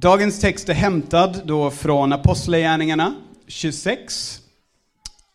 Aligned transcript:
Dagens 0.00 0.40
text 0.40 0.68
är 0.68 0.74
hämtad 0.74 1.42
då 1.44 1.70
från 1.70 2.12
Apostlagärningarna 2.12 3.14
26, 3.46 4.40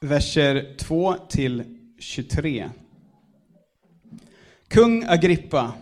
verser 0.01 0.75
2 0.77 1.15
till 1.29 1.63
23. 1.99 2.69
Kung 4.67 5.05
Agrippa, 5.07 5.73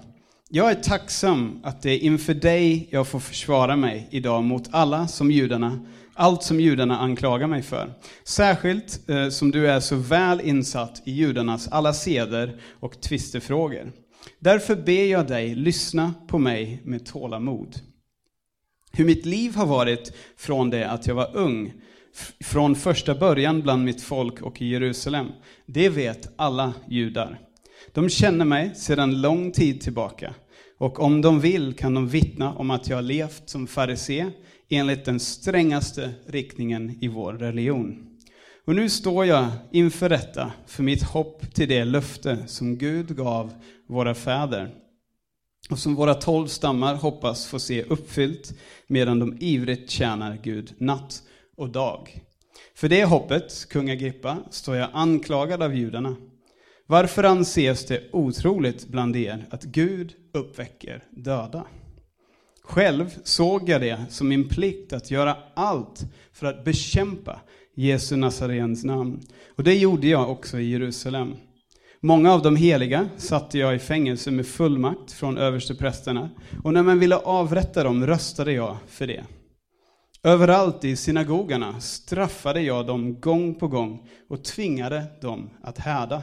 jag 0.49 0.71
är 0.71 0.75
tacksam 0.75 1.59
att 1.63 1.81
det 1.81 1.91
är 1.91 1.99
inför 1.99 2.33
dig 2.33 2.87
jag 2.91 3.07
får 3.07 3.19
försvara 3.19 3.75
mig 3.75 4.07
idag 4.11 4.43
mot 4.43 4.67
alla 4.71 5.07
som 5.07 5.31
judarna, 5.31 5.85
allt 6.13 6.43
som 6.43 6.59
judarna 6.59 6.99
anklagar 6.99 7.47
mig 7.47 7.61
för. 7.61 7.93
Särskilt 8.23 9.09
eh, 9.09 9.29
som 9.29 9.51
du 9.51 9.67
är 9.67 9.79
så 9.79 9.95
väl 9.95 10.41
insatt 10.41 11.01
i 11.05 11.11
judarnas 11.11 11.67
alla 11.67 11.93
seder 11.93 12.61
och 12.79 13.01
tvistefrågor. 13.01 13.91
Därför 14.39 14.75
ber 14.75 15.05
jag 15.05 15.27
dig 15.27 15.55
lyssna 15.55 16.13
på 16.27 16.37
mig 16.37 16.81
med 16.83 17.05
tålamod. 17.05 17.90
Hur 18.91 19.05
mitt 19.05 19.25
liv 19.25 19.55
har 19.55 19.65
varit 19.65 20.13
från 20.37 20.69
det 20.69 20.89
att 20.89 21.07
jag 21.07 21.15
var 21.15 21.35
ung, 21.35 21.73
från 22.43 22.75
första 22.75 23.15
början 23.15 23.61
bland 23.61 23.85
mitt 23.85 24.01
folk 24.01 24.41
och 24.41 24.61
i 24.61 24.65
Jerusalem, 24.65 25.27
det 25.65 25.89
vet 25.89 26.33
alla 26.35 26.73
judar. 26.89 27.39
De 27.93 28.09
känner 28.09 28.45
mig 28.45 28.75
sedan 28.75 29.21
lång 29.21 29.51
tid 29.51 29.81
tillbaka, 29.81 30.33
och 30.77 30.99
om 30.99 31.21
de 31.21 31.39
vill 31.39 31.73
kan 31.73 31.93
de 31.93 32.07
vittna 32.07 32.53
om 32.53 32.71
att 32.71 32.89
jag 32.89 32.97
har 32.97 33.01
levt 33.01 33.49
som 33.49 33.67
farisé 33.67 34.25
enligt 34.69 35.05
den 35.05 35.19
strängaste 35.19 36.11
riktningen 36.27 36.97
i 37.01 37.07
vår 37.07 37.33
religion. 37.33 38.07
Och 38.65 38.75
nu 38.75 38.89
står 38.89 39.25
jag 39.25 39.47
inför 39.71 40.09
detta 40.09 40.51
för 40.67 40.83
mitt 40.83 41.03
hopp 41.03 41.53
till 41.53 41.69
det 41.69 41.85
löfte 41.85 42.37
som 42.47 42.77
Gud 42.77 43.15
gav 43.15 43.53
våra 43.87 44.15
fäder 44.15 44.80
och 45.69 45.79
som 45.79 45.95
våra 45.95 46.13
tolv 46.13 46.47
stammar 46.47 46.95
hoppas 46.95 47.47
få 47.47 47.59
se 47.59 47.83
uppfyllt 47.83 48.53
medan 48.87 49.19
de 49.19 49.37
ivrigt 49.39 49.89
tjänar 49.89 50.39
Gud 50.43 50.73
natt 50.77 51.23
och 51.57 51.69
dag. 51.69 52.21
För 52.75 52.89
det 52.89 53.05
hoppet, 53.05 53.69
kung 53.69 53.89
Agrippa, 53.89 54.37
står 54.49 54.75
jag 54.75 54.89
anklagad 54.93 55.63
av 55.63 55.75
judarna. 55.75 56.15
Varför 56.85 57.23
anses 57.23 57.85
det 57.85 58.03
otroligt 58.11 58.87
bland 58.87 59.15
er 59.15 59.45
att 59.49 59.63
Gud 59.63 60.13
uppväcker 60.33 61.03
döda? 61.09 61.65
Själv 62.63 63.09
såg 63.23 63.69
jag 63.69 63.81
det 63.81 64.05
som 64.09 64.27
min 64.27 64.49
plikt 64.49 64.93
att 64.93 65.11
göra 65.11 65.37
allt 65.53 66.01
för 66.33 66.47
att 66.47 66.63
bekämpa 66.63 67.41
Jesu 67.75 68.15
Nazarens 68.15 68.83
namn. 68.83 69.21
Och 69.55 69.63
det 69.63 69.75
gjorde 69.75 70.07
jag 70.07 70.29
också 70.29 70.59
i 70.59 70.71
Jerusalem. 70.71 71.35
Många 72.03 72.33
av 72.33 72.41
de 72.41 72.55
heliga 72.55 73.09
satte 73.17 73.57
jag 73.57 73.75
i 73.75 73.79
fängelse 73.79 74.31
med 74.31 74.47
fullmakt 74.47 75.11
från 75.11 75.37
översteprästerna, 75.37 76.29
och 76.63 76.73
när 76.73 76.83
man 76.83 76.99
ville 76.99 77.15
avrätta 77.17 77.83
dem 77.83 78.07
röstade 78.07 78.51
jag 78.51 78.77
för 78.87 79.07
det. 79.07 79.23
Överallt 80.23 80.83
i 80.83 80.95
synagogorna 80.95 81.79
straffade 81.79 82.61
jag 82.61 82.85
dem 82.85 83.19
gång 83.19 83.55
på 83.55 83.67
gång 83.67 84.09
och 84.29 84.43
tvingade 84.43 85.03
dem 85.21 85.49
att 85.63 85.77
härda. 85.77 86.21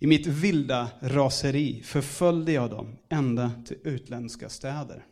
I 0.00 0.06
mitt 0.06 0.26
vilda 0.26 0.88
raseri 1.00 1.82
förföljde 1.84 2.52
jag 2.52 2.70
dem 2.70 2.96
ända 3.10 3.50
till 3.66 3.76
utländska 3.84 4.48
städer. 4.48 5.04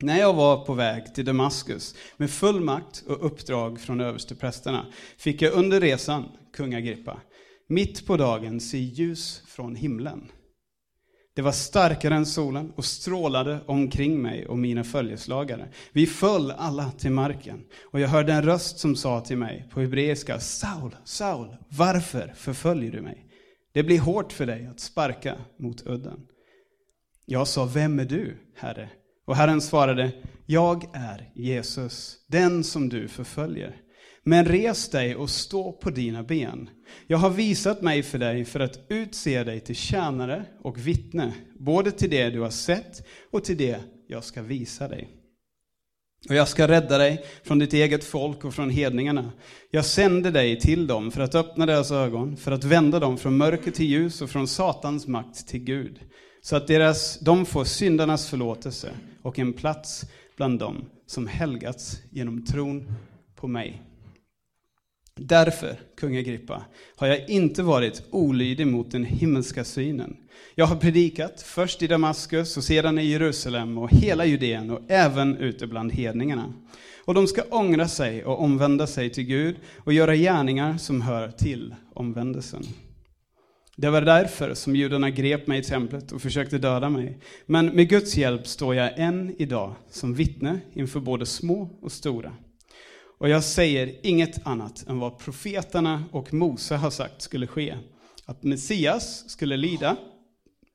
När 0.00 0.18
jag 0.18 0.34
var 0.34 0.64
på 0.64 0.74
väg 0.74 1.14
till 1.14 1.24
Damaskus 1.24 1.94
med 2.16 2.30
fullmakt 2.30 3.04
och 3.06 3.26
uppdrag 3.26 3.80
från 3.80 4.00
översteprästerna 4.00 4.86
fick 5.18 5.42
jag 5.42 5.52
under 5.52 5.80
resan, 5.80 6.24
kung 6.56 6.74
Agrippa, 6.74 7.20
mitt 7.72 8.06
på 8.06 8.16
dagen 8.16 8.60
se 8.60 8.78
ljus 8.78 9.42
från 9.46 9.76
himlen. 9.76 10.30
Det 11.34 11.42
var 11.42 11.52
starkare 11.52 12.14
än 12.14 12.26
solen 12.26 12.72
och 12.76 12.84
strålade 12.84 13.60
omkring 13.66 14.22
mig 14.22 14.46
och 14.46 14.58
mina 14.58 14.84
följeslagare. 14.84 15.68
Vi 15.92 16.06
föll 16.06 16.50
alla 16.50 16.90
till 16.90 17.10
marken 17.10 17.64
och 17.92 18.00
jag 18.00 18.08
hörde 18.08 18.32
en 18.32 18.42
röst 18.42 18.78
som 18.78 18.96
sa 18.96 19.20
till 19.20 19.36
mig 19.36 19.68
på 19.70 19.80
hebreiska, 19.80 20.40
Saul, 20.40 20.96
Saul, 21.04 21.56
varför 21.68 22.32
förföljer 22.36 22.92
du 22.92 23.00
mig? 23.00 23.26
Det 23.72 23.82
blir 23.82 24.00
hårt 24.00 24.32
för 24.32 24.46
dig 24.46 24.66
att 24.66 24.80
sparka 24.80 25.36
mot 25.58 25.86
udden. 25.86 26.20
Jag 27.26 27.48
sa, 27.48 27.64
vem 27.64 27.98
är 27.98 28.04
du, 28.04 28.36
Herre? 28.56 28.88
Och 29.24 29.36
Herren 29.36 29.60
svarade, 29.60 30.12
jag 30.46 30.84
är 30.92 31.32
Jesus, 31.34 32.16
den 32.26 32.64
som 32.64 32.88
du 32.88 33.08
förföljer. 33.08 33.76
Men 34.24 34.44
res 34.44 34.88
dig 34.88 35.16
och 35.16 35.30
stå 35.30 35.72
på 35.72 35.90
dina 35.90 36.22
ben. 36.22 36.70
Jag 37.06 37.18
har 37.18 37.30
visat 37.30 37.82
mig 37.82 38.02
för 38.02 38.18
dig 38.18 38.44
för 38.44 38.60
att 38.60 38.78
utse 38.88 39.44
dig 39.44 39.60
till 39.60 39.76
tjänare 39.76 40.44
och 40.62 40.86
vittne, 40.86 41.34
både 41.58 41.90
till 41.90 42.10
det 42.10 42.30
du 42.30 42.40
har 42.40 42.50
sett 42.50 43.06
och 43.30 43.44
till 43.44 43.56
det 43.56 43.80
jag 44.08 44.24
ska 44.24 44.42
visa 44.42 44.88
dig. 44.88 45.08
Och 46.28 46.34
jag 46.34 46.48
ska 46.48 46.68
rädda 46.68 46.98
dig 46.98 47.24
från 47.42 47.58
ditt 47.58 47.72
eget 47.72 48.04
folk 48.04 48.44
och 48.44 48.54
från 48.54 48.70
hedningarna. 48.70 49.32
Jag 49.70 49.84
sände 49.84 50.30
dig 50.30 50.60
till 50.60 50.86
dem 50.86 51.10
för 51.10 51.20
att 51.20 51.34
öppna 51.34 51.66
deras 51.66 51.90
ögon, 51.90 52.36
för 52.36 52.52
att 52.52 52.64
vända 52.64 53.00
dem 53.00 53.18
från 53.18 53.36
mörker 53.36 53.70
till 53.70 53.86
ljus 53.86 54.22
och 54.22 54.30
från 54.30 54.48
Satans 54.48 55.06
makt 55.06 55.48
till 55.48 55.64
Gud, 55.64 56.00
så 56.42 56.56
att 56.56 56.66
deras, 56.66 57.18
de 57.18 57.46
får 57.46 57.64
syndarnas 57.64 58.30
förlåtelse 58.30 58.90
och 59.22 59.38
en 59.38 59.52
plats 59.52 60.04
bland 60.36 60.58
dem 60.58 60.84
som 61.06 61.26
helgats 61.26 61.98
genom 62.10 62.44
tron 62.44 62.94
på 63.36 63.48
mig. 63.48 63.82
Därför, 65.14 65.80
kung 65.96 66.16
Agrippa, 66.16 66.64
har 66.96 67.06
jag 67.06 67.28
inte 67.28 67.62
varit 67.62 68.02
olydig 68.10 68.66
mot 68.66 68.90
den 68.90 69.04
himmelska 69.04 69.64
synen. 69.64 70.16
Jag 70.54 70.66
har 70.66 70.76
predikat, 70.76 71.42
först 71.42 71.82
i 71.82 71.86
Damaskus 71.86 72.56
och 72.56 72.64
sedan 72.64 72.98
i 72.98 73.04
Jerusalem 73.04 73.78
och 73.78 73.90
hela 73.90 74.24
Judeen 74.24 74.70
och 74.70 74.80
även 74.88 75.36
ute 75.36 75.66
bland 75.66 75.92
hedningarna. 75.92 76.54
Och 77.04 77.14
de 77.14 77.26
ska 77.26 77.42
ångra 77.42 77.88
sig 77.88 78.24
och 78.24 78.42
omvända 78.42 78.86
sig 78.86 79.10
till 79.10 79.24
Gud 79.24 79.56
och 79.76 79.92
göra 79.92 80.16
gärningar 80.16 80.78
som 80.78 81.00
hör 81.00 81.30
till 81.30 81.74
omvändelsen. 81.94 82.62
Det 83.76 83.90
var 83.90 84.02
därför 84.02 84.54
som 84.54 84.76
judarna 84.76 85.10
grep 85.10 85.46
mig 85.46 85.58
i 85.58 85.62
templet 85.62 86.12
och 86.12 86.22
försökte 86.22 86.58
döda 86.58 86.88
mig. 86.88 87.18
Men 87.46 87.66
med 87.66 87.88
Guds 87.88 88.16
hjälp 88.16 88.46
står 88.46 88.74
jag 88.74 88.98
än 88.98 89.34
idag 89.38 89.74
som 89.90 90.14
vittne 90.14 90.60
inför 90.74 91.00
både 91.00 91.26
små 91.26 91.70
och 91.82 91.92
stora. 91.92 92.32
Och 93.22 93.28
jag 93.28 93.44
säger 93.44 94.06
inget 94.06 94.46
annat 94.46 94.88
än 94.88 94.98
vad 94.98 95.18
profeterna 95.18 96.04
och 96.12 96.34
Mose 96.34 96.76
har 96.76 96.90
sagt 96.90 97.22
skulle 97.22 97.46
ske. 97.46 97.78
Att 98.26 98.42
Messias 98.42 99.30
skulle 99.30 99.56
lida 99.56 99.96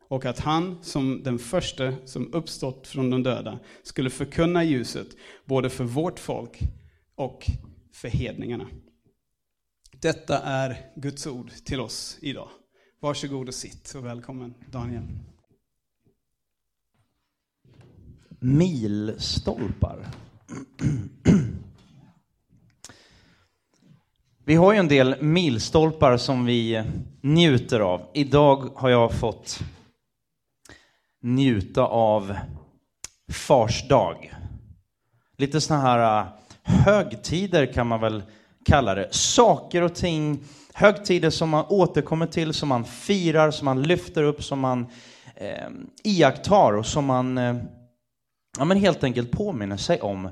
och 0.07 0.25
att 0.25 0.39
han 0.39 0.83
som 0.83 1.23
den 1.23 1.39
första 1.39 1.93
som 2.05 2.33
uppstått 2.33 2.87
från 2.87 3.09
de 3.09 3.23
döda 3.23 3.59
skulle 3.83 4.09
förkunna 4.09 4.63
ljuset 4.63 5.07
både 5.45 5.69
för 5.69 5.83
vårt 5.83 6.19
folk 6.19 6.59
och 7.15 7.45
för 7.93 8.07
hedningarna. 8.07 8.67
Detta 9.91 10.39
är 10.39 10.91
Guds 10.95 11.27
ord 11.27 11.51
till 11.65 11.79
oss 11.79 12.17
idag. 12.21 12.49
Varsågod 12.99 13.47
och 13.47 13.53
sitt 13.53 13.93
och 13.95 14.05
välkommen 14.05 14.53
Daniel. 14.71 15.03
Milstolpar. 18.39 20.07
Vi 24.47 24.55
har 24.55 24.73
ju 24.73 24.79
en 24.79 24.87
del 24.87 25.21
milstolpar 25.21 26.17
som 26.17 26.45
vi 26.45 26.83
njuter 27.21 27.79
av. 27.79 28.01
Idag 28.13 28.69
har 28.75 28.89
jag 28.89 29.13
fått 29.13 29.59
njuta 31.21 31.85
av 31.85 32.37
Fars 33.31 33.87
dag. 33.87 34.33
Lite 35.37 35.61
sådana 35.61 35.83
här 35.83 36.19
äh, 36.19 36.27
högtider 36.63 37.73
kan 37.73 37.87
man 37.87 38.01
väl 38.01 38.23
kalla 38.65 38.95
det. 38.95 39.07
Saker 39.13 39.81
och 39.81 39.95
ting, 39.95 40.39
högtider 40.73 41.29
som 41.29 41.49
man 41.49 41.65
återkommer 41.69 42.27
till, 42.27 42.53
som 42.53 42.69
man 42.69 42.85
firar, 42.85 43.51
som 43.51 43.65
man 43.65 43.83
lyfter 43.83 44.23
upp, 44.23 44.43
som 44.43 44.59
man 44.59 44.87
eh, 45.35 45.67
iakttar 46.03 46.73
och 46.73 46.85
som 46.85 47.05
man 47.05 47.37
eh, 47.37 47.55
ja, 48.57 48.65
men 48.65 48.77
helt 48.77 49.03
enkelt 49.03 49.31
påminner 49.31 49.77
sig 49.77 50.01
om 50.01 50.29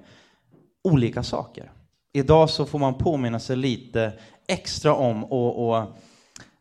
olika 0.84 1.23
saker. 1.23 1.72
Idag 2.16 2.50
så 2.50 2.66
får 2.66 2.79
man 2.79 2.97
påminna 2.97 3.40
sig 3.40 3.56
lite 3.56 4.14
extra 4.47 4.94
om 4.94 5.23
och, 5.23 5.67
och 5.67 5.78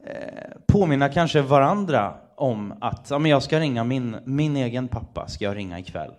eh, 0.06 0.50
påminna 0.68 1.08
kanske 1.08 1.42
varandra 1.42 2.14
om 2.36 2.74
att 2.80 3.10
ja, 3.10 3.18
men 3.18 3.30
jag 3.30 3.42
ska 3.42 3.60
ringa 3.60 3.84
min, 3.84 4.16
min 4.24 4.56
egen 4.56 4.88
pappa, 4.88 5.28
ska 5.28 5.44
jag 5.44 5.56
ringa 5.56 5.78
ikväll. 5.78 6.12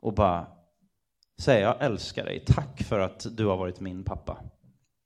Och 0.00 0.14
bara 0.14 0.46
säga 1.40 1.60
jag 1.60 1.76
älskar 1.80 2.24
dig, 2.24 2.44
tack 2.46 2.82
för 2.82 3.00
att 3.00 3.26
du 3.30 3.46
har 3.46 3.56
varit 3.56 3.80
min 3.80 4.04
pappa. 4.04 4.38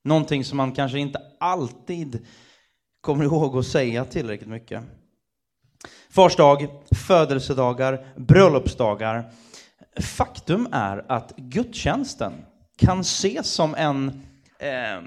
Någonting 0.05 0.45
som 0.45 0.57
man 0.57 0.73
kanske 0.73 0.99
inte 0.99 1.21
alltid 1.41 2.27
kommer 3.01 3.25
ihåg 3.25 3.59
att 3.59 3.67
säga 3.67 4.05
tillräckligt 4.05 4.51
mycket. 4.51 4.83
Fars 6.11 6.37
dag, 6.37 6.69
födelsedagar, 7.07 8.07
bröllopsdagar. 8.17 9.31
Faktum 10.01 10.69
är 10.73 11.05
att 11.09 11.33
gudstjänsten 11.37 12.33
kan 12.77 13.01
ses 13.01 13.47
som 13.47 13.75
en 13.75 14.23
eh, 14.59 15.01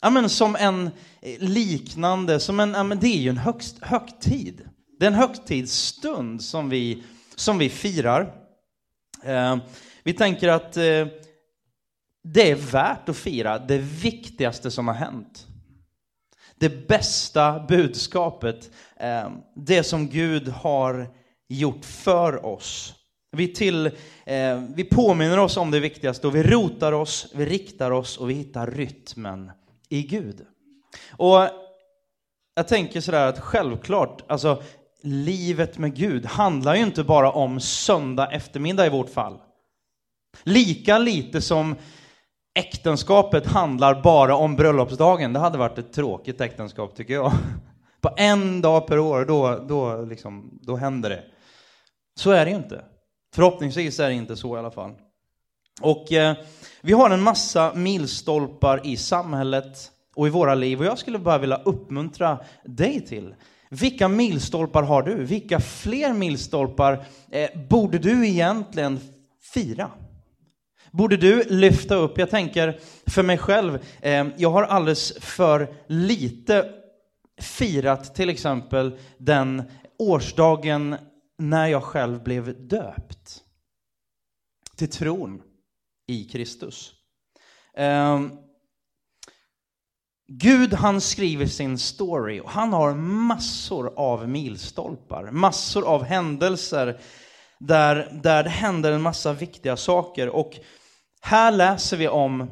ja, 0.00 0.10
men 0.10 0.28
som 0.28 0.56
en 0.56 0.90
liknande, 1.38 2.40
som 2.40 2.60
en, 2.60 2.70
ja, 2.72 2.82
men 2.82 2.98
det 2.98 3.06
är 3.06 3.20
ju 3.20 3.28
en 3.28 3.36
högst, 3.36 3.78
högtid. 3.82 4.68
Det 4.98 5.06
är 5.06 5.10
en 5.10 5.14
högtidsstund 5.14 6.42
som 6.42 6.68
vi, 6.70 7.02
som 7.34 7.58
vi 7.58 7.68
firar. 7.68 8.34
Eh, 9.24 9.56
vi 10.02 10.12
tänker 10.12 10.48
att 10.48 10.76
eh, 10.76 11.06
det 12.22 12.50
är 12.50 12.72
värt 12.72 13.08
att 13.08 13.16
fira 13.16 13.58
det 13.58 13.78
viktigaste 13.78 14.70
som 14.70 14.88
har 14.88 14.94
hänt. 14.94 15.46
Det 16.58 16.88
bästa 16.88 17.66
budskapet, 17.68 18.70
eh, 18.96 19.30
det 19.56 19.82
som 19.82 20.08
Gud 20.08 20.48
har 20.48 21.08
gjort 21.48 21.84
för 21.84 22.46
oss. 22.46 22.94
Vi, 23.32 23.48
till, 23.48 23.86
eh, 24.26 24.62
vi 24.74 24.84
påminner 24.84 25.38
oss 25.38 25.56
om 25.56 25.70
det 25.70 25.80
viktigaste 25.80 26.26
och 26.26 26.34
vi 26.34 26.42
rotar 26.42 26.92
oss, 26.92 27.32
vi 27.34 27.44
riktar 27.44 27.90
oss 27.90 28.16
och 28.16 28.30
vi 28.30 28.34
hittar 28.34 28.66
rytmen 28.66 29.50
i 29.88 30.02
Gud. 30.02 30.46
Och 31.10 31.48
jag 32.54 32.68
tänker 32.68 33.00
sådär 33.00 33.26
att 33.26 33.38
självklart, 33.38 34.24
alltså 34.30 34.62
livet 35.02 35.78
med 35.78 35.96
Gud 35.96 36.26
handlar 36.26 36.74
ju 36.74 36.82
inte 36.82 37.04
bara 37.04 37.32
om 37.32 37.60
söndag 37.60 38.30
eftermiddag 38.32 38.86
i 38.86 38.90
vårt 38.90 39.10
fall. 39.10 39.38
Lika 40.42 40.98
lite 40.98 41.40
som 41.40 41.76
äktenskapet 42.54 43.46
handlar 43.46 44.02
bara 44.02 44.36
om 44.36 44.56
bröllopsdagen. 44.56 45.32
Det 45.32 45.38
hade 45.38 45.58
varit 45.58 45.78
ett 45.78 45.92
tråkigt 45.92 46.40
äktenskap 46.40 46.96
tycker 46.96 47.14
jag. 47.14 47.32
På 48.00 48.14
en 48.16 48.60
dag 48.60 48.86
per 48.86 48.98
år, 48.98 49.24
då, 49.24 49.64
då, 49.68 50.02
liksom, 50.02 50.58
då 50.62 50.76
händer 50.76 51.10
det. 51.10 51.24
Så 52.14 52.30
är 52.30 52.44
det 52.44 52.50
ju 52.50 52.56
inte. 52.56 52.84
Förhoppningsvis 53.34 54.00
är 54.00 54.08
det 54.08 54.14
inte 54.14 54.36
så 54.36 54.56
i 54.56 54.58
alla 54.58 54.70
fall. 54.70 54.92
Och 55.80 56.12
eh, 56.12 56.36
vi 56.80 56.92
har 56.92 57.10
en 57.10 57.22
massa 57.22 57.74
milstolpar 57.74 58.86
i 58.86 58.96
samhället 58.96 59.90
och 60.14 60.26
i 60.26 60.30
våra 60.30 60.54
liv 60.54 60.80
och 60.80 60.86
jag 60.86 60.98
skulle 60.98 61.18
bara 61.18 61.38
vilja 61.38 61.56
uppmuntra 61.64 62.38
dig 62.64 63.06
till. 63.06 63.34
Vilka 63.68 64.08
milstolpar 64.08 64.82
har 64.82 65.02
du? 65.02 65.14
Vilka 65.14 65.60
fler 65.60 66.12
milstolpar 66.12 67.04
eh, 67.30 67.50
borde 67.68 67.98
du 67.98 68.28
egentligen 68.28 69.00
fira? 69.54 69.90
Borde 70.90 71.16
du 71.16 71.44
lyfta 71.44 71.94
upp? 71.94 72.18
Jag 72.18 72.30
tänker 72.30 72.80
för 73.06 73.22
mig 73.22 73.38
själv, 73.38 73.78
eh, 74.00 74.26
jag 74.36 74.50
har 74.50 74.62
alldeles 74.62 75.12
för 75.20 75.68
lite 75.86 76.68
firat 77.40 78.14
till 78.14 78.30
exempel 78.30 78.98
den 79.18 79.62
årsdagen 79.98 80.96
när 81.40 81.66
jag 81.66 81.82
själv 81.82 82.22
blev 82.22 82.68
döpt 82.68 83.44
till 84.76 84.90
tron 84.90 85.42
i 86.06 86.24
Kristus. 86.24 86.92
Eh, 87.74 88.20
Gud 90.28 90.74
han 90.74 91.00
skriver 91.00 91.46
sin 91.46 91.78
story 91.78 92.40
och 92.40 92.50
han 92.50 92.72
har 92.72 92.94
massor 92.94 93.92
av 93.96 94.28
milstolpar, 94.28 95.30
massor 95.30 95.84
av 95.86 96.04
händelser 96.04 97.00
där, 97.58 98.20
där 98.22 98.42
det 98.42 98.50
händer 98.50 98.92
en 98.92 99.02
massa 99.02 99.32
viktiga 99.32 99.76
saker. 99.76 100.28
Och 100.28 100.52
här 101.20 101.52
läser 101.52 101.96
vi 101.96 102.08
om 102.08 102.50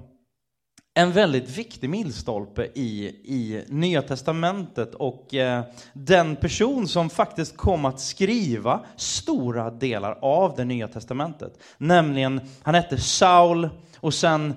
en 0.98 1.12
väldigt 1.12 1.58
viktig 1.58 1.90
milstolpe 1.90 2.64
i, 2.74 3.06
i 3.24 3.64
Nya 3.68 4.02
Testamentet 4.02 4.94
och 4.94 5.34
eh, 5.34 5.64
den 5.92 6.36
person 6.36 6.88
som 6.88 7.10
faktiskt 7.10 7.56
kom 7.56 7.84
att 7.84 8.00
skriva 8.00 8.80
stora 8.96 9.70
delar 9.70 10.18
av 10.22 10.54
det 10.56 10.64
Nya 10.64 10.88
Testamentet. 10.88 11.52
Nämligen, 11.76 12.40
han 12.62 12.74
hette 12.74 12.98
Saul 12.98 13.68
och 13.96 14.14
sen, 14.14 14.54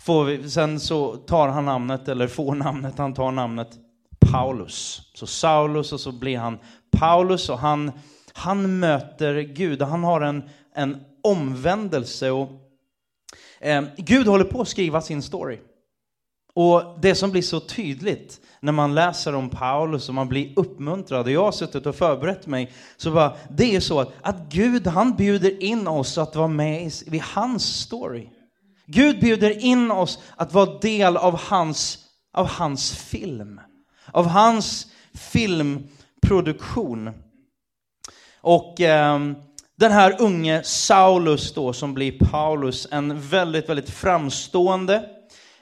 får 0.00 0.24
vi, 0.24 0.50
sen 0.50 0.80
så 0.80 1.16
tar 1.16 1.48
han 1.48 1.64
namnet, 1.64 2.08
eller 2.08 2.28
får 2.28 2.54
namnet, 2.54 2.98
han 2.98 3.14
tar 3.14 3.30
namnet 3.30 3.70
Paulus. 4.32 5.10
Så 5.14 5.26
Saulus 5.26 5.92
och 5.92 6.00
så 6.00 6.12
blir 6.12 6.38
han 6.38 6.58
Paulus 6.98 7.48
och 7.48 7.58
han, 7.58 7.92
han 8.32 8.78
möter 8.78 9.40
Gud, 9.40 9.82
och 9.82 9.88
han 9.88 10.04
har 10.04 10.20
en, 10.20 10.42
en 10.74 11.04
omvändelse 11.22 12.30
och 12.30 12.48
eh, 13.60 13.84
Gud 13.96 14.26
håller 14.26 14.44
på 14.44 14.60
att 14.60 14.68
skriva 14.68 15.00
sin 15.00 15.22
story. 15.22 15.58
Och 16.54 16.98
det 17.00 17.14
som 17.14 17.30
blir 17.30 17.42
så 17.42 17.60
tydligt 17.60 18.40
när 18.60 18.72
man 18.72 18.94
läser 18.94 19.34
om 19.34 19.50
Paulus 19.50 20.08
och 20.08 20.14
man 20.14 20.28
blir 20.28 20.52
uppmuntrad, 20.56 21.26
och 21.26 21.32
jag 21.32 21.44
har 21.44 21.52
suttit 21.52 21.86
och 21.86 21.94
förberett 21.96 22.46
mig, 22.46 22.72
så 22.96 23.10
bara, 23.10 23.36
det 23.50 23.76
är 23.76 23.80
så 23.80 24.00
att, 24.00 24.12
att 24.22 24.48
Gud 24.48 24.86
han 24.86 25.16
bjuder 25.16 25.62
in 25.62 25.88
oss 25.88 26.18
att 26.18 26.36
vara 26.36 26.48
med 26.48 26.82
i, 26.82 26.90
i 27.16 27.22
hans 27.24 27.64
story. 27.64 28.28
Gud 28.86 29.20
bjuder 29.20 29.64
in 29.64 29.90
oss 29.90 30.18
att 30.36 30.52
vara 30.52 30.78
del 30.78 31.16
av 31.16 31.40
hans, 31.40 31.98
av 32.32 32.46
hans 32.46 32.96
film, 32.96 33.60
av 34.12 34.26
hans 34.26 34.86
filmproduktion. 35.14 37.10
Och 38.40 38.80
eh, 38.80 39.18
den 39.76 39.92
här 39.92 40.16
unge 40.22 40.62
Saulus 40.62 41.54
då 41.54 41.72
som 41.72 41.94
blir 41.94 42.18
Paulus, 42.18 42.88
en 42.90 43.20
väldigt, 43.20 43.68
väldigt 43.68 43.90
framstående, 43.90 45.04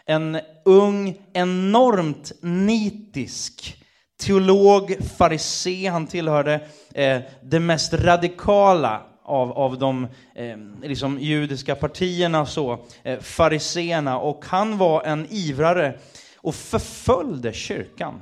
en 0.07 0.39
ung, 0.65 1.15
enormt 1.33 2.33
nitisk 2.41 3.83
teolog, 4.21 4.97
farisé, 5.19 5.87
han 5.89 6.07
tillhörde 6.07 6.61
eh, 6.95 7.21
det 7.43 7.61
mest 7.61 7.95
radikala 7.95 9.03
av, 9.25 9.53
av 9.53 9.79
de 9.79 10.07
eh, 10.35 10.57
liksom 10.83 11.19
judiska 11.19 11.75
partierna, 11.75 12.47
så, 12.47 12.85
eh, 13.03 13.21
fariséerna, 13.21 14.19
och 14.19 14.45
han 14.47 14.79
var 14.79 15.03
en 15.03 15.27
ivrare 15.31 15.99
och 16.37 16.55
förföljde 16.55 17.53
kyrkan. 17.53 18.21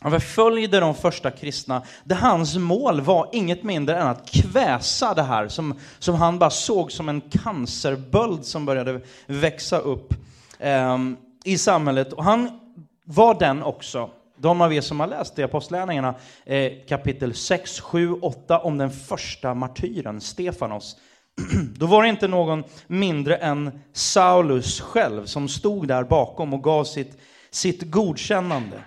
Han 0.00 0.12
förföljde 0.12 0.80
de 0.80 0.94
första 0.94 1.30
kristna, 1.30 1.82
där 2.04 2.16
hans 2.16 2.56
mål 2.56 3.00
var 3.00 3.28
inget 3.32 3.62
mindre 3.62 3.96
än 3.96 4.06
att 4.06 4.30
kväsa 4.30 5.14
det 5.14 5.22
här 5.22 5.48
som, 5.48 5.74
som 5.98 6.14
han 6.14 6.38
bara 6.38 6.50
såg 6.50 6.92
som 6.92 7.08
en 7.08 7.20
cancerböld 7.20 8.44
som 8.44 8.66
började 8.66 9.00
växa 9.26 9.78
upp. 9.78 10.14
Ehm, 10.58 11.16
i 11.44 11.58
samhället. 11.58 12.12
Och 12.12 12.24
han 12.24 12.60
var 13.04 13.38
den 13.38 13.62
också, 13.62 14.10
de 14.36 14.60
av 14.60 14.72
er 14.72 14.80
som 14.80 15.00
har 15.00 15.06
läst 15.06 15.38
i 15.38 15.42
Apostlagärningarna 15.42 16.14
eh, 16.44 16.72
kapitel 16.88 17.34
6, 17.34 17.80
7, 17.80 18.12
8 18.12 18.58
om 18.58 18.78
den 18.78 18.90
första 18.90 19.54
martyren, 19.54 20.20
Stefanos. 20.20 20.96
Då 21.76 21.86
var 21.86 22.02
det 22.02 22.08
inte 22.08 22.28
någon 22.28 22.64
mindre 22.86 23.36
än 23.36 23.80
Saulus 23.92 24.80
själv 24.80 25.26
som 25.26 25.48
stod 25.48 25.88
där 25.88 26.04
bakom 26.04 26.54
och 26.54 26.62
gav 26.62 26.84
sitt, 26.84 27.18
sitt 27.50 27.90
godkännande. 27.90 28.84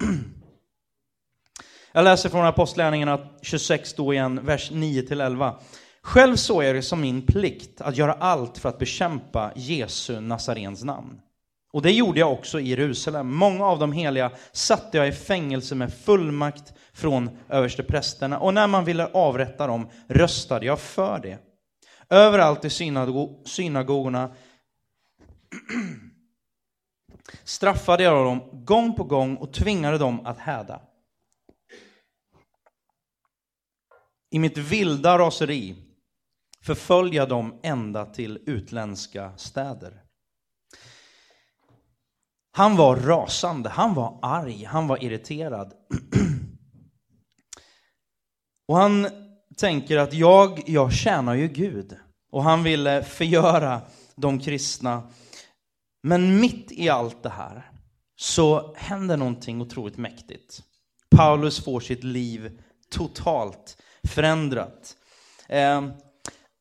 Jag 1.92 2.04
läser 2.04 2.28
från 2.28 2.46
Apostlagärningarna 2.46 3.18
26 3.42 3.94
då 3.94 4.12
igen, 4.12 4.40
vers 4.46 4.70
9-11. 4.70 5.54
Själv 6.02 6.36
såg 6.36 6.64
jag 6.64 6.74
det 6.74 6.82
som 6.82 7.00
min 7.00 7.26
plikt 7.26 7.80
att 7.80 7.96
göra 7.96 8.12
allt 8.12 8.58
för 8.58 8.68
att 8.68 8.78
bekämpa 8.78 9.52
Jesu 9.56 10.20
Nazarens 10.20 10.84
namn. 10.84 11.20
Och 11.72 11.82
det 11.82 11.92
gjorde 11.92 12.20
jag 12.20 12.32
också 12.32 12.60
i 12.60 12.68
Jerusalem. 12.68 13.34
Många 13.34 13.66
av 13.66 13.78
de 13.78 13.92
heliga 13.92 14.32
satte 14.52 14.96
jag 14.96 15.08
i 15.08 15.12
fängelse 15.12 15.74
med 15.74 15.94
fullmakt 15.94 16.72
från 16.92 17.38
översteprästerna, 17.48 18.38
och 18.38 18.54
när 18.54 18.66
man 18.66 18.84
ville 18.84 19.06
avrätta 19.06 19.66
dem 19.66 19.88
röstade 20.08 20.66
jag 20.66 20.80
för 20.80 21.18
det. 21.18 21.38
Överallt 22.10 22.64
i 22.64 22.70
synago 22.70 23.42
synagogorna 23.44 24.34
straffade 27.44 28.02
jag 28.02 28.24
dem 28.24 28.64
gång 28.64 28.94
på 28.94 29.04
gång 29.04 29.36
och 29.36 29.52
tvingade 29.52 29.98
dem 29.98 30.26
att 30.26 30.38
häda. 30.38 30.80
I 34.30 34.38
mitt 34.38 34.58
vilda 34.58 35.18
raseri 35.18 35.89
förfölja 36.64 37.26
dem 37.26 37.60
ända 37.62 38.06
till 38.06 38.38
utländska 38.46 39.32
städer. 39.36 40.02
Han 42.52 42.76
var 42.76 42.96
rasande, 42.96 43.68
han 43.68 43.94
var 43.94 44.18
arg, 44.22 44.64
han 44.64 44.86
var 44.86 45.04
irriterad. 45.04 45.72
Och 48.68 48.76
han 48.76 49.06
tänker 49.56 49.96
att 49.96 50.14
jag, 50.14 50.62
jag 50.66 50.92
tjänar 50.92 51.34
ju 51.34 51.48
Gud. 51.48 51.96
Och 52.30 52.42
han 52.42 52.62
ville 52.62 53.02
förgöra 53.02 53.82
de 54.16 54.38
kristna. 54.38 55.10
Men 56.02 56.40
mitt 56.40 56.72
i 56.72 56.88
allt 56.88 57.22
det 57.22 57.28
här 57.28 57.70
så 58.16 58.74
händer 58.76 59.16
någonting 59.16 59.60
otroligt 59.60 59.96
mäktigt. 59.96 60.62
Paulus 61.16 61.64
får 61.64 61.80
sitt 61.80 62.04
liv 62.04 62.60
totalt 62.90 63.82
förändrat. 64.08 64.96
Ehm, 65.48 65.92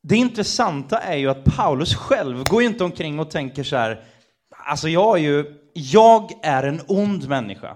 det 0.09 0.15
intressanta 0.15 0.97
är 0.97 1.17
ju 1.17 1.29
att 1.29 1.43
Paulus 1.43 1.95
själv 1.95 2.43
går 2.43 2.61
ju 2.61 2.67
inte 2.67 2.83
omkring 2.83 3.19
och 3.19 3.31
tänker 3.31 3.63
så 3.63 3.75
här, 3.75 4.03
alltså 4.65 4.89
jag 4.89 5.17
är 5.17 5.21
ju, 5.21 5.45
jag 5.73 6.31
är 6.43 6.63
en 6.63 6.81
ond 6.87 7.29
människa. 7.29 7.75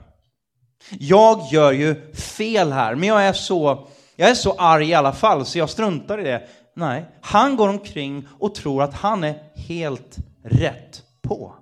Jag 0.89 1.41
gör 1.51 1.71
ju 1.71 2.11
fel 2.13 2.71
här, 2.71 2.95
men 2.95 3.09
jag 3.09 3.25
är 3.25 3.33
så, 3.33 3.87
jag 4.15 4.29
är 4.29 4.35
så 4.35 4.53
arg 4.57 4.89
i 4.89 4.93
alla 4.93 5.13
fall 5.13 5.45
så 5.45 5.57
jag 5.57 5.69
struntar 5.69 6.19
i 6.19 6.23
det. 6.23 6.47
Nej, 6.75 7.05
han 7.21 7.55
går 7.55 7.69
omkring 7.69 8.27
och 8.39 8.55
tror 8.55 8.83
att 8.83 8.93
han 8.93 9.23
är 9.23 9.35
helt 9.55 10.17
rätt 10.43 11.01
på. 11.21 11.55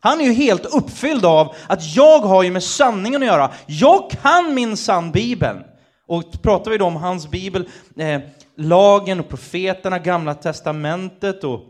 Han 0.00 0.20
är 0.20 0.24
ju 0.24 0.32
helt 0.32 0.66
uppfylld 0.66 1.24
av 1.24 1.54
att 1.66 1.96
jag 1.96 2.18
har 2.18 2.42
ju 2.42 2.50
med 2.50 2.62
sanningen 2.62 3.22
att 3.22 3.28
göra. 3.28 3.50
Jag 3.66 4.10
kan 4.10 4.54
min 4.54 4.76
sann 4.76 5.12
Bibeln. 5.12 5.64
Och 6.06 6.42
pratar 6.42 6.70
vi 6.70 6.78
då 6.78 6.84
om 6.84 6.96
hans 6.96 7.30
bibel, 7.30 7.68
eh, 7.96 8.20
lagen 8.58 9.20
och 9.20 9.28
profeterna, 9.28 9.98
gamla 9.98 10.34
testamentet 10.34 11.44
och 11.44 11.60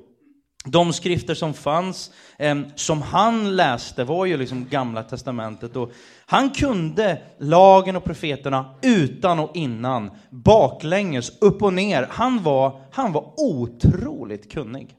de 0.65 0.93
skrifter 0.93 1.35
som 1.35 1.55
fanns, 1.55 2.11
eh, 2.39 2.57
som 2.75 3.03
han 3.03 3.57
läste, 3.57 4.05
var 4.05 4.27
ju 4.27 4.37
liksom 4.37 4.67
gamla 4.71 5.03
testamentet. 5.03 5.77
Och 5.77 5.93
han 6.27 6.51
kunde 6.51 7.19
lagen 7.39 7.97
och 7.97 8.05
profeterna 8.05 8.75
utan 8.83 9.39
och 9.39 9.57
innan, 9.57 10.11
baklänges, 10.31 11.33
upp 11.41 11.63
och 11.63 11.73
ner. 11.73 12.07
Han 12.11 12.43
var, 12.43 12.81
han 12.93 13.13
var 13.13 13.33
otroligt 13.37 14.53
kunnig. 14.53 14.95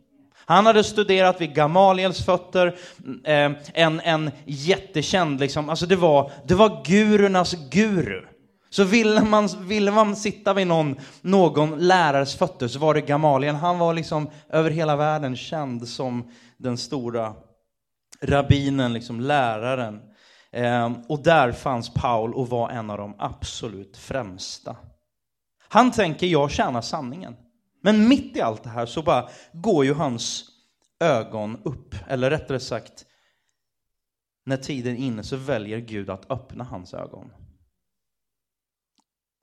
Han 0.46 0.66
hade 0.66 0.84
studerat 0.84 1.42
vid 1.42 1.56
Gamaliels 1.56 2.26
fötter, 2.26 2.76
eh, 3.24 3.52
en, 3.74 4.00
en 4.00 4.32
jättekänd, 4.46 5.40
liksom, 5.40 5.70
alltså 5.70 5.86
det 5.86 5.96
var, 5.96 6.32
det 6.48 6.56
var 6.56 6.86
gurornas 6.86 7.56
guru. 7.70 8.22
Så 8.70 8.84
ville 8.84 9.24
man, 9.24 9.50
ville 9.62 9.92
man 9.92 10.16
sitta 10.16 10.54
vid 10.54 10.68
någon, 10.68 10.96
någon 11.22 11.88
lärares 11.88 12.36
fötter 12.36 12.68
så 12.68 12.80
var 12.80 12.94
det 12.94 13.02
Gamaliel. 13.02 13.56
Han 13.56 13.80
var 13.80 13.94
liksom 13.94 14.30
över 14.50 14.72
hela 14.72 14.96
världen 14.96 15.36
känd 15.36 15.88
som 15.88 16.32
den 16.58 16.78
stora 16.78 17.34
rabbinen, 18.22 18.94
liksom 18.94 19.20
läraren. 19.20 20.02
Eh, 20.52 20.92
och 21.08 21.24
där 21.24 21.52
fanns 21.52 21.94
Paul 21.94 22.34
och 22.34 22.50
var 22.50 22.70
en 22.70 22.90
av 22.90 22.98
de 22.98 23.16
absolut 23.20 23.98
främsta. 23.98 24.76
Han 25.68 25.92
tänker, 25.92 26.28
jag 26.28 26.52
tjänar 26.52 26.82
sanningen. 26.82 27.36
Men 27.84 28.08
mitt 28.08 28.38
i 28.38 28.42
allt 28.42 28.64
det 28.64 28.70
här 28.70 28.86
så 28.86 29.02
bara 29.02 29.30
går 29.54 29.86
ju 29.86 29.94
hans 29.94 30.46
ögon 31.00 31.58
upp, 31.64 31.96
eller 32.08 32.30
rättare 32.30 32.60
sagt, 32.60 33.06
när 34.46 34.58
tiden 34.58 34.94
är 34.96 35.00
inne 35.00 35.24
så 35.24 35.36
väljer 35.36 35.80
Gud 35.80 36.10
att 36.10 36.32
öppna 36.32 36.64
hans 36.64 36.94
ögon. 36.94 37.32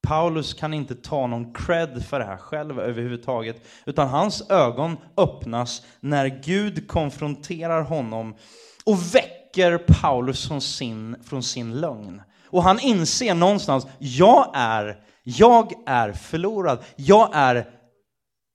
Paulus 0.07 0.55
kan 0.55 0.75
inte 0.75 0.95
ta 0.95 1.27
någon 1.27 1.55
cred 1.55 2.05
för 2.07 2.19
det 2.19 2.25
här 2.25 2.37
själv 2.37 2.81
överhuvudtaget, 2.81 3.67
utan 3.87 4.09
hans 4.09 4.51
ögon 4.51 4.97
öppnas 5.17 5.87
när 6.01 6.27
Gud 6.27 6.89
konfronterar 6.89 7.83
honom 7.83 8.37
och 8.85 9.15
väcker 9.15 9.79
Paulus 9.79 10.49
från 10.49 10.61
sin, 10.61 11.17
från 11.25 11.43
sin 11.43 11.81
lögn. 11.81 12.23
Och 12.47 12.63
han 12.63 12.81
inser 12.81 13.35
någonstans, 13.35 13.87
jag 13.99 14.51
är, 14.55 15.05
jag 15.23 15.73
är 15.87 16.13
förlorad. 16.13 16.85
Jag 16.97 17.31
är 17.33 17.71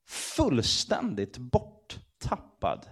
fullständigt 0.07 1.37
borttappad. 1.37 2.85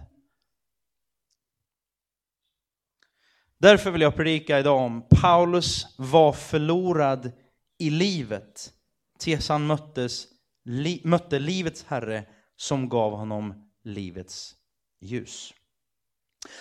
Därför 3.58 3.90
vill 3.90 4.00
jag 4.00 4.16
predika 4.16 4.58
idag 4.58 4.80
om 4.80 5.08
Paulus 5.10 5.86
var 5.98 6.32
förlorad 6.32 7.32
i 7.80 7.90
livet 7.90 8.70
tills 9.18 9.48
han 9.48 9.66
möttes, 9.66 10.26
li, 10.64 11.00
mötte 11.04 11.38
livets 11.38 11.84
Herre 11.88 12.24
som 12.56 12.88
gav 12.88 13.12
honom 13.12 13.54
livets 13.84 14.54
ljus. 15.00 15.54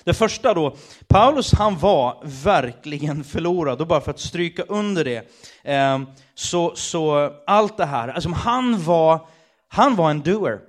Det 0.03 0.13
första 0.13 0.53
då, 0.53 0.75
Paulus 1.07 1.53
han 1.53 1.77
var 1.77 2.21
verkligen 2.43 3.23
förlorad, 3.23 3.81
och 3.81 3.87
bara 3.87 4.01
för 4.01 4.11
att 4.11 4.19
stryka 4.19 4.63
under 4.63 5.05
det, 5.05 5.29
eh, 5.63 5.99
så, 6.33 6.75
så 6.75 7.33
allt 7.47 7.77
det 7.77 7.85
här, 7.85 8.07
alltså 8.07 8.29
han 8.29 8.83
var, 8.83 9.27
han 9.67 9.95
var 9.95 10.11
en 10.11 10.21
doer. 10.21 10.59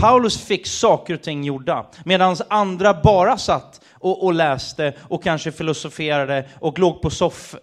Paulus 0.00 0.44
fick 0.44 0.66
saker 0.66 1.14
och 1.14 1.22
ting 1.22 1.44
gjorda, 1.44 1.86
medan 2.04 2.36
andra 2.48 3.00
bara 3.02 3.38
satt 3.38 3.80
och, 3.90 4.24
och 4.24 4.34
läste 4.34 4.94
och 5.08 5.22
kanske 5.22 5.52
filosoferade 5.52 6.48
och 6.60 6.78
låg 6.78 7.02
på 7.02 7.10
soff, 7.10 7.56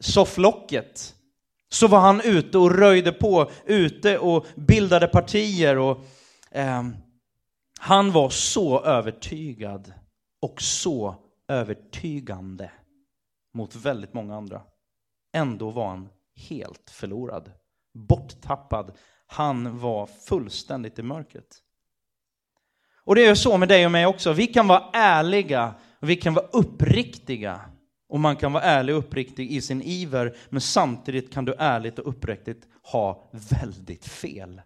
sofflocket 0.00 1.15
så 1.68 1.88
var 1.88 2.00
han 2.00 2.20
ute 2.20 2.58
och 2.58 2.78
röjde 2.78 3.12
på, 3.12 3.50
ute 3.64 4.18
och 4.18 4.46
bildade 4.54 5.06
partier. 5.06 5.78
Och, 5.78 6.04
eh, 6.50 6.82
han 7.80 8.12
var 8.12 8.30
så 8.30 8.84
övertygad 8.84 9.92
och 10.40 10.62
så 10.62 11.14
övertygande 11.48 12.70
mot 13.54 13.74
väldigt 13.74 14.14
många 14.14 14.36
andra. 14.36 14.62
Ändå 15.32 15.70
var 15.70 15.88
han 15.88 16.08
helt 16.48 16.90
förlorad, 16.90 17.52
borttappad. 17.94 18.96
Han 19.26 19.78
var 19.78 20.06
fullständigt 20.06 20.98
i 20.98 21.02
mörkret. 21.02 21.62
Och 23.04 23.14
det 23.14 23.26
är 23.26 23.34
så 23.34 23.58
med 23.58 23.68
dig 23.68 23.84
och 23.84 23.92
mig 23.92 24.06
också. 24.06 24.32
Vi 24.32 24.46
kan 24.46 24.66
vara 24.68 24.90
ärliga, 24.92 25.74
och 26.00 26.10
vi 26.10 26.16
kan 26.16 26.34
vara 26.34 26.46
uppriktiga 26.46 27.60
och 28.16 28.20
man 28.20 28.36
kan 28.36 28.52
vara 28.52 28.62
ärlig 28.62 28.94
och 28.94 28.98
uppriktig 28.98 29.50
i 29.50 29.60
sin 29.60 29.82
iver, 29.82 30.36
men 30.48 30.60
samtidigt 30.60 31.32
kan 31.32 31.44
du 31.44 31.54
ärligt 31.58 31.98
och 31.98 32.08
uppriktigt 32.08 32.62
ha 32.82 33.30
väldigt 33.60 34.06
fel. 34.06 34.60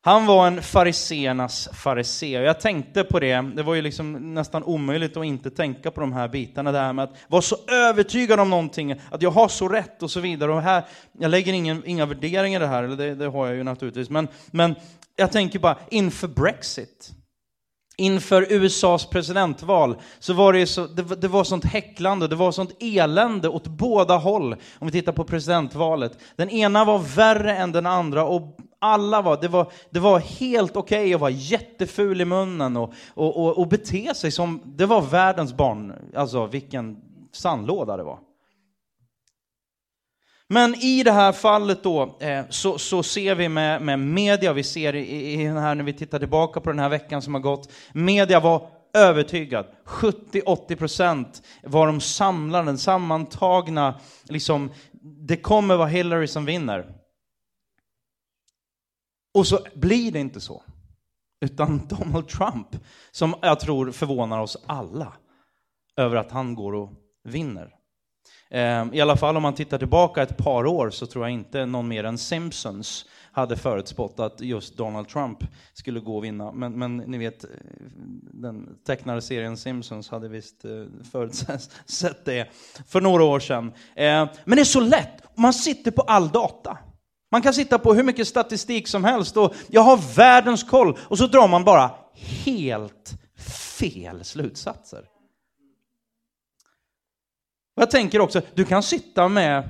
Han 0.00 0.26
var 0.26 0.46
en 0.46 0.62
fariseernas 0.62 1.68
farisé. 1.72 2.30
Jag 2.30 2.60
tänkte 2.60 3.04
på 3.04 3.20
det, 3.20 3.40
det 3.56 3.62
var 3.62 3.74
ju 3.74 3.82
liksom 3.82 4.34
nästan 4.34 4.64
omöjligt 4.64 5.16
att 5.16 5.24
inte 5.24 5.50
tänka 5.50 5.90
på 5.90 6.00
de 6.00 6.12
här 6.12 6.28
bitarna, 6.28 6.72
det 6.72 6.78
här 6.78 6.92
med 6.92 7.04
att 7.04 7.16
vara 7.28 7.42
så 7.42 7.56
övertygad 7.68 8.40
om 8.40 8.50
någonting, 8.50 8.92
att 9.10 9.22
jag 9.22 9.30
har 9.30 9.48
så 9.48 9.68
rätt 9.68 10.02
och 10.02 10.10
så 10.10 10.20
vidare. 10.20 10.52
Och 10.52 10.62
här, 10.62 10.84
jag 11.12 11.30
lägger 11.30 11.52
ingen, 11.52 11.82
inga 11.86 12.06
värderingar 12.06 12.60
i 12.60 12.62
det 12.62 12.68
här, 12.68 12.82
eller 12.82 12.96
det, 12.96 13.14
det 13.14 13.26
har 13.26 13.46
jag 13.46 13.56
ju 13.56 13.62
naturligtvis, 13.62 14.10
men, 14.10 14.28
men 14.50 14.74
jag 15.16 15.32
tänker 15.32 15.58
bara 15.58 15.78
inför 15.90 16.28
Brexit. 16.28 17.14
Inför 17.96 18.52
USAs 18.52 19.06
presidentval 19.06 19.96
så 20.18 20.32
var 20.32 20.52
det, 20.52 20.66
så, 20.66 20.86
det, 20.86 21.02
det, 21.02 21.28
var 21.28 21.44
sånt 21.44 21.64
häcklande, 21.64 22.28
det 22.28 22.36
var 22.36 22.52
sånt 22.52 22.76
elände 22.80 23.48
åt 23.48 23.66
båda 23.66 24.16
håll. 24.16 24.52
Om 24.78 24.86
vi 24.86 24.92
tittar 24.92 25.12
på 25.12 25.24
presidentvalet. 25.24 26.18
Den 26.36 26.50
ena 26.50 26.84
var 26.84 26.98
värre 26.98 27.56
än 27.56 27.72
den 27.72 27.86
andra 27.86 28.24
och 28.24 28.56
alla 28.78 29.22
var, 29.22 29.38
det 29.40 29.48
var, 29.48 29.72
det 29.90 30.00
var 30.00 30.18
helt 30.18 30.76
okej 30.76 31.00
okay 31.00 31.14
att 31.14 31.20
vara 31.20 31.30
jätteful 31.30 32.20
i 32.20 32.24
munnen 32.24 32.76
och, 32.76 32.92
och, 33.14 33.44
och, 33.44 33.58
och 33.58 33.68
bete 33.68 34.14
sig 34.14 34.30
som, 34.30 34.60
det 34.64 34.86
var 34.86 35.02
världens 35.02 35.54
barn, 35.54 35.92
alltså 36.16 36.46
vilken 36.46 36.96
sandlåda 37.32 37.96
det 37.96 38.02
var. 38.02 38.18
Men 40.48 40.74
i 40.74 41.02
det 41.02 41.12
här 41.12 41.32
fallet 41.32 41.82
då, 41.82 42.18
eh, 42.20 42.44
så, 42.50 42.78
så 42.78 43.02
ser 43.02 43.34
vi 43.34 43.48
med, 43.48 43.82
med 43.82 43.98
media, 43.98 44.52
vi 44.52 44.62
ser 44.62 44.94
i, 44.94 45.32
i 45.32 45.46
här 45.46 45.74
när 45.74 45.84
vi 45.84 45.92
tittar 45.92 46.18
tillbaka 46.18 46.60
på 46.60 46.70
den 46.70 46.78
här 46.78 46.88
veckan 46.88 47.22
som 47.22 47.34
har 47.34 47.40
gått, 47.40 47.72
media 47.92 48.40
var 48.40 48.70
övertygad. 48.94 49.66
70-80 49.84 50.76
procent 50.76 51.42
var 51.62 51.86
de 51.86 52.00
samlade, 52.00 52.64
den 52.64 52.78
sammantagna, 52.78 54.00
liksom, 54.24 54.70
det 55.02 55.36
kommer 55.36 55.76
vara 55.76 55.88
Hillary 55.88 56.26
som 56.26 56.44
vinner. 56.44 56.94
Och 59.34 59.46
så 59.46 59.66
blir 59.74 60.12
det 60.12 60.20
inte 60.20 60.40
så. 60.40 60.62
Utan 61.40 61.86
Donald 61.88 62.28
Trump, 62.28 62.68
som 63.10 63.34
jag 63.42 63.60
tror 63.60 63.90
förvånar 63.90 64.40
oss 64.40 64.56
alla, 64.66 65.12
över 65.96 66.16
att 66.16 66.30
han 66.30 66.54
går 66.54 66.74
och 66.74 66.92
vinner. 67.24 67.74
Ehm, 68.50 68.94
I 68.94 69.00
alla 69.00 69.16
fall 69.16 69.36
om 69.36 69.42
man 69.42 69.54
tittar 69.54 69.78
tillbaka 69.78 70.22
ett 70.22 70.36
par 70.36 70.66
år 70.66 70.90
så 70.90 71.06
tror 71.06 71.24
jag 71.24 71.32
inte 71.32 71.66
någon 71.66 71.88
mer 71.88 72.04
än 72.04 72.18
Simpsons 72.18 73.06
hade 73.32 73.56
förutspått 73.56 74.20
att 74.20 74.40
just 74.40 74.76
Donald 74.76 75.08
Trump 75.08 75.38
skulle 75.72 76.00
gå 76.00 76.16
och 76.16 76.24
vinna. 76.24 76.52
Men, 76.52 76.78
men 76.78 76.96
ni 76.96 77.18
vet, 77.18 77.44
eh, 77.44 77.50
den 78.32 78.68
tecknade 78.86 79.22
serien 79.22 79.56
Simpsons 79.56 80.08
hade 80.08 80.28
visst 80.28 80.64
eh, 80.64 80.70
förutsett 81.12 82.24
det 82.24 82.48
för 82.88 83.00
några 83.00 83.24
år 83.24 83.40
sedan. 83.40 83.72
Ehm, 83.96 84.28
men 84.44 84.56
det 84.56 84.62
är 84.62 84.64
så 84.64 84.80
lätt, 84.80 85.22
man 85.36 85.52
sitter 85.52 85.90
på 85.90 86.02
all 86.02 86.28
data. 86.28 86.78
Man 87.30 87.42
kan 87.42 87.54
sitta 87.54 87.78
på 87.78 87.94
hur 87.94 88.02
mycket 88.02 88.28
statistik 88.28 88.88
som 88.88 89.04
helst 89.04 89.36
och 89.36 89.54
jag 89.68 89.80
har 89.82 90.16
världens 90.16 90.64
koll 90.64 90.98
och 91.00 91.18
så 91.18 91.26
drar 91.26 91.48
man 91.48 91.64
bara 91.64 91.90
helt 92.44 93.14
fel 93.78 94.24
slutsatser. 94.24 95.04
Jag 97.74 97.90
tänker 97.90 98.20
också, 98.20 98.42
du 98.54 98.64
kan 98.64 98.82
sitta 98.82 99.28
med 99.28 99.68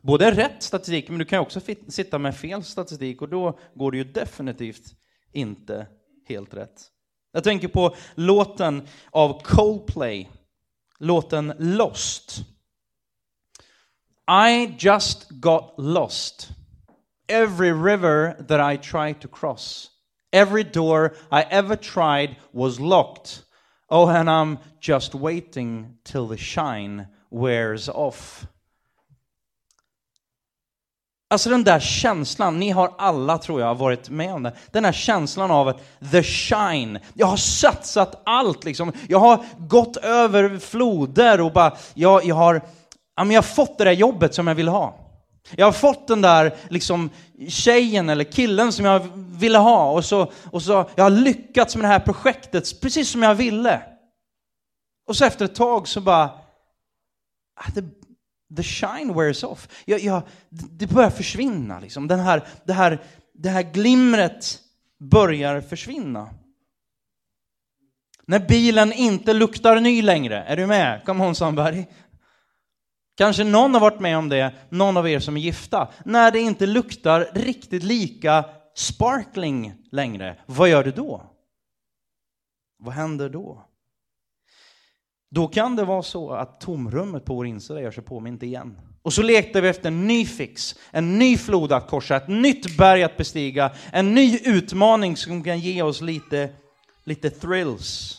både 0.00 0.30
rätt 0.30 0.62
statistik, 0.62 1.08
men 1.08 1.18
du 1.18 1.24
kan 1.24 1.40
också 1.40 1.60
sitta 1.88 2.18
med 2.18 2.36
fel 2.36 2.64
statistik 2.64 3.22
och 3.22 3.28
då 3.28 3.58
går 3.74 3.92
det 3.92 3.98
ju 3.98 4.04
definitivt 4.04 4.94
inte 5.32 5.86
helt 6.28 6.54
rätt. 6.54 6.90
Jag 7.32 7.44
tänker 7.44 7.68
på 7.68 7.94
låten 8.14 8.88
av 9.10 9.42
Coldplay, 9.42 10.30
låten 10.98 11.52
Lost. 11.58 12.38
I 14.28 14.74
just 14.78 15.30
got 15.30 15.74
lost. 15.78 16.48
Every 17.28 17.72
river 17.72 18.42
that 18.48 18.74
I 18.74 18.78
tried 18.90 19.20
to 19.20 19.28
cross, 19.28 19.90
every 20.32 20.62
door 20.62 21.16
I 21.30 21.44
ever 21.50 21.76
tried 21.76 22.36
was 22.52 22.78
locked. 22.78 23.47
Oh, 23.90 24.08
and 24.08 24.28
I'm 24.28 24.58
just 24.80 25.14
waiting 25.14 25.98
till 26.04 26.28
the 26.28 26.36
shine 26.36 27.06
wears 27.30 27.88
off. 27.88 28.46
Alltså 31.30 31.50
den 31.50 31.64
där 31.64 31.80
känslan, 31.80 32.58
ni 32.58 32.70
har 32.70 32.94
alla 32.98 33.38
tror 33.38 33.60
jag 33.60 33.74
varit 33.74 34.10
med 34.10 34.34
om 34.34 34.42
det. 34.42 34.52
Den 34.70 34.84
här 34.84 34.92
känslan 34.92 35.50
av 35.50 35.68
att 35.68 35.80
the 36.12 36.22
shine. 36.22 36.98
Jag 37.14 37.26
har 37.26 37.36
satsat 37.36 38.22
allt 38.24 38.64
liksom. 38.64 38.92
Jag 39.08 39.18
har 39.18 39.44
gått 39.58 39.96
över 39.96 40.58
floder 40.58 41.40
och 41.40 41.52
bara, 41.52 41.76
jag, 41.94 42.24
jag 42.24 42.34
har, 42.34 42.54
ja, 43.16 43.24
men 43.24 43.30
jag 43.30 43.42
har 43.42 43.48
fått 43.48 43.78
det 43.78 43.84
där 43.84 43.92
jobbet 43.92 44.34
som 44.34 44.46
jag 44.46 44.54
vill 44.54 44.68
ha. 44.68 45.07
Jag 45.56 45.66
har 45.66 45.72
fått 45.72 46.08
den 46.08 46.20
där 46.20 46.56
liksom, 46.70 47.10
tjejen 47.48 48.08
eller 48.08 48.24
killen 48.24 48.72
som 48.72 48.84
jag 48.84 49.00
ville 49.14 49.58
ha 49.58 49.92
och 49.92 50.04
så, 50.04 50.32
och 50.44 50.62
så 50.62 50.90
jag 50.94 51.04
har 51.04 51.10
lyckats 51.10 51.76
med 51.76 51.84
det 51.84 51.88
här 51.88 52.00
projektet 52.00 52.80
precis 52.80 53.10
som 53.10 53.22
jag 53.22 53.34
ville. 53.34 53.82
Och 55.06 55.16
så 55.16 55.24
efter 55.24 55.44
ett 55.44 55.54
tag 55.54 55.88
så 55.88 56.00
bara, 56.00 56.30
ah, 57.54 57.70
the, 57.74 57.82
the 58.56 58.62
shine 58.62 59.14
wears 59.14 59.44
off. 59.44 59.68
Jag, 59.84 60.00
jag, 60.00 60.22
det 60.50 60.86
börjar 60.86 61.10
försvinna 61.10 61.80
liksom. 61.80 62.08
Den 62.08 62.20
här, 62.20 62.42
det, 62.64 62.72
här, 62.72 63.02
det 63.34 63.48
här 63.48 63.62
glimret 63.62 64.58
börjar 64.98 65.60
försvinna. 65.60 66.30
När 68.26 68.38
bilen 68.38 68.92
inte 68.92 69.32
luktar 69.32 69.80
ny 69.80 70.02
längre, 70.02 70.42
är 70.42 70.56
du 70.56 70.66
med? 70.66 71.04
Come 71.04 71.26
on 71.26 71.34
somebody. 71.34 71.84
Kanske 73.18 73.44
någon 73.44 73.74
har 73.74 73.80
varit 73.80 74.00
med 74.00 74.18
om 74.18 74.28
det, 74.28 74.54
någon 74.68 74.96
av 74.96 75.08
er 75.08 75.20
som 75.20 75.36
är 75.36 75.40
gifta. 75.40 75.88
När 76.04 76.30
det 76.30 76.40
inte 76.40 76.66
luktar 76.66 77.30
riktigt 77.34 77.82
lika 77.82 78.44
sparkling 78.74 79.74
längre, 79.90 80.36
vad 80.46 80.68
gör 80.68 80.84
du 80.84 80.90
då? 80.90 81.22
Vad 82.78 82.94
händer 82.94 83.28
då? 83.28 83.64
Då 85.30 85.48
kan 85.48 85.76
det 85.76 85.84
vara 85.84 86.02
så 86.02 86.30
att 86.30 86.60
tomrummet 86.60 87.24
på 87.24 87.34
vår 87.34 87.46
insida 87.46 87.80
gör 87.80 87.90
sig 87.90 88.04
påmint 88.04 88.42
igen. 88.42 88.78
Och 89.02 89.12
så 89.12 89.22
letar 89.22 89.60
vi 89.60 89.68
efter 89.68 89.88
en 89.88 90.06
ny 90.06 90.26
fix, 90.26 90.74
en 90.90 91.18
ny 91.18 91.36
flod 91.36 91.72
att 91.72 91.88
korsa, 91.88 92.16
ett 92.16 92.28
nytt 92.28 92.76
berg 92.76 93.02
att 93.02 93.16
bestiga, 93.16 93.70
en 93.92 94.14
ny 94.14 94.38
utmaning 94.44 95.16
som 95.16 95.44
kan 95.44 95.60
ge 95.60 95.82
oss 95.82 96.00
lite, 96.00 96.50
lite 97.04 97.30
thrills. 97.30 98.17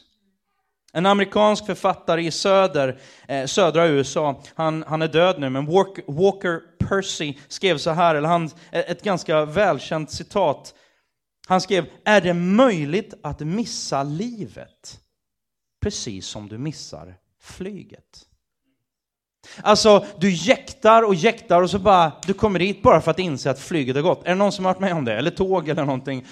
En 0.93 1.05
amerikansk 1.05 1.65
författare 1.65 2.25
i 2.25 2.31
söder, 2.31 3.00
eh, 3.27 3.46
södra 3.46 3.88
USA, 3.88 4.43
han, 4.55 4.84
han 4.88 5.01
är 5.01 5.08
död 5.08 5.39
nu, 5.39 5.50
men 5.50 5.65
Walker, 5.65 6.03
Walker 6.08 6.62
Percy 6.79 7.34
skrev 7.48 7.77
så 7.77 7.91
här, 7.91 8.15
eller 8.15 8.29
han, 8.29 8.46
eh, 8.46 8.79
ett 8.91 9.03
ganska 9.03 9.46
välkänt 9.46 10.12
citat. 10.12 10.74
Han 11.48 11.62
skrev, 11.62 11.86
är 12.05 12.22
det 12.22 12.34
möjligt 12.34 13.13
att 13.24 13.39
missa 13.39 14.03
livet? 14.03 15.00
Precis 15.81 16.25
som 16.25 16.48
du 16.48 16.58
missar 16.58 17.15
flyget. 17.41 18.25
Alltså, 19.62 20.05
du 20.19 20.31
jäktar 20.31 21.03
och 21.03 21.15
jäktar 21.15 21.62
och 21.62 21.69
så 21.69 21.79
bara, 21.79 22.12
du 22.25 22.34
kommer 22.34 22.60
dit 22.60 22.81
bara 22.81 23.01
för 23.01 23.12
att 23.12 23.19
inse 23.19 23.51
att 23.51 23.60
flyget 23.60 23.96
har 23.96 24.03
gått. 24.03 24.24
Är 24.25 24.29
det 24.29 24.36
någon 24.36 24.51
som 24.51 24.65
har 24.65 24.74
varit 24.74 24.81
med 24.81 24.93
om 24.93 25.05
det? 25.05 25.13
Eller 25.13 25.31
tåg 25.31 25.69
eller 25.69 25.86
någonting? 25.86 26.25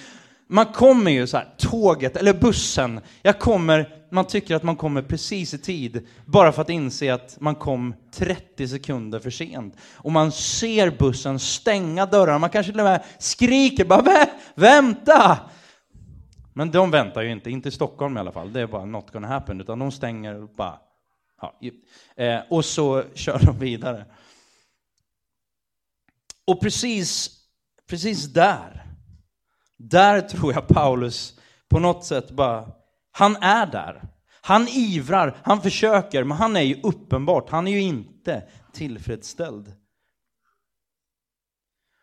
Man 0.47 0.65
kommer 0.65 1.11
ju 1.11 1.27
så 1.27 1.37
här, 1.37 1.53
tåget 1.57 2.15
eller 2.15 2.33
bussen. 2.33 3.01
Jag 3.21 3.39
kommer, 3.39 3.95
man 4.11 4.27
tycker 4.27 4.55
att 4.55 4.63
man 4.63 4.75
kommer 4.75 5.01
precis 5.01 5.53
i 5.53 5.57
tid 5.57 6.07
bara 6.25 6.51
för 6.51 6.61
att 6.61 6.69
inse 6.69 7.13
att 7.13 7.37
man 7.39 7.55
kom 7.55 7.93
30 8.11 8.67
sekunder 8.67 9.19
för 9.19 9.29
sent. 9.29 9.77
Och 9.95 10.11
man 10.11 10.31
ser 10.31 10.91
bussen 10.91 11.39
stänga 11.39 12.05
dörrarna, 12.05 12.39
man 12.39 12.49
kanske 12.49 12.71
till 12.71 12.79
och 12.79 12.85
med 12.85 13.03
skriker 13.19 13.85
bara 13.85 14.01
Vä 14.01 14.29
vänta! 14.55 15.39
Men 16.53 16.71
de 16.71 16.91
väntar 16.91 17.21
ju 17.21 17.31
inte, 17.31 17.49
inte 17.49 17.69
i 17.69 17.71
Stockholm 17.71 18.17
i 18.17 18.19
alla 18.19 18.31
fall, 18.31 18.53
det 18.53 18.61
är 18.61 18.67
bara 18.67 18.85
not 18.85 19.11
gonna 19.11 19.27
happen, 19.27 19.61
utan 19.61 19.79
de 19.79 19.91
stänger 19.91 20.43
och 20.43 20.49
bara 20.49 20.79
Ja, 21.41 21.59
eh, 22.15 22.39
och 22.49 22.65
så 22.65 23.03
kör 23.13 23.39
de 23.45 23.59
vidare. 23.59 24.05
Och 26.45 26.61
precis, 26.61 27.29
precis 27.87 28.25
där, 28.25 28.86
där 29.77 30.21
tror 30.21 30.53
jag 30.53 30.67
Paulus 30.67 31.39
på 31.69 31.79
något 31.79 32.05
sätt 32.05 32.31
bara, 32.31 32.71
han 33.11 33.35
är 33.35 33.65
där. 33.65 34.09
Han 34.41 34.67
ivrar, 34.67 35.37
han 35.43 35.61
försöker, 35.61 36.23
men 36.23 36.37
han 36.37 36.55
är 36.55 36.61
ju 36.61 36.81
uppenbart, 36.81 37.49
han 37.49 37.67
är 37.67 37.71
ju 37.71 37.81
inte 37.81 38.49
tillfredsställd. 38.73 39.75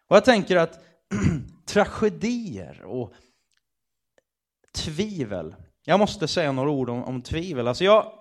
Och 0.08 0.16
jag 0.16 0.24
tänker 0.24 0.56
att 0.56 0.80
tragedier 1.66 2.82
och 2.82 3.12
tvivel, 4.74 5.54
jag 5.84 6.00
måste 6.00 6.28
säga 6.28 6.52
några 6.52 6.70
ord 6.70 6.90
om, 6.90 7.04
om 7.04 7.22
tvivel. 7.22 7.68
Alltså 7.68 7.84
jag, 7.84 8.12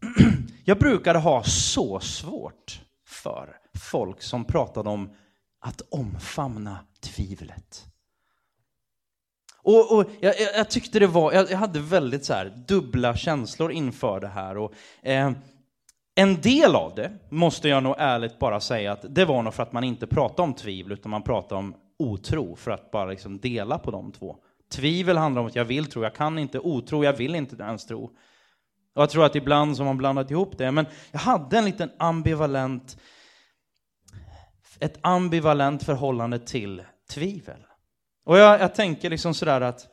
jag 0.64 0.78
brukade 0.78 1.18
ha 1.18 1.42
så 1.44 2.00
svårt 2.00 2.80
för 3.06 3.56
folk 3.78 4.22
som 4.22 4.44
pratade 4.44 4.90
om 4.90 5.16
att 5.60 5.80
omfamna 5.80 6.86
tvivlet. 7.00 7.86
Och, 9.66 9.98
och 9.98 10.10
jag, 10.20 10.34
jag, 10.56 10.70
tyckte 10.70 10.98
det 10.98 11.06
var, 11.06 11.32
jag, 11.32 11.50
jag, 11.50 11.58
hade 11.58 11.80
väldigt 11.80 12.24
så 12.24 12.34
här 12.34 12.52
dubbla 12.68 13.16
känslor 13.16 13.72
inför 13.72 14.20
det 14.20 14.28
här. 14.28 14.58
Och, 14.58 14.72
eh, 15.02 15.30
en 16.14 16.40
del 16.40 16.74
av 16.74 16.94
det, 16.94 17.12
måste 17.28 17.68
jag 17.68 17.82
nog 17.82 17.94
ärligt 17.98 18.38
bara 18.38 18.60
säga, 18.60 18.92
att 18.92 19.14
det 19.14 19.24
var 19.24 19.42
nog 19.42 19.54
för 19.54 19.62
att 19.62 19.72
man 19.72 19.84
inte 19.84 20.06
pratade 20.06 20.42
om 20.42 20.54
tvivel, 20.54 20.92
utan 20.92 21.10
man 21.10 21.22
pratade 21.22 21.58
om 21.58 21.74
otro, 21.98 22.56
för 22.56 22.70
att 22.70 22.90
bara 22.90 23.10
liksom 23.10 23.38
dela 23.38 23.78
på 23.78 23.90
de 23.90 24.12
två. 24.12 24.36
Tvivel 24.72 25.16
handlar 25.16 25.40
om 25.40 25.48
att 25.48 25.56
jag 25.56 25.64
vill 25.64 25.86
tro, 25.86 26.02
jag 26.02 26.14
kan 26.14 26.38
inte, 26.38 26.58
otro, 26.58 27.04
jag 27.04 27.12
vill 27.12 27.34
inte 27.34 27.62
ens 27.62 27.86
tro. 27.86 28.04
Och 28.94 29.02
jag 29.02 29.10
tror 29.10 29.24
att 29.24 29.36
ibland 29.36 29.76
så 29.76 29.82
har 29.82 29.86
man 29.86 29.98
blandat 29.98 30.30
ihop 30.30 30.58
det, 30.58 30.70
men 30.70 30.86
jag 31.12 31.20
hade 31.20 31.58
en 31.58 31.64
liten 31.64 31.90
ambivalent, 31.98 32.98
ett 34.80 34.98
ambivalent 35.00 35.82
förhållande 35.82 36.38
till 36.38 36.82
tvivel. 37.10 37.65
Och 38.26 38.38
jag, 38.38 38.60
jag 38.60 38.74
tänker 38.74 39.10
liksom 39.10 39.34
sådär 39.34 39.60
att 39.60 39.86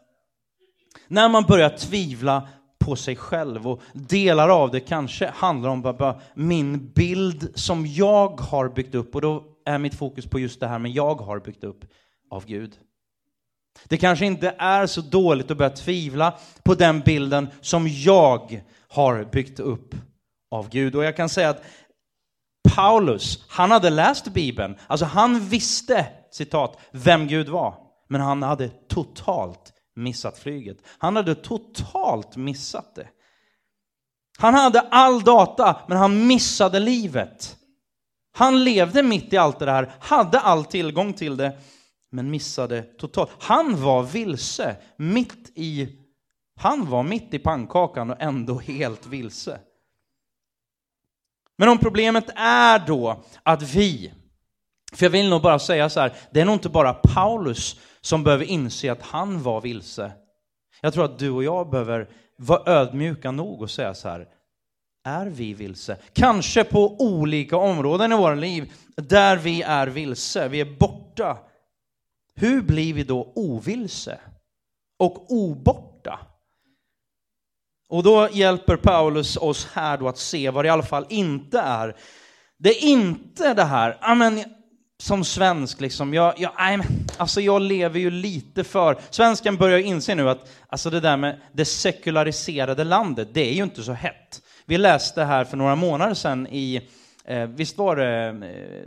när 1.07 1.29
man 1.29 1.43
börjar 1.43 1.69
tvivla 1.69 2.47
på 2.79 2.95
sig 2.95 3.15
själv 3.15 3.67
och 3.67 3.81
delar 3.93 4.49
av 4.49 4.71
det 4.71 4.79
kanske 4.79 5.27
handlar 5.27 5.69
om 5.69 5.81
bara 5.81 6.21
min 6.33 6.91
bild 6.91 7.51
som 7.55 7.85
jag 7.87 8.39
har 8.41 8.69
byggt 8.69 8.95
upp 8.95 9.15
och 9.15 9.21
då 9.21 9.43
är 9.65 9.77
mitt 9.77 9.95
fokus 9.95 10.25
på 10.25 10.39
just 10.39 10.59
det 10.59 10.67
här 10.67 10.79
med 10.79 10.91
jag 10.91 11.15
har 11.15 11.39
byggt 11.39 11.63
upp 11.63 11.85
av 12.31 12.45
Gud. 12.45 12.73
Det 13.87 13.97
kanske 13.97 14.25
inte 14.25 14.55
är 14.57 14.87
så 14.87 15.01
dåligt 15.01 15.51
att 15.51 15.57
börja 15.57 15.69
tvivla 15.69 16.33
på 16.63 16.75
den 16.75 16.99
bilden 16.99 17.47
som 17.61 17.87
jag 17.87 18.63
har 18.87 19.23
byggt 19.23 19.59
upp 19.59 19.95
av 20.51 20.69
Gud. 20.69 20.95
Och 20.95 21.03
jag 21.03 21.15
kan 21.15 21.29
säga 21.29 21.49
att 21.49 21.63
Paulus, 22.75 23.45
han 23.47 23.71
hade 23.71 23.89
läst 23.89 24.27
Bibeln. 24.27 24.75
Alltså 24.87 25.05
han 25.05 25.39
visste, 25.39 26.07
citat, 26.31 26.77
vem 26.91 27.27
Gud 27.27 27.49
var. 27.49 27.82
Men 28.07 28.21
han 28.21 28.43
hade 28.43 28.69
totalt 28.69 29.73
missat 29.95 30.37
flyget. 30.37 30.77
Han 30.97 31.15
hade 31.15 31.35
totalt 31.35 32.35
missat 32.35 32.95
det. 32.95 33.07
Han 34.37 34.53
hade 34.53 34.81
all 34.81 35.21
data, 35.23 35.81
men 35.87 35.97
han 35.97 36.27
missade 36.27 36.79
livet. 36.79 37.57
Han 38.31 38.63
levde 38.63 39.03
mitt 39.03 39.33
i 39.33 39.37
allt 39.37 39.59
det 39.59 39.71
här, 39.71 39.91
hade 39.99 40.39
all 40.39 40.65
tillgång 40.65 41.13
till 41.13 41.37
det, 41.37 41.57
men 42.11 42.31
missade 42.31 42.81
totalt. 42.81 43.29
Han 43.39 43.81
var 43.81 44.03
vilse, 44.03 44.75
mitt 44.97 45.51
i 45.55 45.99
han 46.55 46.89
var 46.89 47.03
mitt 47.03 47.33
i 47.33 47.39
pannkakan 47.39 48.09
och 48.09 48.21
ändå 48.21 48.59
helt 48.59 49.05
vilse. 49.05 49.59
Men 51.57 51.69
om 51.69 51.77
problemet 51.77 52.29
är 52.35 52.87
då 52.87 53.23
att 53.43 53.61
vi, 53.61 54.13
för 54.93 55.05
jag 55.05 55.11
vill 55.11 55.29
nog 55.29 55.41
bara 55.41 55.59
säga 55.59 55.89
så 55.89 55.99
här, 55.99 56.13
det 56.31 56.41
är 56.41 56.45
nog 56.45 56.55
inte 56.55 56.69
bara 56.69 56.93
Paulus 56.93 57.79
som 58.01 58.23
behöver 58.23 58.45
inse 58.45 58.91
att 58.91 59.01
han 59.01 59.43
var 59.43 59.61
vilse. 59.61 60.11
Jag 60.81 60.93
tror 60.93 61.05
att 61.05 61.19
du 61.19 61.29
och 61.29 61.43
jag 61.43 61.69
behöver 61.69 62.09
vara 62.37 62.73
ödmjuka 62.73 63.31
nog 63.31 63.61
och 63.61 63.71
säga 63.71 63.93
så 63.93 64.09
här, 64.09 64.27
är 65.03 65.25
vi 65.25 65.53
vilse? 65.53 65.97
Kanske 66.13 66.63
på 66.63 66.95
olika 66.99 67.57
områden 67.57 68.11
i 68.11 68.15
våra 68.15 68.35
liv 68.35 68.71
där 68.95 69.37
vi 69.37 69.61
är 69.61 69.87
vilse, 69.87 70.47
vi 70.47 70.61
är 70.61 70.77
borta. 70.79 71.37
Hur 72.35 72.61
blir 72.61 72.93
vi 72.93 73.03
då 73.03 73.33
ovilse 73.35 74.19
och 74.99 75.31
oborta? 75.31 76.19
Och 77.89 78.03
då 78.03 78.29
hjälper 78.31 78.75
Paulus 78.75 79.37
oss 79.37 79.67
här 79.73 79.97
då 79.97 80.07
att 80.07 80.17
se 80.17 80.49
vad 80.49 80.65
det 80.65 80.67
i 80.67 80.71
alla 80.71 80.83
fall 80.83 81.05
inte 81.09 81.59
är. 81.59 81.95
Det 82.57 82.69
är 82.69 82.83
inte 82.83 83.53
det 83.53 83.63
här, 83.63 83.97
amen, 84.01 84.43
som 85.03 85.23
svensk, 85.23 85.81
liksom, 85.81 86.13
jag, 86.13 86.33
jag, 86.37 86.51
alltså 87.17 87.41
jag 87.41 87.61
lever 87.61 87.99
ju 87.99 88.11
lite 88.11 88.63
för... 88.63 88.97
Svensken 89.09 89.57
börjar 89.57 89.79
inse 89.79 90.15
nu 90.15 90.29
att 90.29 90.49
alltså 90.67 90.89
det 90.89 90.99
där 90.99 91.17
med 91.17 91.39
det 91.51 91.65
sekulariserade 91.65 92.83
landet, 92.83 93.27
det 93.33 93.49
är 93.49 93.53
ju 93.53 93.63
inte 93.63 93.83
så 93.83 93.93
hett. 93.93 94.41
Vi 94.65 94.77
läste 94.77 95.23
här 95.23 95.43
för 95.43 95.57
några 95.57 95.75
månader 95.75 96.13
sedan 96.13 96.47
i, 96.47 96.89
eh, 97.25 97.47
visst 97.47 97.77
var 97.77 97.95
det, 97.95 98.27
eh, 98.27 98.35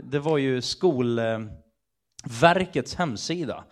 det 0.03 0.19
var 0.19 0.37
ju 0.37 0.61
Skolverkets 0.61 2.95
hemsida, 2.95 3.63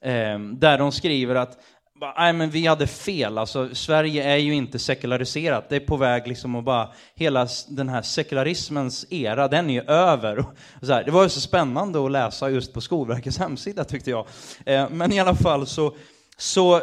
eh, 0.00 0.38
där 0.38 0.78
de 0.78 0.92
skriver 0.92 1.34
att 1.34 1.58
nej 2.00 2.32
men 2.32 2.50
vi 2.50 2.66
hade 2.66 2.86
fel, 2.86 3.38
alltså 3.38 3.74
Sverige 3.74 4.24
är 4.24 4.36
ju 4.36 4.54
inte 4.54 4.78
sekulariserat, 4.78 5.68
det 5.68 5.76
är 5.76 5.80
på 5.80 5.96
väg 5.96 6.26
liksom 6.26 6.54
att 6.54 6.64
bara, 6.64 6.92
hela 7.14 7.48
den 7.68 7.88
här 7.88 8.02
sekularismens 8.02 9.06
era, 9.10 9.48
den 9.48 9.70
är 9.70 9.74
ju 9.74 9.82
över. 9.82 10.38
Och 10.38 10.86
så 10.86 10.92
här, 10.92 11.04
det 11.04 11.10
var 11.10 11.22
ju 11.22 11.28
så 11.28 11.40
spännande 11.40 12.04
att 12.04 12.10
läsa 12.10 12.50
just 12.50 12.72
på 12.72 12.80
Skolverkets 12.80 13.38
hemsida 13.38 13.84
tyckte 13.84 14.10
jag. 14.10 14.26
Eh, 14.66 14.90
men 14.90 15.12
i 15.12 15.20
alla 15.20 15.34
fall 15.34 15.66
så, 15.66 15.96
så 16.36 16.80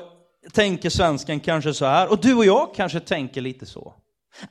tänker 0.54 0.90
svensken 0.90 1.40
kanske 1.40 1.74
så 1.74 1.86
här, 1.86 2.12
och 2.12 2.22
du 2.22 2.36
och 2.36 2.46
jag 2.46 2.76
kanske 2.76 3.00
tänker 3.00 3.42
lite 3.42 3.66
så. 3.66 3.94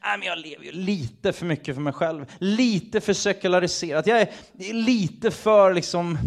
Nej, 0.02 0.18
men 0.18 0.28
jag 0.28 0.38
lever 0.38 0.64
ju 0.64 0.72
lite 0.72 1.32
för 1.32 1.46
mycket 1.46 1.74
för 1.74 1.82
mig 1.82 1.92
själv, 1.92 2.26
lite 2.38 3.00
för 3.00 3.12
sekulariserat. 3.12 4.06
Jag 4.06 4.20
är, 4.20 4.30
är 4.58 4.74
lite 4.74 5.30
för 5.30 5.74
liksom, 5.74 6.18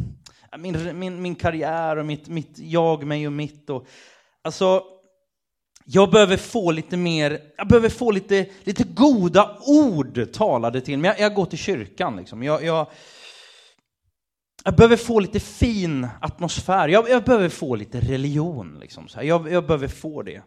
min, 0.57 0.99
min, 0.99 1.21
min 1.21 1.35
karriär 1.35 1.97
och 1.97 2.05
mitt, 2.05 2.27
mitt 2.27 2.59
jag, 2.59 3.03
mig 3.03 3.27
och 3.27 3.33
mitt. 3.33 3.69
Och, 3.69 3.87
alltså, 4.43 4.83
jag 5.85 6.11
behöver 6.11 6.37
få 6.37 6.71
lite 6.71 6.97
mer, 6.97 7.41
jag 7.57 7.67
behöver 7.67 7.89
få 7.89 8.11
lite, 8.11 8.49
lite 8.63 8.83
goda 8.83 9.57
ord 9.67 10.33
talade 10.33 10.81
till 10.81 10.99
mig. 10.99 11.09
Jag, 11.09 11.19
jag 11.19 11.33
går 11.33 11.45
till 11.45 11.59
kyrkan 11.59 12.17
liksom. 12.17 12.43
Jag, 12.43 12.63
jag, 12.63 12.87
jag 14.63 14.75
behöver 14.75 14.97
få 14.97 15.19
lite 15.19 15.39
fin 15.39 16.07
atmosfär. 16.21 16.87
Jag, 16.87 17.09
jag 17.09 17.23
behöver 17.23 17.49
få 17.49 17.75
lite 17.75 17.99
religion. 17.99 18.79
Liksom, 18.79 19.07
så 19.07 19.17
här. 19.17 19.23
Jag, 19.23 19.51
jag 19.51 19.65
behöver 19.65 19.87
få 19.87 20.23
det. 20.23 20.43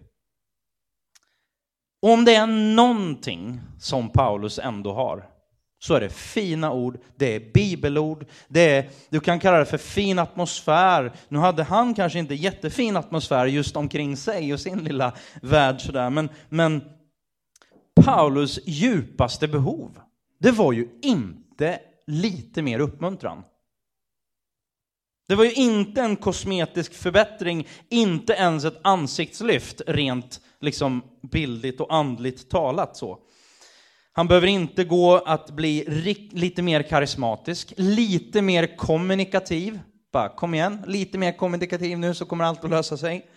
Och 2.03 2.11
om 2.11 2.25
det 2.25 2.35
är 2.35 2.47
någonting 2.75 3.61
som 3.79 4.11
Paulus 4.11 4.59
ändå 4.59 4.93
har, 4.93 5.36
så 5.79 5.95
är 5.95 6.01
det 6.01 6.09
fina 6.09 6.73
ord, 6.73 6.99
det 7.17 7.35
är 7.35 7.53
bibelord, 7.53 8.27
det 8.49 8.77
är, 8.77 8.91
du 9.09 9.21
kan 9.21 9.41
kalla 9.41 9.59
det 9.59 9.67
för 9.67 9.79
fin 9.79 10.19
atmosfär. 10.19 11.12
Nu 11.29 11.39
hade 11.39 11.62
han 11.62 11.95
kanske 11.95 12.19
inte 12.19 12.35
jättefin 12.35 12.97
atmosfär 12.97 13.47
just 13.47 13.77
omkring 13.77 14.17
sig 14.17 14.53
och 14.53 14.61
sin 14.61 14.85
lilla 14.85 15.12
värld 15.43 15.81
sådär, 15.81 16.11
men, 16.11 16.29
men 16.49 16.85
Paulus 18.05 18.59
djupaste 18.67 19.49
behov, 19.49 20.01
det 20.39 20.51
var 20.51 20.73
ju 20.73 20.89
inte 21.03 21.79
lite 22.07 22.62
mer 22.62 22.79
uppmuntran. 22.79 23.43
Det 25.29 25.35
var 25.35 25.45
ju 25.45 25.53
inte 25.53 26.03
en 26.03 26.17
kosmetisk 26.17 26.95
förbättring, 26.95 27.69
inte 27.89 28.33
ens 28.33 28.65
ett 28.65 28.81
ansiktslyft 28.83 29.83
rent 29.87 30.41
liksom 30.61 31.03
bildligt 31.23 31.81
och 31.81 31.95
andligt 31.95 32.51
talat 32.51 32.97
så. 32.97 33.19
Han 34.16 34.29
behöver 34.29 34.46
inte 34.46 34.85
gå 34.85 35.16
att 35.16 35.50
bli 35.50 35.85
lite 36.33 36.62
mer 36.62 36.83
karismatisk, 36.83 37.72
lite 37.76 38.42
mer 38.42 38.76
kommunikativ. 38.76 39.81
Bara 40.12 40.29
kom 40.29 40.55
igen, 40.55 40.85
lite 40.87 41.18
mer 41.18 41.33
kommunikativ 41.33 41.98
nu 41.98 42.14
så 42.14 42.26
kommer 42.26 42.44
allt 42.44 42.64
att 42.64 42.70
lösa 42.70 42.96
sig. 42.96 43.31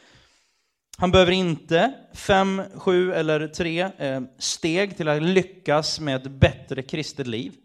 Han 0.97 1.11
behöver 1.11 1.31
inte 1.31 1.93
fem, 2.13 2.61
sju 2.75 3.13
eller 3.13 3.47
tre 3.47 3.81
eh, 3.81 4.21
steg 4.37 4.97
till 4.97 5.07
att 5.07 5.21
lyckas 5.21 5.99
med 5.99 6.15
ett 6.15 6.31
bättre 6.31 6.81
kristet 6.83 7.27
liv. 7.27 7.55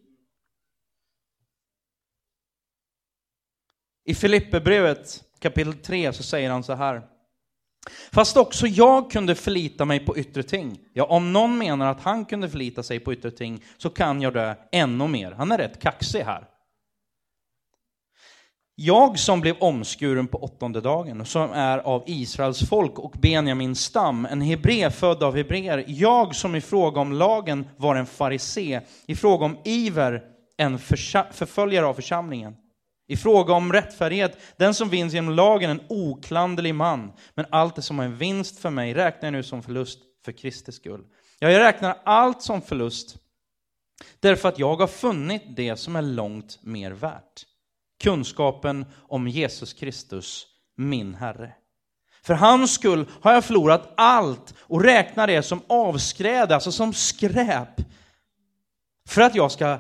I 4.05 4.15
Filipperbrevet 4.15 5.25
kapitel 5.39 5.75
3 5.75 6.13
så 6.13 6.23
säger 6.23 6.51
han 6.51 6.63
så 6.63 6.75
här. 6.75 7.14
Fast 8.13 8.37
också 8.37 8.67
jag 8.67 9.11
kunde 9.11 9.35
förlita 9.35 9.85
mig 9.85 10.01
på 10.01 10.19
yttre 10.19 10.43
ting. 10.43 10.79
Ja, 10.93 11.05
om 11.05 11.33
någon 11.33 11.59
menar 11.59 11.91
att 11.91 12.01
han 12.01 12.25
kunde 12.25 12.49
förlita 12.49 12.83
sig 12.83 13.01
på 13.01 13.13
yttre 13.13 13.31
ting 13.31 13.63
så 13.79 13.91
kan 13.91 14.23
jag 14.23 14.35
det 14.35 14.57
ännu 14.73 15.09
mer. 15.09 15.33
Han 15.33 15.53
är 15.53 15.59
rätt 15.59 15.83
kaxig 15.83 16.21
här. 16.21 16.49
Jag 18.77 19.19
som 19.19 19.41
blev 19.41 19.57
omskuren 19.59 20.27
på 20.27 20.39
åttonde 20.39 20.81
dagen, 20.81 21.21
och 21.21 21.29
som 21.29 21.51
är 21.53 21.79
av 21.79 22.03
Israels 22.07 22.69
folk 22.69 22.99
och 22.99 23.15
Benjamins 23.19 23.81
stam, 23.81 24.27
en 24.31 24.41
hebré 24.41 24.91
född 24.91 25.23
av 25.23 25.37
hebreer, 25.37 25.85
jag 25.87 26.35
som 26.35 26.55
i 26.55 26.61
fråga 26.61 27.01
om 27.01 27.13
lagen 27.13 27.69
var 27.77 27.97
en 27.97 28.07
farisé, 28.07 28.81
i 29.07 29.15
fråga 29.15 29.47
om 29.47 29.59
iver 29.65 30.23
en 30.57 30.79
förföljare 30.79 31.87
av 31.87 31.95
församlingen. 31.95 32.57
I 33.07 33.17
fråga 33.17 33.55
om 33.55 33.73
rättfärdighet, 33.73 34.39
den 34.57 34.75
som 34.75 34.89
vinns 34.89 35.15
genom 35.15 35.35
lagen, 35.35 35.71
en 35.71 35.81
oklanderlig 35.89 36.75
man. 36.75 37.13
Men 37.35 37.47
allt 37.51 37.77
det 37.77 37.83
som 37.83 38.01
är 38.01 38.05
en 38.05 38.17
vinst 38.17 38.59
för 38.59 38.71
mig 38.71 38.95
räknar 38.95 39.27
jag 39.27 39.33
nu 39.33 39.43
som 39.43 39.63
förlust 39.63 39.99
för 40.25 40.33
Kristi 40.33 40.73
skull. 40.73 41.05
Ja, 41.39 41.51
jag 41.51 41.61
räknar 41.61 41.99
allt 42.05 42.43
som 42.43 42.63
förlust 42.63 43.17
därför 44.21 44.49
att 44.49 44.59
jag 44.59 44.77
har 44.77 44.87
funnit 44.87 45.43
det 45.57 45.77
som 45.77 45.97
är 45.97 46.03
långt 46.03 46.59
mer 46.63 46.91
värt. 46.91 47.47
Kunskapen 48.03 48.87
om 49.09 49.29
Jesus 49.29 49.73
Kristus, 49.73 50.47
min 50.77 51.15
Herre. 51.15 51.53
För 52.23 52.35
hans 52.35 52.75
skull 52.75 53.07
har 53.21 53.33
jag 53.33 53.45
förlorat 53.45 53.93
allt 53.97 54.55
och 54.59 54.83
räknar 54.83 55.27
det 55.27 55.43
som 55.43 55.63
avskräde, 55.67 56.55
alltså 56.55 56.73
som 56.73 56.93
skräp. 56.93 57.81
För 59.09 59.23
att 59.23 59.35
jag 59.35 59.53
ska 59.53 59.79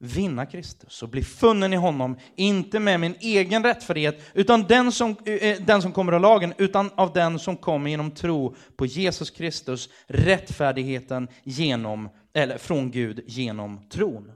vinna 0.00 0.46
Kristus 0.46 1.02
och 1.02 1.08
bli 1.08 1.22
funnen 1.22 1.72
i 1.72 1.76
honom, 1.76 2.18
inte 2.36 2.80
med 2.80 3.00
min 3.00 3.14
egen 3.20 3.62
rättfärdighet, 3.62 4.20
utan 4.34 4.62
den 4.62 4.92
som, 4.92 5.16
eh, 5.24 5.60
den 5.60 5.82
som 5.82 5.92
kommer 5.92 6.12
av 6.12 6.20
lagen, 6.20 6.54
utan 6.58 6.90
av 6.96 7.12
den 7.12 7.38
som 7.38 7.56
kommer 7.56 7.90
genom 7.90 8.10
tro 8.10 8.56
på 8.76 8.86
Jesus 8.86 9.30
Kristus, 9.30 9.88
rättfärdigheten 10.06 11.28
genom, 11.44 12.08
eller 12.34 12.58
från 12.58 12.90
Gud 12.90 13.24
genom 13.26 13.88
tron. 13.88 14.32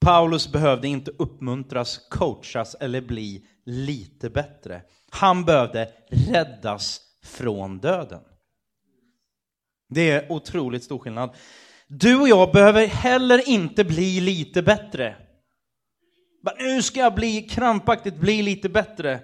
Paulus 0.00 0.52
behövde 0.52 0.88
inte 0.88 1.10
uppmuntras, 1.10 1.98
coachas 2.10 2.74
eller 2.74 3.00
bli 3.00 3.46
lite 3.64 4.30
bättre. 4.30 4.82
Han 5.10 5.44
behövde 5.44 5.92
räddas 6.08 7.00
från 7.22 7.78
döden. 7.78 8.20
Det 9.88 10.10
är 10.10 10.32
otroligt 10.32 10.84
stor 10.84 10.98
skillnad. 10.98 11.30
Du 11.88 12.20
och 12.20 12.28
jag 12.28 12.52
behöver 12.52 12.86
heller 12.86 13.48
inte 13.48 13.84
bli 13.84 14.20
lite 14.20 14.62
bättre. 14.62 15.16
Nu 16.58 16.82
ska 16.82 17.00
jag 17.00 17.14
bli 17.14 17.42
krampaktigt 17.42 18.16
bli 18.16 18.42
lite 18.42 18.68
bättre. 18.68 19.20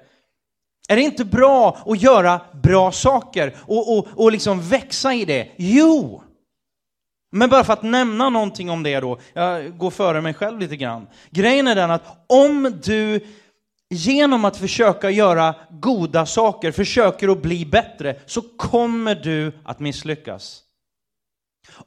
Är 0.89 0.97
det 0.97 1.03
inte 1.03 1.25
bra 1.25 1.79
att 1.87 2.03
göra 2.03 2.41
bra 2.63 2.93
saker 2.93 3.57
och, 3.61 3.99
och, 3.99 4.09
och 4.15 4.33
liksom 4.33 4.61
växa 4.61 5.15
i 5.15 5.25
det? 5.25 5.49
Jo! 5.57 6.23
Men 7.33 7.51
bara 7.51 7.65
för 7.65 7.73
att 7.73 7.83
nämna 7.83 8.29
någonting 8.29 8.71
om 8.71 8.83
det 8.83 9.01
då, 9.01 9.19
jag 9.33 9.79
går 9.79 9.91
före 9.91 10.21
mig 10.21 10.35
själv 10.35 10.59
lite 10.59 10.77
grann. 10.77 11.07
Grejen 11.31 11.69
är 11.69 11.75
den 11.75 11.91
att 11.91 12.25
om 12.27 12.81
du 12.85 13.21
genom 13.93 14.45
att 14.45 14.57
försöka 14.57 15.11
göra 15.11 15.55
goda 15.71 16.27
saker, 16.27 16.73
försöker 16.73 17.29
att 17.29 17.43
bli 17.43 17.67
bättre, 17.67 18.17
så 18.27 18.43
kommer 18.43 19.15
du 19.15 19.53
att 19.65 19.81
misslyckas. 19.81 20.63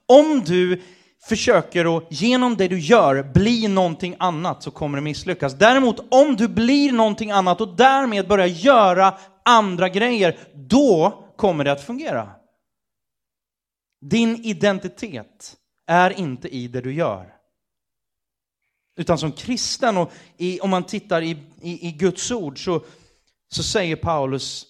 Om 0.07 0.43
du 0.45 0.81
försöker 1.23 1.97
att 1.97 2.07
genom 2.09 2.55
det 2.55 2.67
du 2.67 2.79
gör 2.79 3.23
bli 3.33 3.67
någonting 3.67 4.15
annat 4.19 4.63
så 4.63 4.71
kommer 4.71 4.97
du 4.97 5.03
misslyckas. 5.03 5.53
Däremot 5.53 5.99
om 6.13 6.35
du 6.35 6.47
blir 6.47 6.91
någonting 6.91 7.31
annat 7.31 7.61
och 7.61 7.75
därmed 7.75 8.27
börjar 8.27 8.47
göra 8.47 9.17
andra 9.45 9.89
grejer, 9.89 10.37
då 10.53 11.23
kommer 11.35 11.63
det 11.63 11.71
att 11.71 11.83
fungera. 11.83 12.29
Din 14.01 14.45
identitet 14.45 15.55
är 15.87 16.19
inte 16.19 16.55
i 16.55 16.67
det 16.67 16.81
du 16.81 16.93
gör. 16.93 17.34
Utan 18.95 19.17
som 19.17 19.31
kristen, 19.31 19.97
och 19.97 20.11
i, 20.37 20.59
om 20.59 20.69
man 20.69 20.83
tittar 20.83 21.21
i, 21.21 21.37
i, 21.61 21.87
i 21.87 21.91
Guds 21.91 22.31
ord, 22.31 22.63
så, 22.65 22.85
så 23.49 23.63
säger 23.63 23.95
Paulus 23.95 24.65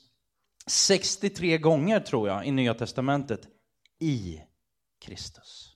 63 0.68 1.58
gånger, 1.58 2.00
tror 2.00 2.28
jag, 2.30 2.46
i 2.46 2.52
Nya 2.52 2.74
Testamentet, 2.74 3.42
i 4.00 4.42
Kristus. 5.06 5.72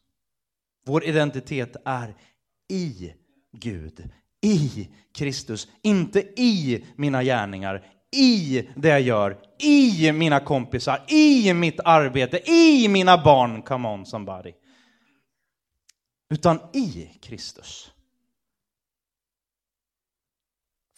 Vår 0.86 1.04
identitet 1.04 1.76
är 1.86 2.16
i 2.70 3.14
Gud, 3.52 4.10
i 4.42 4.90
Kristus, 5.14 5.68
inte 5.82 6.20
i 6.20 6.86
mina 6.96 7.24
gärningar, 7.24 7.86
i 8.12 8.68
det 8.76 8.90
jag 8.90 9.02
gör, 9.02 9.38
i 9.60 10.12
mina 10.12 10.40
kompisar, 10.40 11.06
i 11.08 11.54
mitt 11.54 11.80
arbete, 11.80 12.52
i 12.52 12.88
mina 12.88 13.24
barn, 13.24 13.62
come 13.62 13.88
on 13.88 14.06
somebody. 14.06 14.54
Utan 16.30 16.60
i 16.74 17.10
Kristus. 17.22 17.92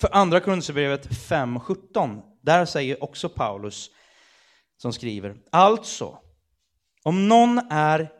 För 0.02 0.16
andra 0.16 0.40
Korinthierbrevet 0.40 1.10
5.17, 1.10 2.22
där 2.42 2.66
säger 2.66 3.04
också 3.04 3.30
Paulus 3.30 3.90
som 4.78 4.94
skriver, 4.94 5.38
alltså, 5.52 6.18
om 7.04 7.28
någon 7.28 7.62
är 7.70 8.12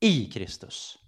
i 0.00 0.30
Kristus 0.30 0.98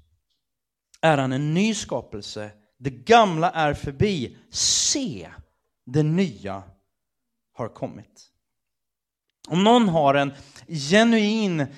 är 1.01 1.19
han 1.19 1.33
en 1.33 1.55
ny 1.55 1.75
skapelse, 1.75 2.51
det 2.79 2.91
gamla 2.91 3.51
är 3.51 3.75
förbi, 3.75 4.37
se, 4.51 5.31
det 5.87 6.03
nya 6.03 6.63
har 7.53 7.69
kommit. 7.69 8.27
Om 9.49 9.65
någon 9.65 9.89
har 9.89 10.15
en 10.15 10.33
genuin, 10.69 11.61
eh, 11.61 11.69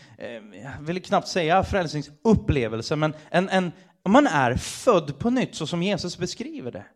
jag 0.62 0.80
vill 0.80 1.02
knappt 1.02 1.28
säga 1.28 1.64
frälsningsupplevelse, 1.64 2.96
men 2.96 3.14
en, 3.30 3.48
en, 3.48 3.72
om 4.02 4.12
man 4.12 4.26
är 4.26 4.56
född 4.56 5.18
på 5.18 5.30
nytt 5.30 5.54
så 5.54 5.66
som 5.66 5.82
Jesus 5.82 6.18
beskriver 6.18 6.72
det, 6.72 6.86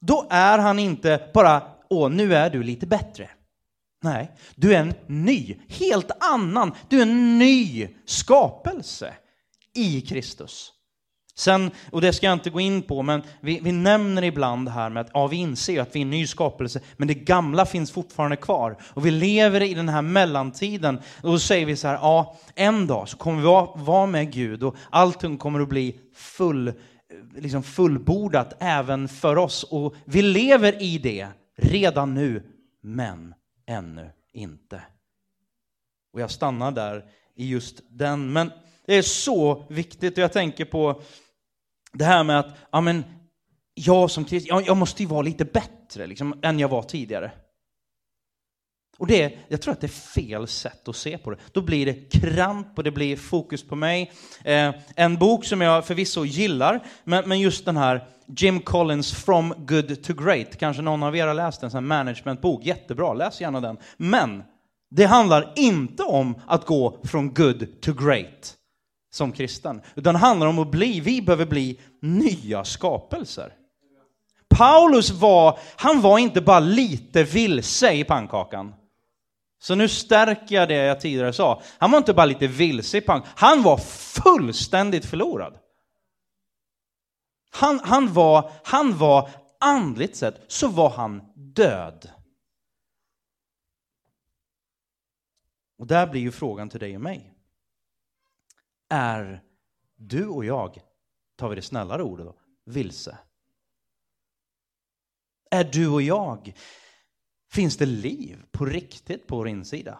då 0.00 0.26
är 0.30 0.58
han 0.58 0.78
inte 0.78 1.30
bara, 1.34 1.62
åh, 1.90 2.10
nu 2.10 2.34
är 2.34 2.50
du 2.50 2.62
lite 2.62 2.86
bättre. 2.86 3.30
Nej, 4.02 4.32
du 4.54 4.74
är 4.74 4.80
en 4.80 4.94
ny, 5.06 5.56
helt 5.68 6.10
annan, 6.20 6.72
du 6.88 6.98
är 6.98 7.02
en 7.02 7.38
ny 7.38 7.88
skapelse 8.06 9.14
i 9.74 10.00
Kristus. 10.00 10.72
Sen, 11.38 11.70
och 11.92 12.00
det 12.00 12.12
ska 12.12 12.26
jag 12.26 12.32
inte 12.32 12.50
gå 12.50 12.60
in 12.60 12.82
på, 12.82 13.02
men 13.02 13.22
vi, 13.40 13.60
vi 13.62 13.72
nämner 13.72 14.24
ibland 14.24 14.68
här 14.68 14.90
med 14.90 15.00
att 15.00 15.10
ja, 15.14 15.26
vi 15.26 15.36
inser 15.36 15.80
att 15.80 15.94
vi 15.94 16.00
är 16.00 16.04
en 16.04 16.10
ny 16.10 16.26
skapelse, 16.26 16.80
men 16.96 17.08
det 17.08 17.14
gamla 17.14 17.66
finns 17.66 17.92
fortfarande 17.92 18.36
kvar. 18.36 18.76
Och 18.94 19.06
vi 19.06 19.10
lever 19.10 19.62
i 19.62 19.74
den 19.74 19.88
här 19.88 20.02
mellantiden. 20.02 21.00
Och 21.22 21.30
då 21.30 21.38
säger 21.38 21.66
vi 21.66 21.76
så 21.76 21.88
här, 21.88 21.94
ja, 21.94 22.36
en 22.54 22.86
dag 22.86 23.08
så 23.08 23.16
kommer 23.16 23.38
vi 23.38 23.46
vara, 23.46 23.68
vara 23.74 24.06
med 24.06 24.32
Gud 24.32 24.62
och 24.62 24.76
allting 24.90 25.38
kommer 25.38 25.60
att 25.60 25.68
bli 25.68 26.00
full, 26.14 26.72
liksom 27.36 27.62
fullbordat 27.62 28.56
även 28.60 29.08
för 29.08 29.38
oss. 29.38 29.64
Och 29.64 29.94
vi 30.04 30.22
lever 30.22 30.82
i 30.82 30.98
det 30.98 31.28
redan 31.56 32.14
nu, 32.14 32.42
men 32.82 33.34
ännu 33.66 34.10
inte. 34.32 34.82
Och 36.12 36.20
jag 36.20 36.30
stannar 36.30 36.72
där 36.72 37.04
i 37.34 37.48
just 37.48 37.80
den. 37.88 38.32
Men 38.32 38.50
det 38.86 38.94
är 38.94 39.02
så 39.02 39.64
viktigt 39.68 40.12
och 40.12 40.22
jag 40.22 40.32
tänker 40.32 40.64
på 40.64 41.02
det 41.92 42.04
här 42.04 42.24
med 42.24 42.38
att 42.38 42.56
ja, 42.70 42.80
men, 42.80 43.04
jag 43.74 44.10
som 44.10 44.24
kristen, 44.24 44.56
jag, 44.56 44.66
jag 44.66 44.76
måste 44.76 45.02
ju 45.02 45.08
vara 45.08 45.22
lite 45.22 45.44
bättre 45.44 46.06
liksom, 46.06 46.40
än 46.42 46.58
jag 46.58 46.68
var 46.68 46.82
tidigare. 46.82 47.30
Och 48.98 49.06
det, 49.06 49.38
jag 49.48 49.62
tror 49.62 49.72
att 49.72 49.80
det 49.80 49.86
är 49.86 50.22
fel 50.22 50.46
sätt 50.46 50.88
att 50.88 50.96
se 50.96 51.18
på 51.18 51.30
det. 51.30 51.36
Då 51.52 51.60
blir 51.60 51.86
det 51.86 52.20
kramp 52.20 52.78
och 52.78 52.84
det 52.84 52.90
blir 52.90 53.16
fokus 53.16 53.68
på 53.68 53.76
mig. 53.76 54.12
Eh, 54.44 54.74
en 54.96 55.16
bok 55.16 55.44
som 55.44 55.60
jag 55.60 55.86
förvisso 55.86 56.24
gillar, 56.24 56.84
men, 57.04 57.28
men 57.28 57.40
just 57.40 57.64
den 57.64 57.76
här 57.76 58.08
Jim 58.36 58.60
Collins 58.60 59.14
From 59.14 59.54
Good 59.58 60.02
to 60.02 60.14
Great. 60.14 60.56
Kanske 60.56 60.82
någon 60.82 61.02
av 61.02 61.16
er 61.16 61.26
har 61.26 61.34
läst 61.34 61.62
en 61.62 61.70
sån 61.70 61.78
här 61.78 62.04
managementbok. 62.04 62.64
Jättebra, 62.64 63.14
läs 63.14 63.40
gärna 63.40 63.60
den. 63.60 63.76
Men 63.96 64.42
det 64.90 65.04
handlar 65.04 65.52
inte 65.56 66.02
om 66.02 66.34
att 66.46 66.66
gå 66.66 67.00
från 67.04 67.34
good 67.34 67.80
to 67.80 67.92
great 67.92 68.54
som 69.10 69.32
kristen, 69.32 69.80
utan 69.94 70.14
det 70.14 70.20
handlar 70.20 70.46
om 70.46 70.58
att 70.58 70.70
bli, 70.70 71.00
vi 71.00 71.22
behöver 71.22 71.46
bli 71.46 71.80
nya 72.02 72.64
skapelser. 72.64 73.52
Paulus 74.48 75.10
var, 75.10 75.58
han 75.76 76.00
var 76.00 76.18
inte 76.18 76.40
bara 76.40 76.60
lite 76.60 77.24
vilse 77.24 77.92
i 77.92 78.04
pannkakan. 78.04 78.74
Så 79.58 79.74
nu 79.74 79.88
stärker 79.88 80.54
jag 80.56 80.68
det 80.68 80.74
jag 80.74 81.00
tidigare 81.00 81.32
sa. 81.32 81.62
Han 81.78 81.90
var 81.90 81.98
inte 81.98 82.14
bara 82.14 82.26
lite 82.26 82.46
vilse 82.46 82.98
i 82.98 83.00
pannkakan, 83.00 83.32
han 83.36 83.62
var 83.62 83.76
fullständigt 84.22 85.04
förlorad. 85.04 85.58
Han, 87.50 87.80
han, 87.80 88.12
var, 88.12 88.52
han 88.64 88.98
var, 88.98 89.30
andligt 89.60 90.16
sett, 90.16 90.44
så 90.48 90.68
var 90.68 90.90
han 90.90 91.32
död. 91.34 92.10
Och 95.78 95.86
där 95.86 96.06
blir 96.06 96.20
ju 96.20 96.32
frågan 96.32 96.68
till 96.68 96.80
dig 96.80 96.94
och 96.94 97.02
mig. 97.02 97.34
Är 98.88 99.42
du 99.96 100.26
och 100.26 100.44
jag, 100.44 100.82
tar 101.36 101.48
vi 101.48 101.56
det 101.56 101.62
snällare 101.62 102.02
ordet 102.02 102.26
då, 102.26 102.34
vilse? 102.64 103.18
Är 105.50 105.64
du 105.64 105.88
och 105.88 106.02
jag, 106.02 106.54
finns 107.50 107.76
det 107.76 107.86
liv 107.86 108.42
på 108.52 108.64
riktigt 108.64 109.26
på 109.26 109.36
vår 109.36 109.48
insida? 109.48 109.98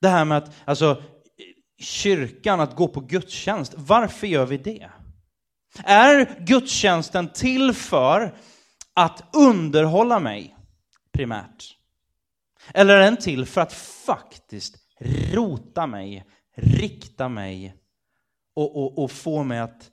Det 0.00 0.08
här 0.08 0.24
med 0.24 0.38
att, 0.38 0.54
alltså, 0.64 1.02
kyrkan, 1.78 2.60
att 2.60 2.76
gå 2.76 2.88
på 2.88 3.00
gudstjänst, 3.00 3.74
varför 3.76 4.26
gör 4.26 4.46
vi 4.46 4.56
det? 4.56 4.90
Är 5.84 6.44
gudstjänsten 6.46 7.28
till 7.28 7.72
för 7.72 8.38
att 8.94 9.34
underhålla 9.36 10.20
mig 10.20 10.56
primärt? 11.12 11.78
Eller 12.74 12.94
är 12.94 13.00
den 13.00 13.16
till 13.16 13.46
för 13.46 13.60
att 13.60 13.72
faktiskt 14.06 14.76
rota 15.32 15.86
mig, 15.86 16.24
rikta 16.56 17.28
mig 17.28 17.74
och, 18.54 18.76
och, 18.76 19.04
och 19.04 19.10
få 19.10 19.42
mig 19.44 19.58
att 19.58 19.90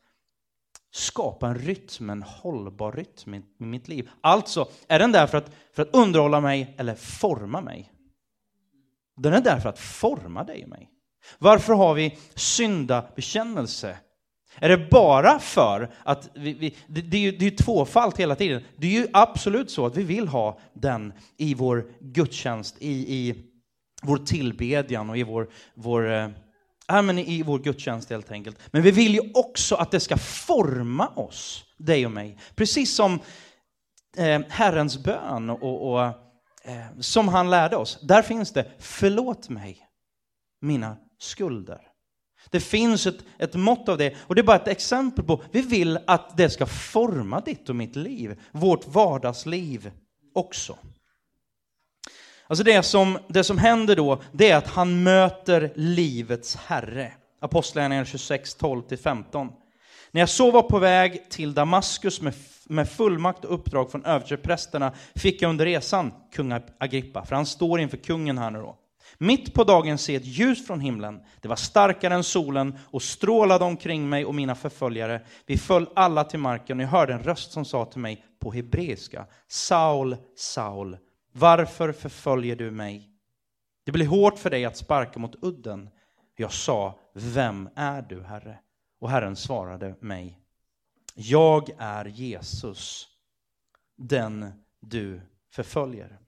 skapa 0.92 1.48
en 1.48 1.56
rytm, 1.56 2.10
en 2.10 2.24
hållbar 2.24 2.92
rytm 2.92 3.34
i 3.34 3.44
mitt 3.58 3.88
liv. 3.88 4.10
Alltså, 4.22 4.70
är 4.88 5.00
den 5.00 5.12
där 5.12 5.28
för 5.28 5.38
att, 5.38 5.52
för 5.74 5.82
att 5.82 5.96
underhålla 5.96 6.42
mig 6.42 6.76
eller 6.78 6.96
forma 6.96 7.62
mig? 7.62 7.92
Den 9.18 9.34
är 9.34 9.42
där 9.42 9.60
för 9.60 9.70
att 9.70 9.80
forma 9.80 10.44
dig 10.44 10.64
och 10.64 10.70
mig. 10.70 10.90
Varför 11.38 11.74
har 11.74 11.94
vi 11.94 12.18
syndabekännelse? 12.36 13.98
Är 14.56 14.70
det 14.70 14.90
bara 14.92 15.40
för 15.40 15.94
att 16.04 16.30
vi, 16.34 16.54
vi, 16.54 16.76
det, 16.88 17.02
det, 17.02 17.18
är 17.18 17.22
ju, 17.22 17.32
det 17.32 17.48
är 17.48 17.52
tvåfalt 17.52 18.20
hela 18.20 18.36
tiden. 18.36 18.64
Det 18.78 18.88
är 18.88 18.92
ju 18.92 19.08
absolut 19.14 19.72
så 19.72 19.86
att 19.86 19.98
vi 19.98 20.04
vill 20.04 20.28
ha 20.28 20.60
den 20.74 21.14
i 21.38 21.54
vår 21.54 21.92
gudstjänst, 22.00 22.76
i, 22.80 23.16
i 23.16 23.36
vår 24.02 24.18
tillbedjan 24.18 25.10
och 25.10 25.18
i 25.18 25.24
vår, 25.24 25.50
vår, 25.74 26.12
eh, 26.12 26.30
äh, 26.98 27.02
men 27.02 27.20
i 27.20 27.44
vår 27.44 27.60
gudstjänst 27.60 28.10
helt 28.10 28.32
enkelt. 28.32 28.58
Men 28.72 28.82
vi 28.82 28.92
vill 28.92 29.14
ju 29.14 29.32
också 29.34 29.76
att 29.76 29.92
det 29.92 30.00
ska 30.00 30.18
forma 30.18 31.08
oss, 31.08 31.66
dig 31.78 32.06
och 32.06 32.12
mig. 32.12 32.38
Precis 32.56 32.96
som 32.96 33.20
eh, 34.18 34.42
Herrens 34.50 34.98
bön 34.98 35.50
och, 35.50 35.92
och 35.92 36.06
eh, 36.64 37.00
som 37.00 37.28
han 37.28 37.50
lärde 37.50 37.76
oss. 37.76 38.00
Där 38.02 38.22
finns 38.22 38.52
det, 38.52 38.72
förlåt 38.80 39.50
mig 39.50 39.78
mina 40.62 40.98
skulder. 41.20 41.82
Det 42.50 42.60
finns 42.60 43.08
ett, 43.08 43.20
ett 43.40 43.56
mått 43.56 43.90
av 43.90 43.98
det, 43.98 44.16
och 44.20 44.36
det 44.36 44.42
är 44.42 44.44
bara 44.44 44.58
ett 44.58 44.68
exempel 44.68 45.26
på, 45.26 45.44
vi 45.52 45.62
vill 45.62 46.00
att 46.08 46.38
det 46.38 46.50
ska 46.50 46.66
forma 46.66 47.42
ditt 47.42 47.70
och 47.70 47.76
mitt 47.76 47.96
liv, 47.96 48.40
vårt 48.52 48.88
vardagsliv 48.88 49.92
också. 50.34 50.78
Alltså 52.52 52.64
det 52.64 52.84
som, 52.84 53.18
det 53.28 53.44
som 53.44 53.58
händer 53.58 53.96
då, 53.96 54.22
det 54.32 54.52
är 54.52 54.58
att 54.58 54.68
han 54.68 55.04
möter 55.04 55.72
livets 55.76 56.56
herre. 56.56 57.14
Apostlagärningarna 57.40 58.06
26, 58.06 58.58
12-15. 58.58 59.50
När 60.12 60.22
jag 60.22 60.30
så 60.30 60.52
var 60.52 60.62
på 60.62 60.80
väg 60.80 61.30
till 61.30 61.54
Damaskus 61.54 62.22
med, 62.22 62.34
med 62.68 62.90
fullmakt 62.90 63.46
och 63.46 63.54
uppdrag 63.54 63.92
från 63.92 64.06
översteprästerna 64.06 64.94
fick 65.16 65.42
jag 65.42 65.50
under 65.50 65.66
resan 65.66 66.14
kung 66.34 66.54
Agrippa, 66.78 67.26
för 67.26 67.36
han 67.36 67.46
står 67.46 67.80
inför 67.80 67.98
kungen 67.98 68.38
här 68.38 68.52
nu 68.52 68.60
då. 68.60 68.78
Mitt 69.18 69.54
på 69.54 69.64
dagen 69.64 69.98
se 69.98 70.16
ett 70.16 70.26
ljus 70.26 70.68
från 70.68 70.80
himlen. 70.80 71.20
Det 71.42 71.48
var 71.48 71.56
starkare 71.56 72.14
än 72.14 72.24
solen 72.24 72.78
och 72.84 73.02
strålade 73.02 73.66
omkring 73.66 74.10
mig 74.10 74.26
och 74.26 74.36
mina 74.36 74.56
förföljare. 74.56 75.22
Vi 75.46 75.58
föll 75.58 75.90
alla 75.96 76.24
till 76.24 76.40
marken 76.40 76.80
och 76.80 76.84
jag 76.84 76.90
hörde 76.90 77.14
en 77.14 77.24
röst 77.24 77.52
som 77.52 77.66
sa 77.66 77.86
till 77.86 78.02
mig 78.02 78.26
på 78.40 78.52
hebreiska. 78.52 79.26
Saul, 79.48 80.18
Saul, 80.36 80.98
varför 81.32 81.92
förföljer 81.92 82.56
du 82.56 82.72
mig? 82.72 83.10
Det 83.84 83.92
blir 83.92 84.08
hårt 84.08 84.40
för 84.40 84.50
dig 84.50 84.66
att 84.66 84.78
sparka 84.78 85.20
mot 85.20 85.44
udden. 85.44 85.90
Jag 86.36 86.52
sa, 86.52 87.00
vem 87.14 87.70
är 87.76 88.02
du, 88.02 88.22
Herre? 88.22 88.60
Och 89.00 89.10
Herren 89.10 89.36
svarade 89.36 89.96
mig, 90.00 90.40
jag 91.16 91.70
är 91.78 92.06
Jesus, 92.06 93.08
den 93.98 94.54
du 94.80 95.22
förföljer. 95.52 96.20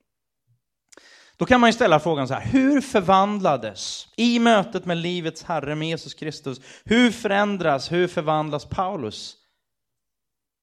Då 1.38 1.46
kan 1.46 1.62
man 1.62 1.70
ju 1.70 1.74
ställa 1.74 2.00
frågan 2.00 2.28
så 2.28 2.34
här, 2.34 2.52
hur 2.52 2.82
förvandlades 2.82 4.08
i 4.18 4.40
mötet 4.40 4.86
med 4.86 4.98
livets 4.98 5.44
Herre, 5.44 5.76
med 5.76 5.88
Jesus 5.88 6.14
Kristus, 6.14 6.62
hur 6.84 7.12
förändras, 7.12 7.92
hur 7.92 8.08
förvandlas 8.08 8.66
Paulus? 8.66 9.38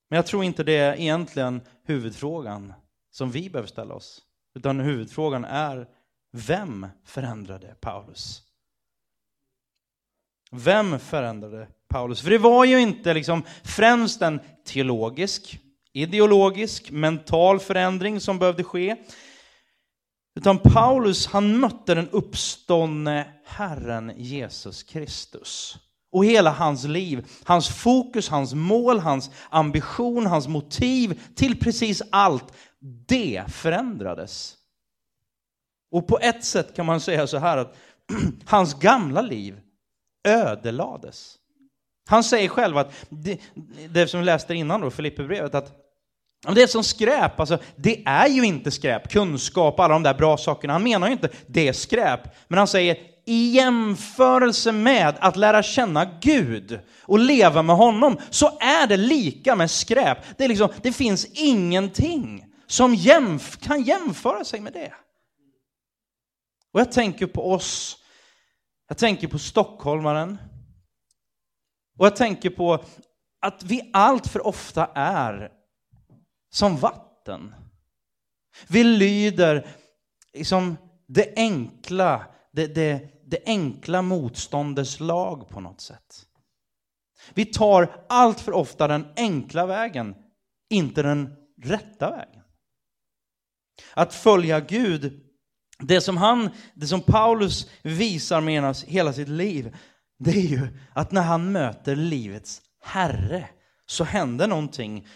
Men 0.09 0.17
jag 0.17 0.27
tror 0.27 0.45
inte 0.45 0.65
det 0.65 0.77
är 0.77 1.01
egentligen 1.01 1.61
huvudfrågan 1.85 2.73
som 3.11 3.31
vi 3.31 3.51
behöver 3.51 3.69
ställa 3.69 3.95
oss, 3.95 4.23
utan 4.55 4.81
huvudfrågan 4.81 5.45
är, 5.45 5.87
vem 6.33 6.87
förändrade 7.05 7.75
Paulus? 7.81 8.43
Vem 10.51 10.99
förändrade 10.99 11.69
Paulus? 11.89 12.21
För 12.21 12.31
det 12.31 12.39
var 12.39 12.65
ju 12.65 12.81
inte 12.81 13.15
liksom 13.15 13.43
främst 13.65 14.23
en 14.23 14.41
teologisk, 14.65 15.59
ideologisk, 15.93 16.91
mental 16.91 17.61
förändring 17.61 18.21
som 18.21 18.39
behövde 18.39 18.65
ske. 18.65 18.97
Utan 20.37 20.59
Paulus, 20.59 21.27
han 21.27 21.61
mötte 21.61 21.95
den 21.95 22.09
uppståndne 22.09 23.35
Herren 23.45 24.13
Jesus 24.17 24.83
Kristus. 24.83 25.79
Och 26.13 26.25
hela 26.25 26.51
hans 26.51 26.85
liv, 26.85 27.27
hans 27.45 27.69
fokus, 27.69 28.29
hans 28.29 28.55
mål, 28.55 28.99
hans 28.99 29.31
ambition, 29.51 30.27
hans 30.27 30.49
motiv 30.49 31.21
till 31.35 31.61
precis 31.61 32.03
allt, 32.11 32.53
det 32.81 33.45
förändrades. 33.49 34.57
Och 35.91 36.09
på 36.09 36.19
ett 36.19 36.45
sätt 36.45 36.77
kan 36.77 36.87
man 36.87 37.01
säga 37.01 37.27
så 37.27 37.39
här 37.39 37.57
att 37.57 37.77
hans 38.45 38.75
gamla 38.75 39.23
liv 39.23 39.61
ödelades. 40.25 41.37
Han 42.07 42.25
säger 42.25 42.49
själv 42.49 42.79
att, 42.79 43.07
det, 43.09 43.41
det 43.91 44.07
som 44.07 44.21
vi 44.21 44.27
läste 44.27 44.55
innan 44.55 44.81
då, 44.81 44.91
Filipperbrevet, 44.91 45.55
att 45.55 45.73
det 46.55 46.63
är 46.63 46.67
som 46.67 46.85
skräp, 46.85 47.41
alltså, 47.41 47.59
det 47.77 48.03
är 48.07 48.29
ju 48.29 48.43
inte 48.45 48.71
skräp, 48.71 49.11
kunskap, 49.11 49.81
alla 49.81 49.95
de 49.95 50.03
där 50.03 50.15
bra 50.15 50.37
sakerna. 50.37 50.73
Han 50.73 50.83
menar 50.83 51.07
ju 51.07 51.13
inte 51.13 51.29
det 51.47 51.69
är 51.69 51.73
skräp, 51.73 52.21
men 52.49 52.59
han 52.59 52.69
säger 52.69 52.97
i 53.27 53.51
jämförelse 53.51 54.73
med 54.73 55.15
att 55.21 55.37
lära 55.37 55.63
känna 55.63 56.05
Gud 56.21 56.81
och 57.03 57.19
leva 57.19 57.63
med 57.63 57.77
honom 57.77 58.19
så 58.31 58.47
är 58.47 58.87
det 58.87 58.97
lika 58.97 59.57
med 59.57 59.71
skräp. 59.71 60.19
Det, 60.37 60.45
är 60.45 60.49
liksom, 60.49 60.69
det 60.83 60.93
finns 60.93 61.27
ingenting 61.33 62.50
som 62.71 62.95
jämf 62.95 63.57
kan 63.57 63.83
jämföra 63.83 64.45
sig 64.45 64.61
med 64.61 64.73
det. 64.73 64.95
Och 66.73 66.81
jag 66.81 66.93
tänker 66.93 67.27
på 67.27 67.53
oss, 67.53 68.03
jag 68.89 68.99
tänker 68.99 69.29
på 69.29 69.39
stockholmaren 69.39 70.39
Och 71.99 72.07
jag 72.07 72.17
tänker 72.17 72.51
på 72.51 72.85
att 73.41 73.63
vi 73.63 73.91
allt 73.93 74.27
för 74.27 74.47
ofta 74.47 74.87
är 74.95 75.53
som 76.51 76.77
vatten. 76.77 77.55
Vi 78.69 78.85
lyder 78.85 79.69
liksom 80.33 80.77
det 81.07 81.33
enkla, 81.37 82.27
det, 82.53 82.67
det, 82.67 83.11
det 83.25 83.43
enkla 83.47 84.03
motståndets 84.03 85.01
lag 85.01 85.49
på 85.49 85.61
något 85.61 85.81
sätt. 85.81 86.27
Vi 87.35 87.45
tar 87.45 88.05
allt 88.09 88.41
för 88.41 88.53
ofta 88.53 88.89
den 88.89 89.13
enkla 89.17 89.67
vägen, 89.67 90.15
inte 90.69 91.03
den 91.03 91.37
rätta 91.63 92.11
vägen. 92.11 92.40
Att 93.95 94.15
följa 94.15 94.61
Gud, 94.61 95.21
det 95.79 96.01
som, 96.01 96.17
han, 96.17 96.51
det 96.75 96.87
som 96.87 97.01
Paulus 97.01 97.71
visar 97.83 98.41
med 98.41 98.77
hela 98.87 99.13
sitt 99.13 99.29
liv, 99.29 99.77
det 100.19 100.31
är 100.31 100.47
ju 100.47 100.69
att 100.93 101.13
när 101.13 101.23
han 101.23 101.53
möter 101.53 101.97
livets 101.97 102.63
Herre 102.83 103.49
så 103.87 104.05
händer 104.05 104.47
någonting 104.47 105.07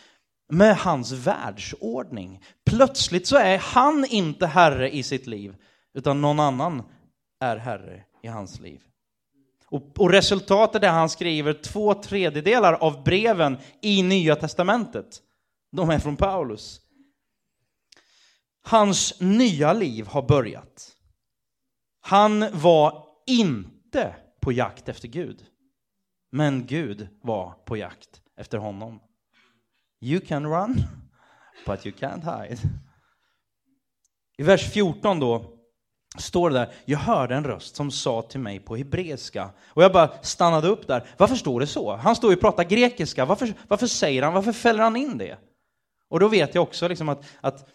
med 0.49 0.77
hans 0.77 1.13
världsordning. 1.13 2.43
Plötsligt 2.67 3.27
så 3.27 3.37
är 3.37 3.59
han 3.59 4.07
inte 4.09 4.47
herre 4.47 4.95
i 4.95 5.03
sitt 5.03 5.27
liv, 5.27 5.57
utan 5.95 6.21
någon 6.21 6.41
annan 6.41 6.83
är 7.41 7.57
herre 7.57 8.03
i 8.23 8.29
hans 8.29 8.61
liv. 8.61 8.81
Och, 9.67 10.01
och 10.01 10.11
resultatet 10.11 10.83
är 10.83 10.89
att 10.89 10.95
han 10.95 11.09
skriver 11.09 11.53
två 11.53 11.95
tredjedelar 11.95 12.73
av 12.73 13.05
breven 13.05 13.59
i 13.81 14.03
Nya 14.03 14.37
Testamentet. 14.37 15.21
De 15.73 15.91
är 15.91 15.99
från 15.99 16.17
Paulus. 16.17 16.81
Hans 18.67 19.21
nya 19.21 19.73
liv 19.73 20.07
har 20.07 20.23
börjat. 20.23 20.97
Han 22.01 22.45
var 22.53 23.07
inte 23.27 24.17
på 24.41 24.53
jakt 24.53 24.89
efter 24.89 25.09
Gud. 25.09 25.45
Men 26.33 26.67
Gud 26.67 27.09
var 27.23 27.51
på 27.51 27.77
jakt 27.77 28.23
efter 28.37 28.59
honom. 28.59 29.01
You 30.01 30.21
can 30.21 30.47
run, 30.47 30.83
but 31.67 31.87
you 31.87 31.97
can't 31.97 32.43
hide. 32.43 32.61
I 34.39 34.43
vers 34.43 34.73
14 34.73 35.21
då 35.21 35.59
står 36.19 36.51
det 36.51 36.59
där, 36.59 36.75
jag 36.85 36.99
hörde 36.99 37.35
en 37.35 37.45
röst 37.45 37.77
som 37.77 37.91
sa 37.91 38.23
till 38.23 38.41
mig 38.41 38.61
på 38.61 38.77
hebreiska. 38.77 39.51
Och 39.67 39.83
jag 39.83 39.93
bara 39.93 40.23
stannade 40.23 40.69
upp 40.69 40.87
där. 40.87 41.07
Varför 41.17 41.37
står 41.37 41.61
det 41.61 41.67
så? 41.67 41.97
Han 41.97 42.17
står 42.17 42.31
ju 42.31 42.37
och 42.37 42.41
pratar 42.41 42.65
grekiska. 42.65 43.25
Varför, 43.25 43.55
varför 43.69 43.87
säger 43.87 44.23
han, 44.23 44.33
varför 44.33 44.53
fäller 44.53 44.83
han 44.83 44.97
in 44.97 45.19
det? 45.19 45.39
Och 46.09 46.21
då 46.21 46.29
vet 46.29 46.55
jag 46.55 46.63
också 46.63 46.89
liksom 46.89 47.09
att, 47.09 47.25
att 47.41 47.69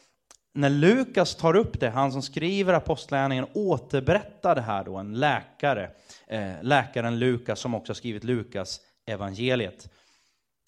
när 0.59 0.69
Lukas 0.69 1.35
tar 1.35 1.55
upp 1.55 1.79
det, 1.79 1.89
han 1.89 2.11
som 2.11 2.21
skriver 2.21 2.73
Apostlagärningarna, 2.73 3.47
återberättar 3.53 4.55
det 4.55 4.61
här 4.61 4.83
då, 4.83 4.97
en 4.97 5.13
läkare, 5.13 5.91
eh, 6.27 6.53
läkaren 6.61 7.19
Lukas 7.19 7.59
som 7.59 7.75
också 7.75 7.89
har 7.89 7.95
skrivit 7.95 8.23
Lukas 8.23 8.79
evangeliet. 9.07 9.89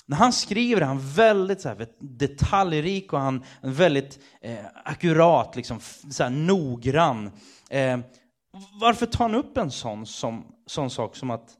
När 0.05 0.17
han 0.17 0.33
skriver 0.33 0.79
det, 0.79 0.85
han 0.85 0.97
är 0.97 1.15
väldigt 1.15 1.61
så 1.61 1.69
här, 1.69 1.87
detaljrik 1.99 3.13
och 3.13 3.19
han 3.19 3.43
är 3.61 3.69
väldigt 3.69 4.19
eh, 4.41 4.65
akkurat, 4.83 5.55
liksom, 5.55 5.79
så 6.11 6.23
här, 6.23 6.29
noggrann. 6.29 7.31
Eh, 7.69 7.99
varför 8.81 9.05
tar 9.05 9.25
han 9.25 9.35
upp 9.35 9.57
en 9.57 9.71
sån, 9.71 10.05
som, 10.05 10.55
sån 10.65 10.89
sak 10.89 11.15
som 11.15 11.31
att 11.31 11.57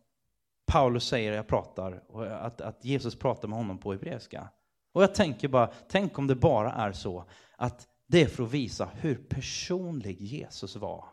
Paulus 0.71 1.07
säger 1.07 1.33
jag 1.33 1.47
pratar, 1.47 2.03
och 2.07 2.45
att, 2.45 2.61
att 2.61 2.85
Jesus 2.85 3.15
pratar 3.15 3.47
med 3.47 3.57
honom 3.57 3.77
på 3.77 3.91
hebreiska? 3.91 4.49
Och 4.93 5.03
jag 5.03 5.15
tänker 5.15 5.47
bara, 5.47 5.69
tänk 5.89 6.17
om 6.17 6.27
det 6.27 6.35
bara 6.35 6.71
är 6.71 6.91
så 6.91 7.25
att 7.57 7.87
det 8.11 8.21
är 8.21 8.27
för 8.27 8.43
att 8.43 8.51
visa 8.51 8.89
hur 8.95 9.15
personlig 9.15 10.21
Jesus 10.21 10.75
var 10.75 11.05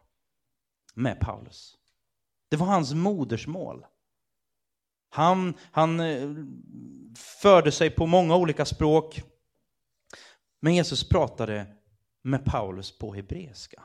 med 0.95 1.21
Paulus. 1.21 1.77
Det 2.49 2.57
var 2.57 2.67
hans 2.67 2.95
modersmål. 2.95 3.87
Han, 5.11 5.55
han 5.73 6.01
eh, 6.01 6.31
förde 7.17 7.73
sig 7.73 7.91
på 7.91 8.07
många 8.07 8.37
olika 8.37 8.65
språk. 8.65 9.23
Men 10.61 10.75
Jesus 10.75 11.09
pratade 11.09 11.67
med 12.23 12.45
Paulus 12.45 12.99
på 12.99 13.15
hebreiska. 13.15 13.83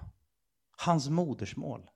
Hans 0.77 1.09
modersmål. 1.09 1.89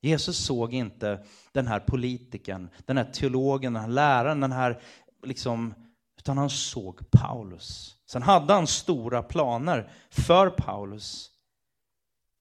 Jesus 0.00 0.44
såg 0.46 0.74
inte 0.74 1.24
den 1.52 1.66
här 1.66 1.80
politikern, 1.80 2.70
den 2.86 2.96
här 2.96 3.12
teologen, 3.12 3.72
den 3.72 3.82
här 3.82 3.90
läraren, 3.90 4.40
den 4.40 4.52
här 4.52 4.82
liksom, 5.22 5.74
utan 6.18 6.38
han 6.38 6.50
såg 6.50 7.10
Paulus. 7.10 7.96
Sen 8.06 8.22
hade 8.22 8.52
han 8.52 8.66
stora 8.66 9.22
planer 9.22 9.90
för 10.10 10.50
Paulus. 10.50 11.30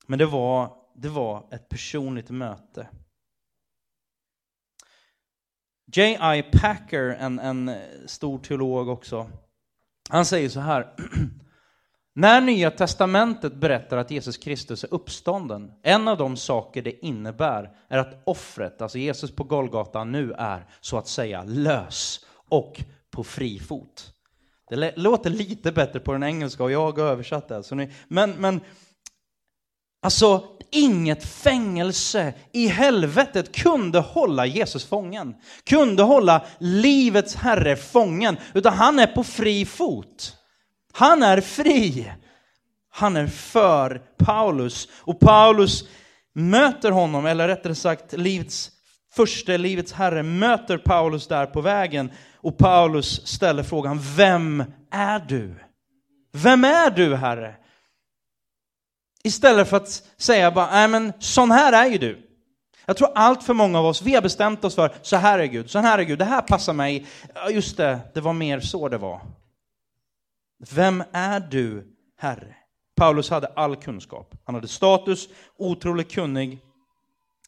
Men 0.08 0.20
det 0.20 0.26
var, 0.26 0.74
det 0.96 1.10
var 1.10 1.48
ett 1.52 1.70
personligt 1.70 2.30
möte. 2.30 2.88
J.I. 5.96 6.44
Packer, 6.44 7.04
en, 7.04 7.40
en 7.40 7.72
stor 8.06 8.40
teolog 8.40 8.90
också, 8.90 9.30
han 10.10 10.26
säger 10.26 10.50
så 10.50 10.60
här. 10.60 10.96
När 12.14 12.42
Nya 12.42 12.72
Testamentet 12.72 13.56
berättar 13.56 13.98
att 13.98 14.12
Jesus 14.12 14.38
Kristus 14.38 14.84
är 14.84 14.94
uppstånden, 14.94 15.72
en 15.84 16.08
av 16.08 16.18
de 16.18 16.38
saker 16.38 16.82
det 16.82 17.06
innebär 17.06 17.72
är 17.88 17.98
att 17.98 18.22
offret, 18.24 18.82
alltså 18.82 18.98
Jesus 18.98 19.36
på 19.36 19.44
Golgata, 19.44 20.04
nu 20.04 20.34
är 20.34 20.66
så 20.82 20.98
att 20.98 21.08
säga 21.08 21.44
lös 21.44 22.26
och 22.50 22.82
på 23.12 23.24
fri 23.24 23.60
fot. 23.60 24.14
Det 24.70 24.98
låter 24.98 25.30
lite 25.30 25.72
bättre 25.72 26.00
på 26.00 26.12
den 26.12 26.24
engelska 26.24 26.64
och 26.64 26.72
jag 26.72 26.98
har 26.98 27.04
översatt 27.04 27.48
det. 27.48 27.64
Så 27.64 27.76
ni, 27.76 27.92
men, 28.08 28.32
men 28.32 28.62
alltså, 30.02 30.44
inget 30.72 31.26
fängelse 31.26 32.34
i 32.52 32.68
helvetet 32.68 33.56
kunde 33.56 34.00
hålla 34.00 34.46
Jesus 34.46 34.86
fången. 34.86 35.36
Kunde 35.64 36.04
hålla 36.04 36.46
livets 36.60 37.36
herre 37.36 37.76
fången, 37.76 38.38
utan 38.54 38.74
han 38.74 39.00
är 39.00 39.08
på 39.08 39.24
fri 39.24 39.66
fot. 39.66 40.36
Han 40.94 41.24
är 41.24 41.42
fri. 41.42 42.12
Han 42.90 43.18
är 43.18 43.28
för 43.28 44.02
Paulus. 44.18 44.88
Och 44.94 45.20
Paulus 45.20 45.84
möter 46.34 46.92
honom, 46.92 47.26
eller 47.26 47.48
rättare 47.48 47.76
sagt 47.76 48.14
livets 48.14 48.72
första 49.14 49.58
livets 49.58 49.94
herre 49.94 50.24
möter 50.24 50.78
Paulus 50.78 51.28
där 51.28 51.46
på 51.46 51.62
vägen 51.62 52.12
och 52.48 52.58
Paulus 52.58 53.28
ställer 53.28 53.64
frågan, 53.64 54.00
vem 54.16 54.64
är 54.92 55.20
du? 55.20 55.56
Vem 56.32 56.64
är 56.64 56.92
du, 56.92 57.16
Herre? 57.16 57.56
Istället 59.24 59.70
för 59.70 59.78
att 59.78 60.04
säga 60.18 60.52
bara, 60.52 60.72
nej 60.72 60.88
men 60.88 61.14
sån 61.20 61.52
här 61.52 61.86
är 61.86 61.92
ju 61.92 61.98
du. 61.98 62.28
Jag 62.86 62.98
tror 62.98 63.10
allt 63.16 63.44
för 63.44 63.54
många 63.54 63.80
av 63.80 63.86
oss, 63.86 64.02
vi 64.02 64.16
har 64.16 64.22
bestämt 64.22 64.64
oss 64.64 64.76
för, 64.76 64.96
så 65.02 65.16
här 65.16 65.40
är 65.40 65.46
Gud, 65.46 65.70
så 65.70 65.80
här 65.80 66.00
är 66.00 66.04
Gud, 66.04 66.20
det 66.20 66.26
här 66.26 66.42
passar 66.42 66.74
mig. 66.74 67.08
Ja, 67.36 67.50
just 67.50 67.78
det, 67.78 68.00
det 68.14 68.22
var 68.22 68.34
mer 68.34 68.60
så 68.60 68.90
det 68.90 68.98
var. 68.98 69.22
Vem 70.72 71.04
är 71.12 71.40
du, 71.40 71.96
Herre? 72.18 72.56
Paulus 72.96 73.30
hade 73.30 73.48
all 73.48 73.76
kunskap. 73.76 74.36
Han 74.46 74.56
hade 74.56 74.68
status, 74.68 75.28
otroligt 75.58 76.12
kunnig, 76.12 76.60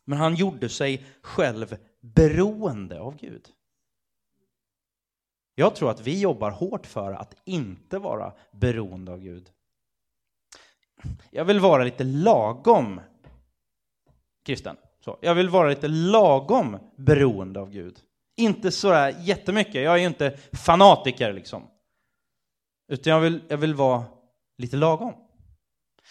men 0.05 0.17
han 0.17 0.35
gjorde 0.35 0.69
sig 0.69 1.05
själv 1.21 1.77
beroende 2.01 2.99
av 2.99 3.17
Gud. 3.17 3.49
Jag 5.59 5.75
tror 5.75 5.91
att 5.91 6.01
vi 6.01 6.19
jobbar 6.19 6.51
hårt 6.51 6.85
för 6.85 7.13
att 7.13 7.35
inte 7.45 7.99
vara 7.99 8.33
beroende 8.51 9.11
av 9.11 9.19
Gud. 9.19 9.49
Jag 11.31 11.45
vill 11.45 11.59
vara 11.59 11.83
lite 11.83 12.03
lagom 12.03 13.01
kristen. 14.45 14.77
Så, 15.05 15.17
jag 15.21 15.35
vill 15.35 15.49
vara 15.49 15.69
lite 15.69 15.87
lagom 15.87 16.77
beroende 16.95 17.59
av 17.59 17.69
Gud. 17.71 17.99
Inte 18.35 18.71
sådär 18.71 19.15
jättemycket, 19.19 19.75
jag 19.75 19.93
är 19.93 19.97
ju 19.97 20.07
inte 20.07 20.37
fanatiker 20.53 21.33
liksom. 21.33 21.63
Utan 22.87 23.13
jag 23.13 23.19
vill, 23.19 23.41
jag 23.47 23.57
vill 23.57 23.75
vara 23.75 24.03
lite 24.57 24.77
lagom. 24.77 25.13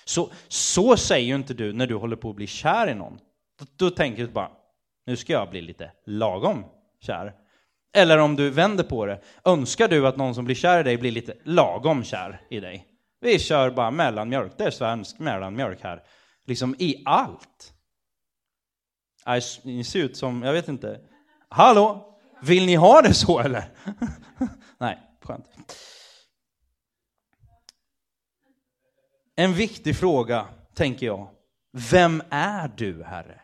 Så, 0.05 0.31
så 0.49 0.97
säger 0.97 1.27
ju 1.27 1.35
inte 1.35 1.55
du 1.55 1.73
när 1.73 1.87
du 1.87 1.95
håller 1.95 2.17
på 2.17 2.31
att 2.31 2.37
bli 2.37 2.47
kär 2.47 2.91
i 2.91 2.95
någon. 2.95 3.19
Då, 3.59 3.67
då 3.77 3.91
tänker 3.91 4.23
du 4.27 4.33
bara, 4.33 4.51
nu 5.07 5.17
ska 5.17 5.33
jag 5.33 5.51
bli 5.51 5.61
lite 5.61 5.93
lagom 6.05 6.65
kär. 7.01 7.48
Eller 7.93 8.19
om 8.19 8.37
du 8.37 8.51
vänder 8.51 8.85
på 8.85 9.07
det, 9.07 9.21
önskar 9.45 9.89
du 9.89 10.07
att 10.07 10.17
någon 10.17 10.35
som 10.35 10.45
blir 10.45 10.55
kär 10.55 10.81
i 10.81 10.83
dig 10.83 10.97
blir 10.97 11.11
lite 11.11 11.35
lagom 11.45 12.05
kär 12.05 12.41
i 12.51 12.61
dig? 12.61 12.87
Vi 13.21 13.39
kör 13.39 13.71
bara 13.71 13.91
mellanmjölk, 13.91 14.53
det 14.57 14.65
är 14.65 14.71
svensk 14.71 15.19
mellanmjölk 15.19 15.83
här. 15.83 16.03
Liksom 16.47 16.75
i 16.79 17.03
allt. 17.05 17.73
Äh, 19.27 19.43
ni 19.65 19.85
ser 19.85 19.99
ut 19.99 20.17
som, 20.17 20.43
jag 20.43 20.53
vet 20.53 20.69
inte. 20.69 21.01
Hallå? 21.49 22.19
Vill 22.43 22.67
ni 22.67 22.75
ha 22.75 23.03
det 23.03 23.15
så 23.15 23.39
eller? 23.39 23.65
Nej, 24.79 24.99
skönt. 25.23 25.47
En 29.37 29.55
viktig 29.55 29.97
fråga, 29.97 30.47
tänker 30.75 31.07
jag. 31.07 31.29
Vem 31.91 32.23
är 32.31 32.69
du, 32.77 33.05
Herre? 33.05 33.41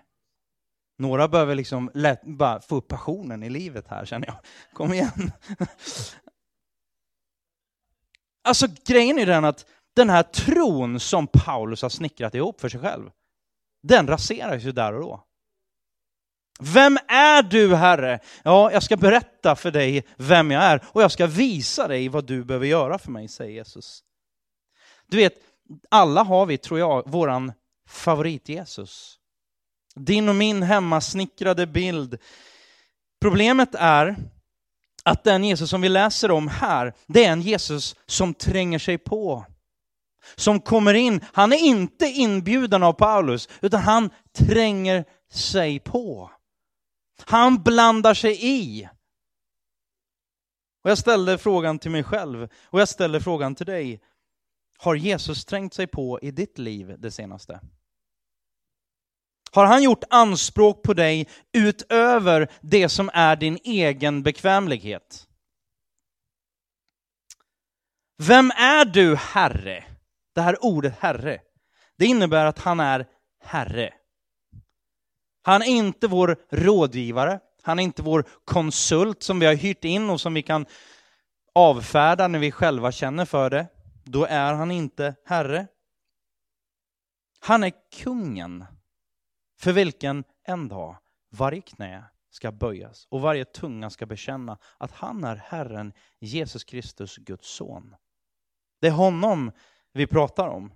Några 0.97 1.29
behöver 1.29 1.55
liksom 1.55 1.91
lätt, 1.95 2.23
bara 2.23 2.61
få 2.61 2.77
upp 2.77 2.89
passionen 2.89 3.43
i 3.43 3.51
livet 3.51 3.89
här, 3.89 4.05
känner 4.05 4.27
jag. 4.27 4.37
Kom 4.73 4.93
igen. 4.93 5.33
Alltså 8.45 8.67
grejen 8.87 9.19
är 9.19 9.27
den 9.27 9.45
att 9.45 9.67
den 9.95 10.11
här 10.11 10.23
tron 10.23 11.01
som 11.01 11.27
Paulus 11.27 11.83
har 11.83 11.89
snickrat 11.89 12.35
ihop 12.35 12.61
för 12.61 12.69
sig 12.69 12.81
själv, 12.81 13.11
den 13.83 14.07
raseras 14.07 14.63
ju 14.63 14.73
där 14.73 14.93
och 14.93 15.01
då. 15.01 15.25
Vem 16.61 16.99
är 17.09 17.43
du, 17.43 17.75
Herre? 17.75 18.21
Ja, 18.43 18.73
jag 18.73 18.83
ska 18.83 18.97
berätta 18.97 19.57
för 19.57 19.71
dig 19.71 20.07
vem 20.17 20.51
jag 20.51 20.63
är 20.63 20.85
och 20.87 21.03
jag 21.03 21.13
ska 21.13 21.27
visa 21.27 21.89
dig 21.89 22.09
vad 22.09 22.27
du 22.27 22.45
behöver 22.45 22.67
göra 22.67 22.99
för 22.99 23.11
mig, 23.11 23.29
säger 23.29 23.53
Jesus. 23.53 24.05
Du 25.07 25.17
vet, 25.17 25.35
alla 25.89 26.23
har 26.23 26.47
vi, 26.47 26.59
tror 26.59 26.81
jag, 26.81 27.11
våran 27.11 27.53
favorit-Jesus. 27.89 29.19
Din 30.01 30.29
och 30.29 30.37
min 30.37 30.63
hemmasnickrade 30.63 31.67
bild. 31.67 32.19
Problemet 33.21 33.75
är 33.75 34.17
att 35.05 35.25
den 35.25 35.45
Jesus 35.45 35.71
som 35.71 35.81
vi 35.81 35.89
läser 35.89 36.31
om 36.31 36.49
här, 36.49 36.95
det 37.07 37.25
är 37.25 37.33
en 37.33 37.43
Jesus 37.43 37.97
som 38.07 38.35
tränger 38.35 38.79
sig 38.79 38.99
på. 38.99 39.47
Som 40.37 40.61
kommer 40.61 40.95
in, 40.95 41.25
han 41.33 41.53
är 41.53 41.57
inte 41.57 42.07
inbjuden 42.07 42.83
av 42.83 42.93
Paulus, 42.93 43.49
utan 43.63 43.81
han 43.81 44.11
tränger 44.33 45.05
sig 45.31 45.79
på. 45.79 46.31
Han 47.25 47.63
blandar 47.63 48.15
sig 48.15 48.39
i. 48.41 48.89
Och 50.85 50.91
jag 50.91 50.99
ställde 50.99 51.39
frågan 51.39 51.79
till 51.79 51.91
mig 51.91 52.05
själv, 52.05 52.49
och 52.65 52.81
jag 52.81 52.89
ställer 52.89 53.21
frågan 53.21 53.55
till 53.55 53.67
dig. 53.67 54.01
Har 54.79 54.95
Jesus 54.95 55.45
trängt 55.45 55.75
sig 55.75 55.87
på 55.87 56.21
i 56.23 56.31
ditt 56.31 56.59
liv 56.59 56.95
det 56.99 57.11
senaste? 57.11 57.61
Har 59.55 59.67
han 59.67 59.83
gjort 59.83 60.05
anspråk 60.11 60.83
på 60.83 60.95
dig 60.95 61.29
utöver 61.53 62.49
det 62.61 62.89
som 62.89 63.11
är 63.15 63.37
din 63.37 63.59
egen 63.65 64.23
bekvämlighet? 64.23 65.29
Vem 68.19 68.51
är 68.51 68.85
du, 68.85 69.17
Herre? 69.17 69.85
Det 70.35 70.41
här 70.41 70.65
ordet 70.65 70.99
Herre, 70.99 71.41
det 71.99 72.07
innebär 72.07 72.47
att 72.47 72.59
han 72.59 72.81
är 72.81 73.07
Herre. 73.45 73.95
Han 75.43 75.63
är 75.63 75.67
inte 75.67 76.07
vår 76.07 76.37
rådgivare, 76.51 77.41
han 77.63 77.79
är 77.79 77.83
inte 77.83 78.03
vår 78.03 78.25
konsult 78.45 79.23
som 79.23 79.41
vi 79.41 79.47
har 79.47 79.55
hyrt 79.55 79.85
in 79.85 80.11
och 80.11 80.21
som 80.21 80.35
vi 80.35 80.43
kan 80.43 80.67
avfärda 81.55 82.29
när 82.29 82.39
vi 82.39 82.51
själva 82.51 82.93
känner 82.93 83.25
för 83.25 83.51
det. 83.51 83.67
Då 84.05 84.25
är 84.25 84.53
han 84.53 84.71
inte 84.71 85.15
Herre. 85.27 85.67
Han 87.41 87.65
är 87.65 87.73
kungen 88.03 88.65
för 89.65 89.73
vilken 89.73 90.25
en 90.43 90.69
dag 90.69 90.97
varje 91.31 91.61
knä 91.61 92.05
ska 92.31 92.53
böjas 92.53 93.07
och 93.11 93.21
varje 93.21 93.45
tunga 93.45 93.91
ska 93.91 94.07
bekänna 94.07 94.59
att 94.79 94.91
han 94.91 95.25
är 95.25 95.37
Herren 95.37 95.93
Jesus 96.19 96.65
Kristus, 96.65 97.17
Guds 97.17 97.49
son. 97.49 97.97
Det 98.81 98.87
är 98.87 98.93
honom 98.93 99.53
vi 99.93 100.07
pratar 100.07 100.49
om. 100.49 100.73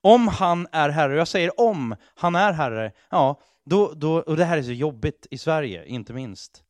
Om 0.00 0.28
han 0.28 0.66
är 0.72 0.88
Herre, 0.88 1.12
och 1.12 1.18
jag 1.18 1.28
säger 1.28 1.60
om 1.60 1.96
han 2.14 2.34
är 2.34 2.52
Herre, 2.52 2.92
ja, 3.10 3.40
då, 3.64 3.92
då, 3.92 4.20
och 4.20 4.36
det 4.36 4.44
här 4.44 4.58
är 4.58 4.62
så 4.62 4.72
jobbigt 4.72 5.26
i 5.30 5.38
Sverige, 5.38 5.86
inte 5.86 6.12
minst. 6.12 6.64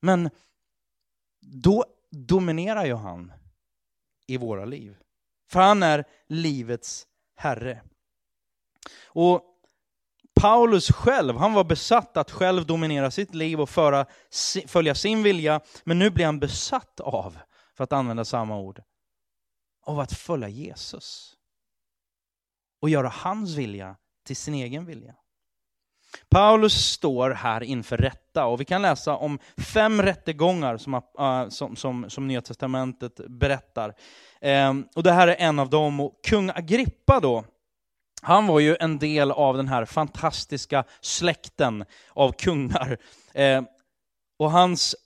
Men 0.00 0.30
då 1.40 1.84
dominerar 2.10 2.84
ju 2.84 2.94
han 2.94 3.32
i 4.26 4.36
våra 4.36 4.64
liv. 4.64 4.96
För 5.50 5.60
han 5.60 5.82
är 5.82 6.04
livets 6.26 7.06
Herre. 7.36 7.82
Och 9.06 9.57
Paulus 10.40 10.90
själv, 10.90 11.36
han 11.36 11.52
var 11.52 11.64
besatt 11.64 12.16
att 12.16 12.30
själv 12.30 12.66
dominera 12.66 13.10
sitt 13.10 13.34
liv 13.34 13.60
och 13.60 13.70
föra, 13.70 14.06
följa 14.66 14.94
sin 14.94 15.22
vilja, 15.22 15.60
men 15.84 15.98
nu 15.98 16.10
blir 16.10 16.26
han 16.26 16.38
besatt 16.38 17.00
av, 17.00 17.38
för 17.76 17.84
att 17.84 17.92
använda 17.92 18.24
samma 18.24 18.58
ord, 18.58 18.82
av 19.86 20.00
att 20.00 20.12
följa 20.12 20.48
Jesus. 20.48 21.34
Och 22.82 22.90
göra 22.90 23.08
hans 23.08 23.54
vilja 23.54 23.96
till 24.26 24.36
sin 24.36 24.54
egen 24.54 24.86
vilja. 24.86 25.14
Paulus 26.28 26.74
står 26.74 27.30
här 27.30 27.62
inför 27.62 27.96
rätta 27.96 28.46
och 28.46 28.60
vi 28.60 28.64
kan 28.64 28.82
läsa 28.82 29.16
om 29.16 29.38
fem 29.56 30.02
rättegångar 30.02 30.76
som, 30.76 30.94
äh, 30.94 31.48
som, 31.48 31.76
som, 31.76 32.10
som 32.10 32.26
Nya 32.26 32.42
Testamentet 32.42 33.20
berättar. 33.28 33.94
Ehm, 34.40 34.86
och 34.94 35.02
det 35.02 35.12
här 35.12 35.28
är 35.28 35.36
en 35.36 35.58
av 35.58 35.70
dem. 35.70 36.00
Och 36.00 36.12
kung 36.28 36.50
Agrippa 36.50 37.20
då, 37.20 37.44
han 38.22 38.46
var 38.46 38.60
ju 38.60 38.76
en 38.80 38.98
del 38.98 39.30
av 39.30 39.56
den 39.56 39.68
här 39.68 39.84
fantastiska 39.84 40.84
släkten 41.00 41.84
av 42.12 42.32
kungar. 42.32 42.98
Eh, 43.34 43.62
och 44.38 44.50
hans 44.50 44.96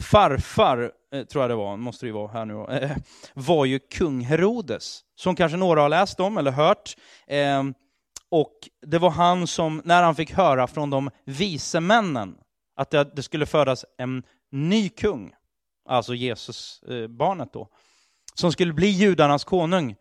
farfar, 0.00 0.92
eh, 1.12 1.24
tror 1.24 1.42
jag 1.42 1.50
det 1.50 1.54
var, 1.54 1.76
måste 1.76 2.06
det 2.06 2.08
ju 2.08 2.12
vara 2.12 2.32
här 2.32 2.44
nu, 2.44 2.64
eh, 2.64 2.96
var 3.34 3.64
ju 3.64 3.78
kung 3.78 4.20
Herodes, 4.20 5.00
som 5.14 5.36
kanske 5.36 5.56
några 5.56 5.80
har 5.80 5.88
läst 5.88 6.20
om 6.20 6.38
eller 6.38 6.50
hört. 6.50 6.96
Eh, 7.26 7.62
och 8.28 8.52
det 8.86 8.98
var 8.98 9.10
han 9.10 9.46
som, 9.46 9.82
när 9.84 10.02
han 10.02 10.14
fick 10.14 10.32
höra 10.32 10.66
från 10.66 10.90
de 10.90 11.10
vise 11.24 11.80
männen 11.80 12.38
att 12.76 12.90
det, 12.90 13.04
det 13.16 13.22
skulle 13.22 13.46
födas 13.46 13.84
en 13.98 14.22
ny 14.50 14.88
kung, 14.88 15.32
alltså 15.88 16.14
Jesus, 16.14 16.82
eh, 16.82 17.06
barnet 17.06 17.52
då, 17.52 17.68
som 18.34 18.52
skulle 18.52 18.72
bli 18.72 18.88
judarnas 18.88 19.44
konung, 19.44 19.96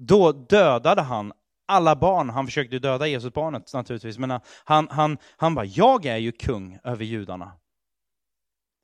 då 0.00 0.32
dödade 0.32 1.02
han 1.02 1.32
alla 1.68 1.96
barn. 1.96 2.30
Han 2.30 2.46
försökte 2.46 2.78
döda 2.78 3.06
Jesusbarnet 3.06 3.74
naturligtvis, 3.74 4.18
men 4.18 4.30
äh, 4.30 4.40
han, 4.64 4.88
han, 4.90 5.18
han 5.36 5.54
bara, 5.54 5.64
jag 5.64 6.06
är 6.06 6.16
ju 6.16 6.32
kung 6.32 6.78
över 6.84 7.04
judarna. 7.04 7.52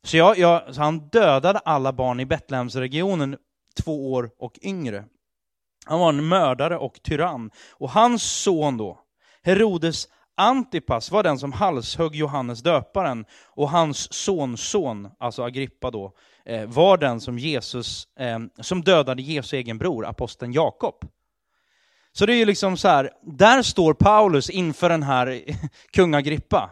Så, 0.04 0.16
jag, 0.16 0.38
jag, 0.38 0.74
så 0.74 0.80
han 0.80 0.98
dödade 0.98 1.58
alla 1.58 1.92
barn 1.92 2.20
i 2.20 2.26
Betlehemsregionen 2.26 3.36
två 3.84 4.12
år 4.12 4.30
och 4.38 4.58
yngre. 4.62 5.04
Han 5.86 6.00
var 6.00 6.08
en 6.08 6.28
mördare 6.28 6.78
och 6.78 7.02
tyrann. 7.02 7.50
Och 7.72 7.90
hans 7.90 8.22
son 8.22 8.76
då, 8.76 9.00
Herodes 9.42 10.08
Antipas, 10.36 11.10
var 11.10 11.22
den 11.22 11.38
som 11.38 11.52
halshögg 11.52 12.14
Johannes 12.14 12.62
döparen. 12.62 13.24
Och 13.44 13.70
hans 13.70 14.12
sonson, 14.12 15.10
alltså 15.18 15.42
Agrippa 15.42 15.90
då, 15.90 16.12
Eh, 16.47 16.66
var 16.66 16.97
den 16.99 17.20
som, 17.20 17.38
Jesus, 17.38 18.09
eh, 18.18 18.38
som 18.61 18.82
dödade 18.82 19.22
Jesu 19.22 19.57
egen 19.57 19.78
bror, 19.78 20.07
aposteln 20.07 20.53
Jakob. 20.53 20.94
Så 22.12 22.26
det 22.26 22.34
är 22.34 22.36
ju 22.36 22.44
liksom 22.44 22.76
så 22.76 22.88
här, 22.88 23.11
där 23.22 23.62
står 23.62 23.94
Paulus 23.94 24.51
inför 24.51 24.88
den 24.88 25.03
här 25.03 25.42
kungagrippa. 25.92 26.70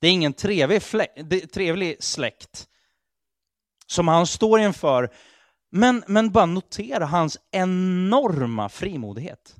Det 0.00 0.06
är 0.06 0.12
ingen 0.12 0.32
trevlig, 0.32 0.82
trevlig 1.52 1.96
släkt 2.02 2.66
som 3.86 4.08
han 4.08 4.26
står 4.26 4.60
inför. 4.60 5.10
Men, 5.70 6.04
men 6.06 6.30
bara 6.30 6.46
notera 6.46 7.06
hans 7.06 7.38
enorma 7.50 8.68
frimodighet. 8.68 9.56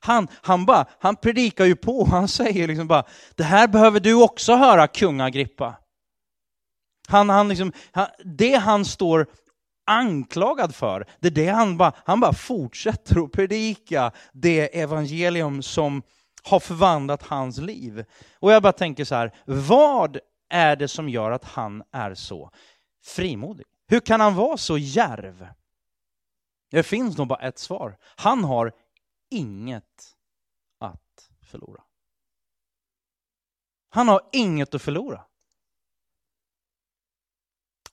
Han, 0.00 0.28
han, 0.42 0.66
bara, 0.66 0.86
han 0.98 1.16
predikar 1.16 1.64
ju 1.64 1.76
på, 1.76 2.04
han 2.10 2.28
säger 2.28 2.68
liksom 2.68 2.88
bara, 2.88 3.04
det 3.34 3.44
här 3.44 3.68
behöver 3.68 4.00
du 4.00 4.14
också 4.14 4.54
höra 4.54 4.86
kung 4.86 5.20
Agrippa. 5.20 5.81
Han, 7.12 7.28
han 7.28 7.48
liksom, 7.48 7.72
han, 7.90 8.06
det 8.24 8.54
han 8.54 8.84
står 8.84 9.26
anklagad 9.86 10.74
för, 10.74 11.06
det 11.20 11.28
är 11.28 11.30
det 11.30 11.48
han 11.48 11.76
bara, 11.76 11.92
han 11.96 12.20
bara 12.20 12.32
fortsätter 12.32 13.24
att 13.24 13.32
predika 13.32 14.12
det 14.32 14.80
evangelium 14.80 15.62
som 15.62 16.02
har 16.42 16.60
förvandlat 16.60 17.22
hans 17.22 17.58
liv. 17.58 18.04
Och 18.38 18.52
jag 18.52 18.62
bara 18.62 18.72
tänker 18.72 19.04
så 19.04 19.14
här, 19.14 19.34
vad 19.44 20.18
är 20.48 20.76
det 20.76 20.88
som 20.88 21.08
gör 21.08 21.30
att 21.30 21.44
han 21.44 21.82
är 21.92 22.14
så 22.14 22.50
frimodig? 23.04 23.66
Hur 23.86 24.00
kan 24.00 24.20
han 24.20 24.34
vara 24.34 24.56
så 24.56 24.78
järv? 24.78 25.48
Det 26.70 26.82
finns 26.82 27.18
nog 27.18 27.28
bara 27.28 27.48
ett 27.48 27.58
svar. 27.58 27.96
Han 28.16 28.44
har 28.44 28.72
inget 29.30 30.16
att 30.78 31.30
förlora. 31.50 31.82
Han 33.90 34.08
har 34.08 34.20
inget 34.32 34.74
att 34.74 34.82
förlora. 34.82 35.24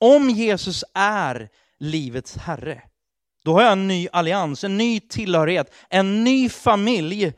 Om 0.00 0.30
Jesus 0.30 0.84
är 0.94 1.48
livets 1.78 2.36
Herre, 2.36 2.82
då 3.44 3.52
har 3.52 3.62
jag 3.62 3.72
en 3.72 3.88
ny 3.88 4.08
allians, 4.12 4.64
en 4.64 4.76
ny 4.76 5.00
tillhörighet, 5.00 5.74
en 5.88 6.24
ny 6.24 6.48
familj. 6.48 7.32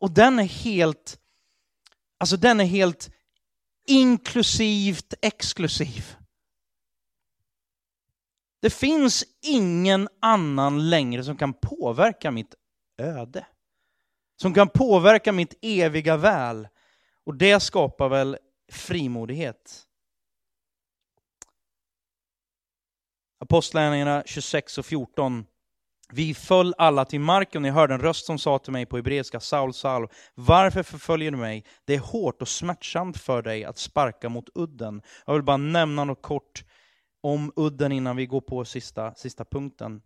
Och 0.00 0.10
den 0.10 0.38
är 0.38 0.44
helt, 0.44 1.18
alltså 2.18 2.36
den 2.36 2.60
är 2.60 2.64
helt 2.64 3.10
inklusivt 3.86 5.14
exklusiv. 5.22 6.16
Det 8.62 8.70
finns 8.70 9.24
ingen 9.42 10.08
annan 10.20 10.90
längre 10.90 11.24
som 11.24 11.36
kan 11.36 11.52
påverka 11.52 12.30
mitt 12.30 12.54
öde. 12.98 13.46
Som 14.36 14.54
kan 14.54 14.68
påverka 14.68 15.32
mitt 15.32 15.58
eviga 15.62 16.16
väl. 16.16 16.68
Och 17.24 17.34
det 17.34 17.60
skapar 17.60 18.08
väl 18.08 18.38
frimodighet. 18.72 19.86
Apostlagärningarna 23.40 24.22
26 24.26 24.78
och 24.78 24.86
14. 24.86 25.44
Vi 26.12 26.34
föll 26.34 26.74
alla 26.78 27.04
till 27.04 27.20
marken 27.20 27.64
och 27.64 27.68
jag 27.68 27.74
hörde 27.74 27.94
en 27.94 28.00
röst 28.00 28.26
som 28.26 28.38
sa 28.38 28.58
till 28.58 28.72
mig 28.72 28.86
på 28.86 28.96
hebreiska, 28.96 29.40
Saul, 29.40 29.74
Saul, 29.74 30.08
varför 30.34 30.82
förföljer 30.82 31.30
du 31.30 31.36
mig? 31.36 31.64
Det 31.84 31.94
är 31.94 31.98
hårt 31.98 32.42
och 32.42 32.48
smärtsamt 32.48 33.18
för 33.18 33.42
dig 33.42 33.64
att 33.64 33.78
sparka 33.78 34.28
mot 34.28 34.48
udden. 34.54 35.02
Jag 35.26 35.34
vill 35.34 35.42
bara 35.42 35.56
nämna 35.56 36.04
något 36.04 36.22
kort 36.22 36.64
om 37.22 37.52
udden 37.56 37.92
innan 37.92 38.16
vi 38.16 38.26
går 38.26 38.40
på 38.40 38.64
sista, 38.64 39.14
sista 39.14 39.44
punkten. 39.44 40.00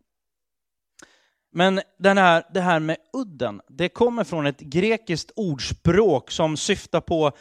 Men 1.52 1.80
den 1.98 2.18
här, 2.18 2.44
det 2.54 2.60
här 2.60 2.80
med 2.80 2.96
udden, 3.12 3.60
det 3.68 3.88
kommer 3.88 4.24
från 4.24 4.46
ett 4.46 4.60
grekiskt 4.60 5.30
ordspråk 5.36 6.30
som 6.30 6.56
syftar 6.56 7.00
på 7.00 7.32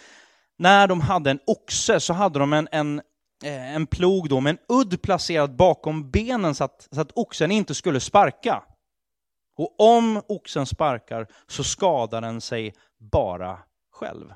när 0.58 0.88
de 0.88 1.02
hade 1.02 1.32
en 1.32 1.40
oxe 1.48 2.00
så 2.00 2.14
hade 2.14 2.40
de 2.40 2.54
en, 2.54 2.68
en, 2.72 3.02
Eh, 3.44 3.76
en 3.76 3.88
plog 3.88 4.30
då 4.30 4.40
med 4.40 4.50
en 4.50 4.78
udd 4.78 5.02
placerad 5.02 5.56
bakom 5.56 6.12
benen 6.12 6.56
så 6.56 6.64
att, 6.64 6.88
så 6.92 7.02
att 7.02 7.12
oxen 7.16 7.52
inte 7.52 7.76
skulle 7.76 8.00
sparka. 8.00 8.64
Och 9.58 9.80
om 9.80 10.22
oxen 10.28 10.66
sparkar 10.66 11.28
så 11.48 11.64
skadar 11.64 12.22
den 12.22 12.42
sig 12.42 12.76
bara 12.98 13.60
själv. 13.92 14.34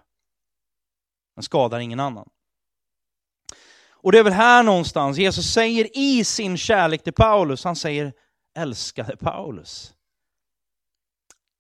Den 1.36 1.44
skadar 1.44 1.80
ingen 1.80 2.00
annan. 2.00 2.30
Och 3.90 4.12
det 4.12 4.20
är 4.20 4.24
väl 4.24 4.34
här 4.34 4.64
någonstans 4.64 5.18
Jesus 5.18 5.54
säger 5.54 5.98
i 5.98 6.24
sin 6.24 6.58
kärlek 6.58 7.04
till 7.04 7.14
Paulus, 7.14 7.64
han 7.64 7.76
säger 7.76 8.14
älskade 8.56 9.18
Paulus. 9.18 9.94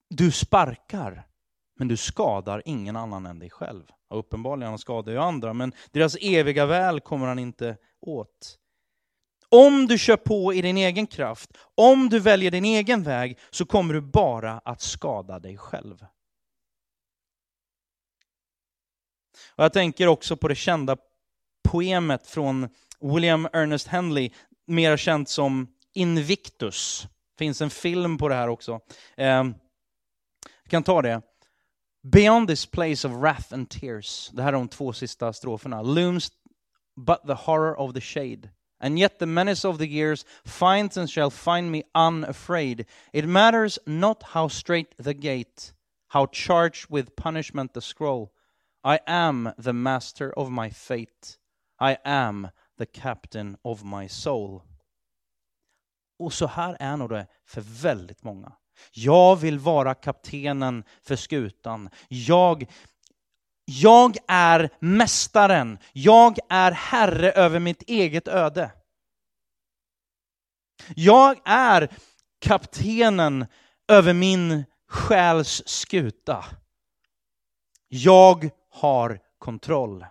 Du 0.10 0.32
sparkar, 0.32 1.28
men 1.76 1.88
du 1.88 1.98
skadar 1.98 2.62
ingen 2.66 2.96
annan 2.96 3.26
än 3.26 3.39
dig 3.39 3.50
själv. 3.50 3.84
Ja, 4.12 4.18
uppenbarligen 4.18 4.70
han 4.70 4.80
skadar 4.80 5.12
ju 5.12 5.18
andra, 5.18 5.53
men 5.53 5.74
deras 5.91 6.18
eviga 6.22 6.66
väl 6.66 6.99
kommer 6.99 7.28
han 7.28 7.39
inte 7.39 7.78
åt. 8.01 8.57
Om 9.49 9.88
du 9.88 9.97
kör 9.97 10.18
på 10.18 10.53
i 10.53 10.62
din 10.62 10.78
egen 10.78 11.07
kraft, 11.07 11.57
om 11.76 12.09
du 12.09 12.20
väljer 12.20 12.51
din 12.51 12.66
egen 12.66 13.03
väg, 13.03 13.39
så 13.49 13.66
kommer 13.66 13.93
du 13.93 14.01
bara 14.01 14.62
att 14.66 14.82
skada 14.82 15.39
dig 15.39 15.57
själv. 15.57 16.05
Och 19.55 19.64
jag 19.64 19.74
tänker 19.74 20.07
också 20.07 20.38
på 20.38 20.47
det 20.47 20.55
kända 20.55 20.97
poemet 21.64 22.28
från 22.28 22.70
William 22.99 23.47
Ernest 23.53 23.88
Henley, 23.88 24.32
mer 24.66 24.97
känt 24.97 25.30
som 25.30 25.68
Invictus. 25.93 27.07
Det 27.36 27.45
finns 27.45 27.62
en 27.62 27.70
film 27.70 28.18
på 28.18 28.28
det 28.28 28.36
här 28.36 28.47
också. 28.47 28.80
Eh, 29.18 29.43
jag 30.64 30.70
kan 30.70 30.84
ta 30.84 31.01
det. 31.01 31.22
Beyond 32.04 32.47
this 32.47 32.66
place 32.66 33.06
of 33.06 33.22
wrath 33.22 33.54
and 33.54 33.70
tears, 33.70 34.32
det 34.34 34.41
här 34.41 34.49
är 34.49 34.58
de 34.58 34.68
två 34.68 34.93
sista 34.93 35.34
stroferna, 35.34 35.82
looms 35.82 36.32
but 36.97 37.28
the 37.28 37.34
horror 37.34 37.80
of 37.80 37.93
the 37.93 38.02
shade. 38.02 38.49
And 38.80 38.97
yet 38.97 39.20
the 39.20 39.28
menace 39.28 39.64
of 39.64 39.78
the 39.78 39.88
years 39.88 40.26
finds 40.43 40.97
and 40.97 41.10
shall 41.10 41.30
find 41.30 41.72
me 41.72 41.84
unafraid. 41.93 42.86
It 43.14 43.28
matters 43.28 43.80
not 43.86 44.24
how 44.24 44.47
straight 44.47 44.95
the 44.97 45.14
gate, 45.14 45.74
how 46.08 46.26
charged 46.26 46.88
with 46.89 47.16
punishment 47.16 47.74
the 47.74 47.82
scroll. 47.82 48.34
I 48.84 48.99
am 49.06 49.54
the 49.58 49.74
master 49.74 50.34
of 50.34 50.49
my 50.49 50.72
fate. 50.72 51.38
I 51.80 51.97
am 52.04 52.49
the 52.78 52.88
captain 52.88 53.58
of 53.64 53.84
my 53.84 54.08
soul. 54.08 54.64
Och 56.20 56.34
så 56.34 56.47
här 56.47 56.78
är 56.80 56.97
nog 56.97 57.10
det 57.10 57.28
för 57.45 57.62
väldigt 57.62 58.24
många. 58.24 58.52
Jag 58.92 59.36
vill 59.36 59.60
vara 59.60 59.94
kaptenen 59.94 60.84
för 61.02 61.16
skutan. 61.16 61.90
Jag, 62.08 62.72
jag 63.66 64.18
är 64.28 64.70
mästaren. 64.80 65.80
Jag 65.94 66.38
är 66.50 66.72
herre 66.72 67.32
över 67.32 67.60
mitt 67.60 67.82
eget 67.82 68.28
öde. 68.28 68.72
Jag 70.96 71.38
är 71.46 71.90
kaptenen 72.40 73.46
över 73.88 74.14
min 74.14 74.64
själs 74.88 75.64
skuta. 75.66 76.46
Jag 77.88 78.50
har 78.70 79.20
kontroll. 79.38 80.06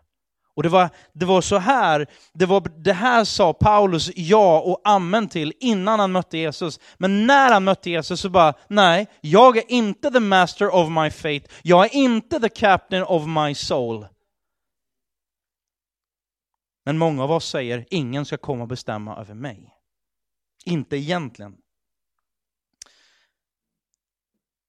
Och 0.61 0.65
det 0.65 0.69
var, 0.69 0.91
det 1.13 1.27
var 1.27 1.41
så 1.41 1.59
här, 1.59 2.07
det, 2.33 2.47
var, 2.47 2.61
det 2.61 2.93
här 2.93 3.25
sa 3.25 3.53
Paulus 3.53 4.11
ja 4.17 4.61
och 4.61 4.81
amen 4.85 5.29
till 5.29 5.53
innan 5.61 6.01
han 6.01 6.13
mötte 6.13 6.39
Jesus. 6.39 6.81
Men 6.99 7.27
när 7.27 7.53
han 7.53 7.65
mötte 7.65 7.91
Jesus 7.91 8.21
så 8.21 8.31
bara, 8.31 8.55
nej, 8.69 9.07
jag 9.21 9.57
är 9.57 9.71
inte 9.73 10.11
the 10.11 10.21
master 10.21 10.75
of 10.75 10.91
my 10.91 11.11
faith, 11.11 11.55
jag 11.63 11.85
är 11.85 11.95
inte 11.95 12.41
the 12.41 12.49
captain 12.49 13.03
of 13.03 13.27
my 13.27 13.55
soul. 13.55 14.07
Men 16.85 16.99
många 16.99 17.25
av 17.25 17.33
oss 17.33 17.49
säger, 17.49 17.87
ingen 17.91 18.25
ska 18.25 18.37
komma 18.37 18.63
och 18.63 18.69
bestämma 18.69 19.17
över 19.17 19.35
mig. 19.35 19.75
Inte 20.65 20.97
egentligen. 20.97 21.57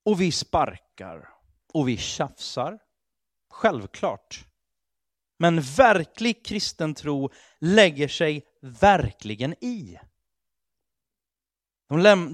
Och 0.05 0.21
vi 0.21 0.31
sparkar, 0.31 1.29
och 1.73 1.87
vi 1.87 1.97
tjafsar. 1.97 2.79
Självklart. 3.49 4.45
Men 5.41 5.61
verklig 5.61 6.45
kristen 6.45 6.93
tro 6.93 7.29
lägger 7.59 8.07
sig 8.07 8.45
verkligen 8.61 9.63
i. 9.63 9.99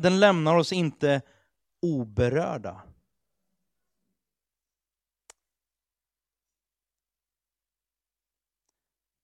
Den 0.02 0.20
lämnar 0.20 0.56
oss 0.56 0.74
inte 0.74 1.22
oberörda. 1.82 2.84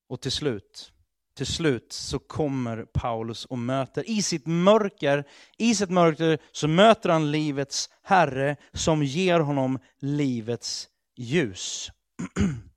Och 0.09 0.21
till 0.21 0.31
slut, 0.31 0.93
till 1.37 1.47
slut 1.47 1.93
så 1.93 2.19
kommer 2.19 2.85
Paulus 2.93 3.45
och 3.45 3.57
möter 3.57 4.09
i 4.09 4.21
sitt 4.21 4.45
mörker, 4.45 5.27
i 5.57 5.75
sitt 5.75 5.89
mörker 5.89 6.39
så 6.51 6.67
möter 6.67 7.09
han 7.09 7.31
livets 7.31 7.89
Herre 8.03 8.57
som 8.73 9.03
ger 9.03 9.39
honom 9.39 9.79
livets 9.99 10.89
ljus. 11.15 11.91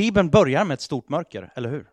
Bibeln 0.00 0.30
börjar 0.30 0.64
med 0.64 0.74
ett 0.74 0.80
stort 0.80 1.08
mörker, 1.08 1.52
eller 1.54 1.68
hur? 1.68 1.86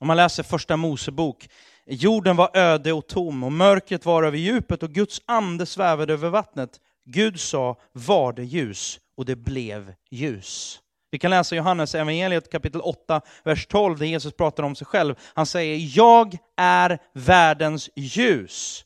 Om 0.00 0.06
man 0.06 0.16
läser 0.16 0.42
första 0.42 0.76
Mosebok, 0.76 1.48
jorden 1.86 2.36
var 2.36 2.56
öde 2.56 2.92
och 2.92 3.06
tom 3.06 3.44
och 3.44 3.52
mörkret 3.52 4.04
var 4.04 4.22
över 4.22 4.38
djupet 4.38 4.82
och 4.82 4.90
Guds 4.90 5.22
ande 5.26 5.66
svävade 5.66 6.12
över 6.12 6.28
vattnet. 6.28 6.80
Gud 7.04 7.40
sa, 7.40 7.76
var 7.92 8.32
det 8.32 8.44
ljus? 8.44 9.00
Och 9.16 9.24
det 9.24 9.36
blev 9.36 9.94
ljus. 10.10 10.80
Vi 11.10 11.18
kan 11.18 11.30
läsa 11.30 11.56
Johannes 11.56 11.94
evangeliet 11.94 12.52
kapitel 12.52 12.80
8, 12.80 13.20
vers 13.44 13.66
12, 13.66 13.98
där 13.98 14.06
Jesus 14.06 14.32
pratar 14.32 14.62
om 14.62 14.74
sig 14.74 14.86
själv. 14.86 15.14
Han 15.34 15.46
säger, 15.46 15.96
jag 15.96 16.38
är 16.56 16.98
världens 17.12 17.90
ljus. 17.96 18.84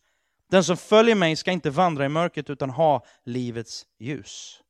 Den 0.50 0.64
som 0.64 0.76
följer 0.76 1.14
mig 1.14 1.36
ska 1.36 1.52
inte 1.52 1.70
vandra 1.70 2.04
i 2.04 2.08
mörkret 2.08 2.50
utan 2.50 2.70
ha 2.70 3.04
livets 3.24 3.86
ljus. 3.98 4.60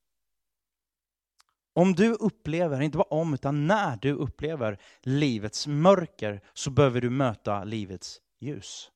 Om 1.73 1.95
du 1.95 2.13
upplever, 2.13 2.81
inte 2.81 2.99
bara 2.99 3.09
om, 3.09 3.35
utan 3.35 3.67
när 3.67 3.97
du 3.97 4.13
upplever 4.13 4.79
livets 5.03 5.67
mörker 5.67 6.41
så 6.53 6.71
behöver 6.71 7.01
du 7.01 7.11
möta 7.11 7.65
livets 7.65 8.21
ljus. 8.41 8.91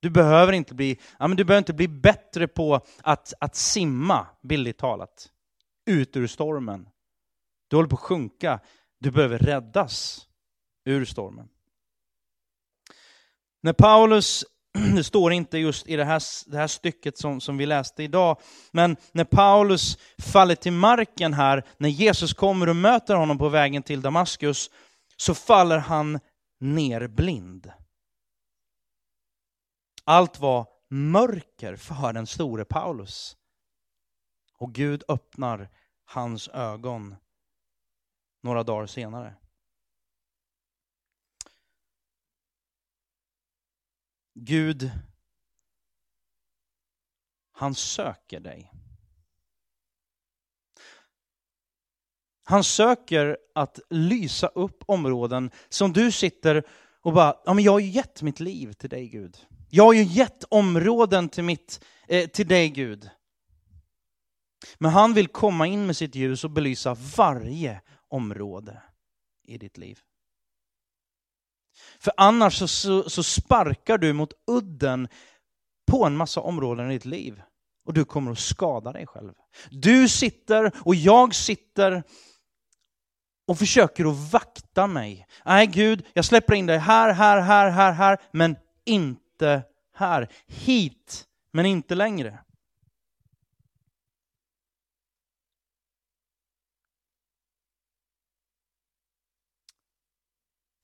Du 0.00 0.10
behöver 0.10 0.52
inte 0.52 0.74
bli, 0.74 1.00
ja, 1.18 1.28
men 1.28 1.36
du 1.36 1.44
behöver 1.44 1.58
inte 1.58 1.74
bli 1.74 1.88
bättre 1.88 2.48
på 2.48 2.80
att, 3.02 3.32
att 3.40 3.56
simma, 3.56 4.26
bildligt 4.42 4.78
talat, 4.78 5.32
ut 5.86 6.16
ur 6.16 6.26
stormen. 6.26 6.88
Du 7.68 7.76
håller 7.76 7.88
på 7.88 7.96
att 7.96 8.00
sjunka, 8.00 8.60
du 8.98 9.10
behöver 9.10 9.38
räddas 9.38 10.26
ur 10.84 11.04
stormen. 11.04 11.48
När 13.60 13.72
Paulus 13.72 14.44
det 14.96 15.04
står 15.04 15.32
inte 15.32 15.58
just 15.58 15.86
i 15.86 15.96
det 15.96 16.04
här, 16.04 16.22
det 16.50 16.56
här 16.56 16.66
stycket 16.66 17.18
som, 17.18 17.40
som 17.40 17.56
vi 17.56 17.66
läste 17.66 18.02
idag, 18.02 18.40
men 18.70 18.96
när 19.12 19.24
Paulus 19.24 19.98
faller 20.18 20.54
till 20.54 20.72
marken 20.72 21.34
här, 21.34 21.64
när 21.76 21.88
Jesus 21.88 22.32
kommer 22.32 22.68
och 22.68 22.76
möter 22.76 23.14
honom 23.14 23.38
på 23.38 23.48
vägen 23.48 23.82
till 23.82 24.00
Damaskus, 24.00 24.70
så 25.16 25.34
faller 25.34 25.78
han 25.78 26.20
ner 26.60 27.08
blind. 27.08 27.72
Allt 30.04 30.40
var 30.40 30.66
mörker 30.90 31.76
för 31.76 32.12
den 32.12 32.26
store 32.26 32.64
Paulus. 32.64 33.36
Och 34.58 34.74
Gud 34.74 35.02
öppnar 35.08 35.68
hans 36.04 36.48
ögon 36.48 37.16
några 38.42 38.62
dagar 38.62 38.86
senare. 38.86 39.34
Gud, 44.34 44.90
han 47.52 47.74
söker 47.74 48.40
dig. 48.40 48.72
Han 52.44 52.64
söker 52.64 53.38
att 53.54 53.80
lysa 53.90 54.46
upp 54.46 54.84
områden 54.86 55.50
som 55.68 55.92
du 55.92 56.12
sitter 56.12 56.64
och 57.00 57.12
bara, 57.12 57.34
ja 57.44 57.54
men 57.54 57.64
jag 57.64 57.72
har 57.72 57.78
ju 57.78 57.90
gett 57.90 58.22
mitt 58.22 58.40
liv 58.40 58.72
till 58.72 58.90
dig 58.90 59.08
Gud. 59.08 59.46
Jag 59.70 59.84
har 59.84 59.92
ju 59.92 60.02
gett 60.02 60.44
områden 60.48 61.28
till, 61.28 61.44
mitt, 61.44 61.84
eh, 62.08 62.28
till 62.28 62.48
dig 62.48 62.68
Gud. 62.68 63.10
Men 64.78 64.90
han 64.90 65.14
vill 65.14 65.28
komma 65.28 65.66
in 65.66 65.86
med 65.86 65.96
sitt 65.96 66.14
ljus 66.14 66.44
och 66.44 66.50
belysa 66.50 66.96
varje 67.16 67.80
område 68.08 68.82
i 69.42 69.58
ditt 69.58 69.78
liv. 69.78 70.00
För 72.00 72.12
annars 72.16 72.58
så, 72.58 72.68
så, 72.68 73.10
så, 73.10 73.22
sparkar 73.22 73.98
du 73.98 74.12
mot 74.12 74.32
udden 74.46 75.08
på 75.90 76.04
en 76.04 76.16
massa 76.16 76.40
områden 76.40 76.90
i 76.90 76.94
ditt 76.94 77.04
liv. 77.04 77.42
Och 77.86 77.92
du 77.92 78.04
kommer 78.04 78.32
att 78.32 78.38
skada 78.38 78.92
dig 78.92 79.06
själv. 79.06 79.32
Du 79.70 80.08
sitter 80.08 80.72
och 80.84 80.94
jag 80.94 81.34
sitter 81.34 82.02
och 83.48 83.58
försöker 83.58 84.10
att 84.10 84.32
vakta 84.32 84.86
mig. 84.86 85.26
Nej 85.44 85.66
Gud, 85.66 86.06
jag 86.12 86.24
släpper 86.24 86.54
in 86.54 86.66
dig 86.66 86.78
här, 86.78 87.12
här, 87.12 87.40
här, 87.40 87.70
här, 87.70 87.92
här, 87.92 88.18
men 88.32 88.56
inte 88.84 89.62
här, 89.94 90.28
hit, 90.46 91.24
men 91.52 91.66
inte 91.66 91.94
längre. 91.94 92.38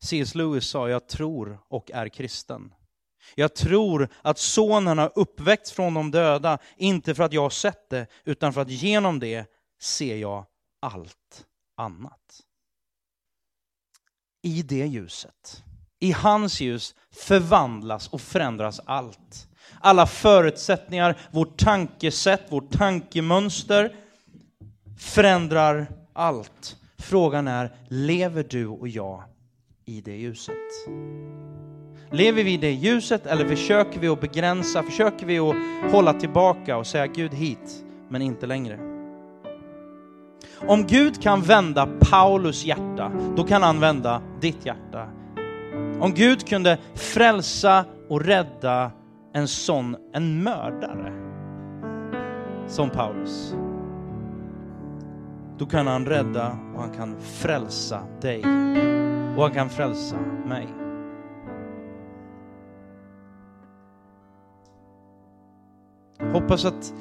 C.S. 0.08 0.34
Lewis 0.34 0.68
sa, 0.68 0.88
jag 0.88 1.06
tror 1.06 1.58
och 1.68 1.90
är 1.90 2.08
kristen. 2.08 2.74
Jag 3.34 3.54
tror 3.54 4.08
att 4.22 4.38
sonen 4.38 4.98
har 4.98 5.12
uppväckts 5.14 5.72
från 5.72 5.94
de 5.94 6.10
döda, 6.10 6.58
inte 6.76 7.14
för 7.14 7.22
att 7.22 7.32
jag 7.32 7.42
har 7.42 7.50
sett 7.50 7.90
det, 7.90 8.06
utan 8.24 8.52
för 8.52 8.60
att 8.60 8.70
genom 8.70 9.18
det 9.18 9.46
ser 9.80 10.16
jag 10.16 10.46
allt 10.80 11.46
annat. 11.76 12.40
I 14.42 14.62
det 14.62 14.86
ljuset, 14.86 15.64
i 16.00 16.12
hans 16.12 16.60
ljus, 16.60 16.94
förvandlas 17.10 18.08
och 18.08 18.20
förändras 18.20 18.80
allt. 18.84 19.48
Alla 19.80 20.06
förutsättningar, 20.06 21.18
vårt 21.30 21.58
tankesätt, 21.58 22.42
vårt 22.48 22.70
tankemönster 22.70 23.96
förändrar 24.98 25.86
allt. 26.12 26.76
Frågan 26.98 27.48
är, 27.48 27.76
lever 27.88 28.46
du 28.50 28.66
och 28.66 28.88
jag 28.88 29.24
i 29.88 30.00
det 30.00 30.16
ljuset? 30.16 30.54
Lever 32.10 32.44
vi 32.44 32.52
i 32.52 32.56
det 32.56 32.72
ljuset 32.72 33.26
eller 33.26 33.48
försöker 33.48 34.00
vi 34.00 34.08
att 34.08 34.20
begränsa, 34.20 34.82
försöker 34.82 35.26
vi 35.26 35.38
att 35.38 35.54
hålla 35.92 36.12
tillbaka 36.12 36.76
och 36.76 36.86
säga 36.86 37.06
Gud 37.06 37.34
hit, 37.34 37.84
men 38.08 38.22
inte 38.22 38.46
längre? 38.46 38.78
Om 40.66 40.86
Gud 40.86 41.22
kan 41.22 41.42
vända 41.42 41.88
Paulus 42.10 42.64
hjärta, 42.64 43.12
då 43.36 43.44
kan 43.44 43.62
han 43.62 43.80
vända 43.80 44.22
ditt 44.40 44.66
hjärta. 44.66 45.08
Om 46.00 46.14
Gud 46.14 46.48
kunde 46.48 46.78
frälsa 46.94 47.84
och 48.08 48.20
rädda 48.20 48.90
en 49.34 49.48
sån, 49.48 49.96
en 50.12 50.42
mördare, 50.42 51.12
som 52.66 52.90
Paulus, 52.90 53.54
då 55.58 55.66
kan 55.66 55.86
han 55.86 56.06
rädda 56.06 56.58
och 56.74 56.80
han 56.80 56.94
kan 56.94 57.20
frälsa 57.20 58.02
dig 58.20 58.44
och 59.38 59.44
han 59.44 59.54
kan 59.54 59.68
frälsa 59.68 60.16
mig. 60.46 60.68
Hoppas 66.32 66.64
att, 66.64 66.94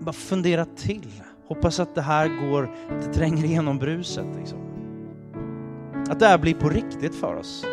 bara 0.00 0.12
fundera 0.12 0.64
till. 0.64 1.22
Hoppas 1.46 1.80
att 1.80 1.94
det 1.94 2.02
här 2.02 2.28
går, 2.28 2.70
det 2.88 3.14
tränger 3.14 3.44
igenom 3.44 3.78
bruset. 3.78 4.26
Liksom. 4.36 4.58
Att 6.10 6.20
det 6.20 6.26
här 6.26 6.38
blir 6.38 6.54
på 6.54 6.68
riktigt 6.68 7.14
för 7.14 7.36
oss. 7.36 7.64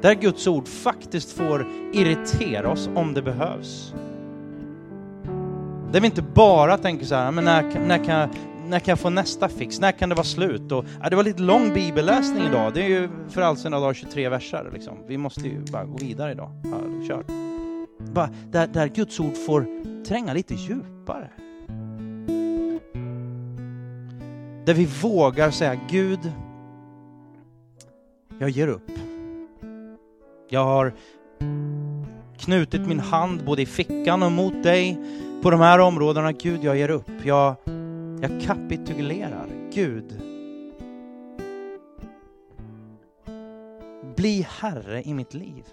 Där 0.00 0.14
Guds 0.14 0.46
ord 0.46 0.68
faktiskt 0.68 1.32
får 1.32 1.66
irritera 1.92 2.70
oss 2.70 2.90
om 2.94 3.14
det 3.14 3.22
behövs. 3.22 3.94
Där 5.92 6.00
vi 6.00 6.06
inte 6.06 6.22
bara 6.22 6.78
tänker 6.78 7.06
så 7.06 7.14
här, 7.14 7.30
men 7.30 7.44
när, 7.44 7.86
när, 7.86 8.04
kan, 8.04 8.28
när 8.68 8.78
kan 8.78 8.92
jag 8.92 8.98
få 8.98 9.10
nästa 9.10 9.48
fix? 9.48 9.80
När 9.80 9.92
kan 9.92 10.08
det 10.08 10.14
vara 10.14 10.24
slut? 10.24 10.72
Och, 10.72 10.84
ja, 11.02 11.10
det 11.10 11.16
var 11.16 11.24
lite 11.24 11.42
lång 11.42 11.74
bibelläsning 11.74 12.46
idag. 12.46 12.74
Det 12.74 12.82
är 12.82 12.88
ju 12.88 13.08
för 13.28 13.42
all 13.42 13.56
sina 13.56 13.80
dagar 13.80 13.94
23 13.94 14.28
verser. 14.28 14.70
Liksom. 14.72 14.98
Vi 15.06 15.18
måste 15.18 15.40
ju 15.40 15.60
bara 15.60 15.84
gå 15.84 15.96
vidare 15.96 16.32
idag. 16.32 16.50
Ja, 16.64 17.06
kör. 17.08 17.24
Bara, 18.12 18.30
där, 18.50 18.66
där 18.66 18.88
Guds 18.88 19.20
ord 19.20 19.36
får 19.46 19.66
tränga 20.04 20.32
lite 20.32 20.54
djupare. 20.54 21.30
Där 24.64 24.74
vi 24.74 24.88
vågar 25.02 25.50
säga 25.50 25.80
Gud, 25.90 26.32
jag 28.38 28.50
ger 28.50 28.68
upp. 28.68 28.90
Jag 30.48 30.64
har 30.64 30.92
knutit 32.38 32.86
min 32.86 33.00
hand 33.00 33.44
både 33.44 33.62
i 33.62 33.66
fickan 33.66 34.22
och 34.22 34.32
mot 34.32 34.62
dig 34.62 34.98
på 35.42 35.50
de 35.50 35.60
här 35.60 35.78
områdena. 35.78 36.32
Gud, 36.32 36.64
jag 36.64 36.76
ger 36.76 36.88
upp. 36.88 37.10
Jag, 37.24 37.56
jag 38.22 38.40
kapitulerar. 38.40 39.48
Gud, 39.72 40.20
bli 44.16 44.46
Herre 44.48 45.02
i 45.02 45.14
mitt 45.14 45.34
liv. 45.34 45.64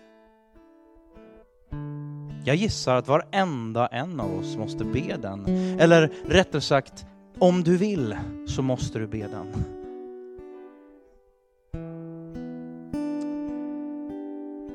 Jag 2.46 2.56
gissar 2.56 2.96
att 2.96 3.08
varenda 3.08 3.88
en 3.88 4.20
av 4.20 4.40
oss 4.40 4.58
måste 4.58 4.84
be 4.84 5.18
den. 5.22 5.46
Eller 5.80 6.12
rättare 6.26 6.62
sagt, 6.62 7.06
om 7.40 7.64
du 7.64 7.78
vill 7.78 8.18
så 8.48 8.62
måste 8.62 9.00
du 9.00 9.08
be 9.08 9.28
den. 9.28 9.48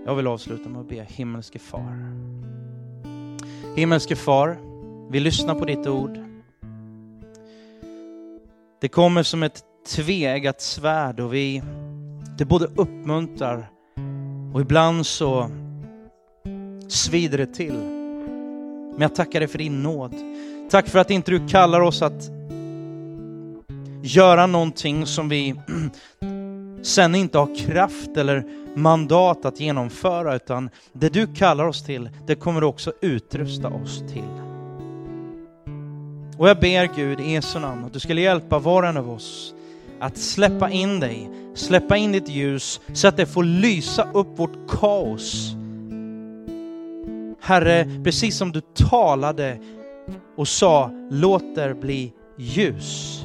Jag 0.07 0.14
vill 0.14 0.27
avsluta 0.27 0.68
med 0.68 0.81
att 0.81 0.89
be 0.89 1.07
himmelske 1.09 1.59
far. 1.59 2.14
Himmelske 3.77 4.16
far, 4.16 4.59
vi 5.11 5.20
lyssnar 5.20 5.55
på 5.55 5.64
ditt 5.64 5.87
ord. 5.87 6.34
Det 8.85 8.89
kommer 8.89 9.22
som 9.22 9.43
ett 9.43 9.62
tveeggat 9.97 10.61
svärd 10.61 11.20
och 11.20 11.35
vi, 11.35 11.62
det 12.39 12.45
både 12.45 12.64
uppmuntrar 12.64 13.70
och 14.55 14.61
ibland 14.61 15.07
så 15.07 15.51
svider 16.89 17.39
det 17.39 17.47
till. 17.47 17.74
Men 18.93 19.01
jag 19.01 19.14
tackar 19.14 19.41
dig 19.41 19.49
för 19.49 19.59
din 19.59 19.82
nåd. 19.82 20.14
Tack 20.70 20.89
för 20.89 20.99
att 20.99 21.11
inte 21.11 21.30
du 21.30 21.49
kallar 21.49 21.80
oss 21.80 22.03
att 22.03 22.30
göra 24.03 24.47
någonting 24.47 25.07
som 25.07 25.28
vi 25.28 25.55
sen 26.82 27.14
inte 27.14 27.39
har 27.39 27.57
kraft 27.57 28.16
eller 28.16 28.45
mandat 28.76 29.45
att 29.45 29.61
genomföra, 29.61 30.35
utan 30.35 30.70
det 30.93 31.09
du 31.09 31.35
kallar 31.35 31.66
oss 31.66 31.85
till, 31.85 32.11
det 32.26 32.35
kommer 32.35 32.61
du 32.61 32.66
också 32.66 32.93
utrusta 33.01 33.68
oss 33.68 33.99
till. 34.12 34.44
Och 36.39 36.49
jag 36.49 36.61
ber 36.61 36.97
Gud 36.97 37.20
i 37.20 37.32
Jesu 37.32 37.59
namn 37.59 37.85
att 37.85 37.93
du 37.93 38.01
skulle 38.01 38.20
hjälpa 38.20 38.59
var 38.59 38.82
och 38.82 38.89
en 38.89 38.97
av 38.97 39.11
oss 39.11 39.55
att 40.01 40.16
släppa 40.18 40.70
in 40.70 41.01
dig, 41.01 41.30
släppa 41.55 41.97
in 41.97 42.12
ditt 42.12 42.28
ljus 42.28 42.80
så 42.93 43.09
att 43.09 43.16
det 43.16 43.26
får 43.26 43.45
lysa 43.45 44.09
upp 44.14 44.39
vårt 44.39 44.68
kaos. 44.68 45.55
Herre, 47.41 48.01
precis 48.05 48.37
som 48.37 48.53
du 48.53 48.61
talade 48.61 49.59
och 50.37 50.49
sa 50.49 50.91
låt 51.11 51.55
det 51.55 51.74
bli 51.74 52.12
ljus, 52.37 53.24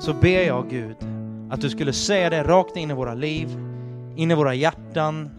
så 0.00 0.12
ber 0.12 0.46
jag 0.46 0.70
Gud 0.70 0.96
att 1.50 1.60
du 1.60 1.70
skulle 1.70 1.92
säga 1.92 2.30
det 2.30 2.42
rakt 2.42 2.76
in 2.76 2.90
i 2.90 2.94
våra 2.94 3.14
liv, 3.14 3.48
in 4.16 4.30
i 4.30 4.34
våra 4.34 4.54
hjärtan, 4.54 5.30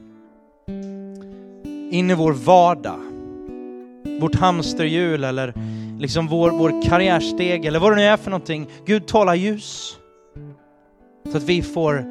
in 1.91 2.11
i 2.11 2.13
vår 2.13 2.33
vardag, 2.33 2.99
vårt 4.21 4.35
hamsterhjul 4.35 5.23
eller 5.23 5.53
liksom 5.99 6.27
vår, 6.27 6.51
vår 6.51 6.81
karriärsteg 6.81 7.65
eller 7.65 7.79
vad 7.79 7.91
det 7.91 7.95
nu 7.95 8.01
är 8.01 8.17
för 8.17 8.31
någonting. 8.31 8.69
Gud 8.85 9.07
tala 9.07 9.35
ljus. 9.35 9.97
Så 11.31 11.37
att 11.37 11.43
vi 11.43 11.61
får 11.61 12.05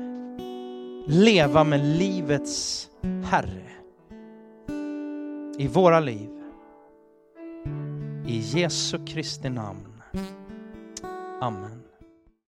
leva 1.06 1.64
med 1.64 1.84
livets 1.84 2.88
Herre 3.24 3.64
i 5.58 5.66
våra 5.68 6.00
liv. 6.00 6.28
I 8.26 8.38
Jesu 8.38 9.06
Kristi 9.06 9.50
namn. 9.50 10.02
Amen. 11.40 11.83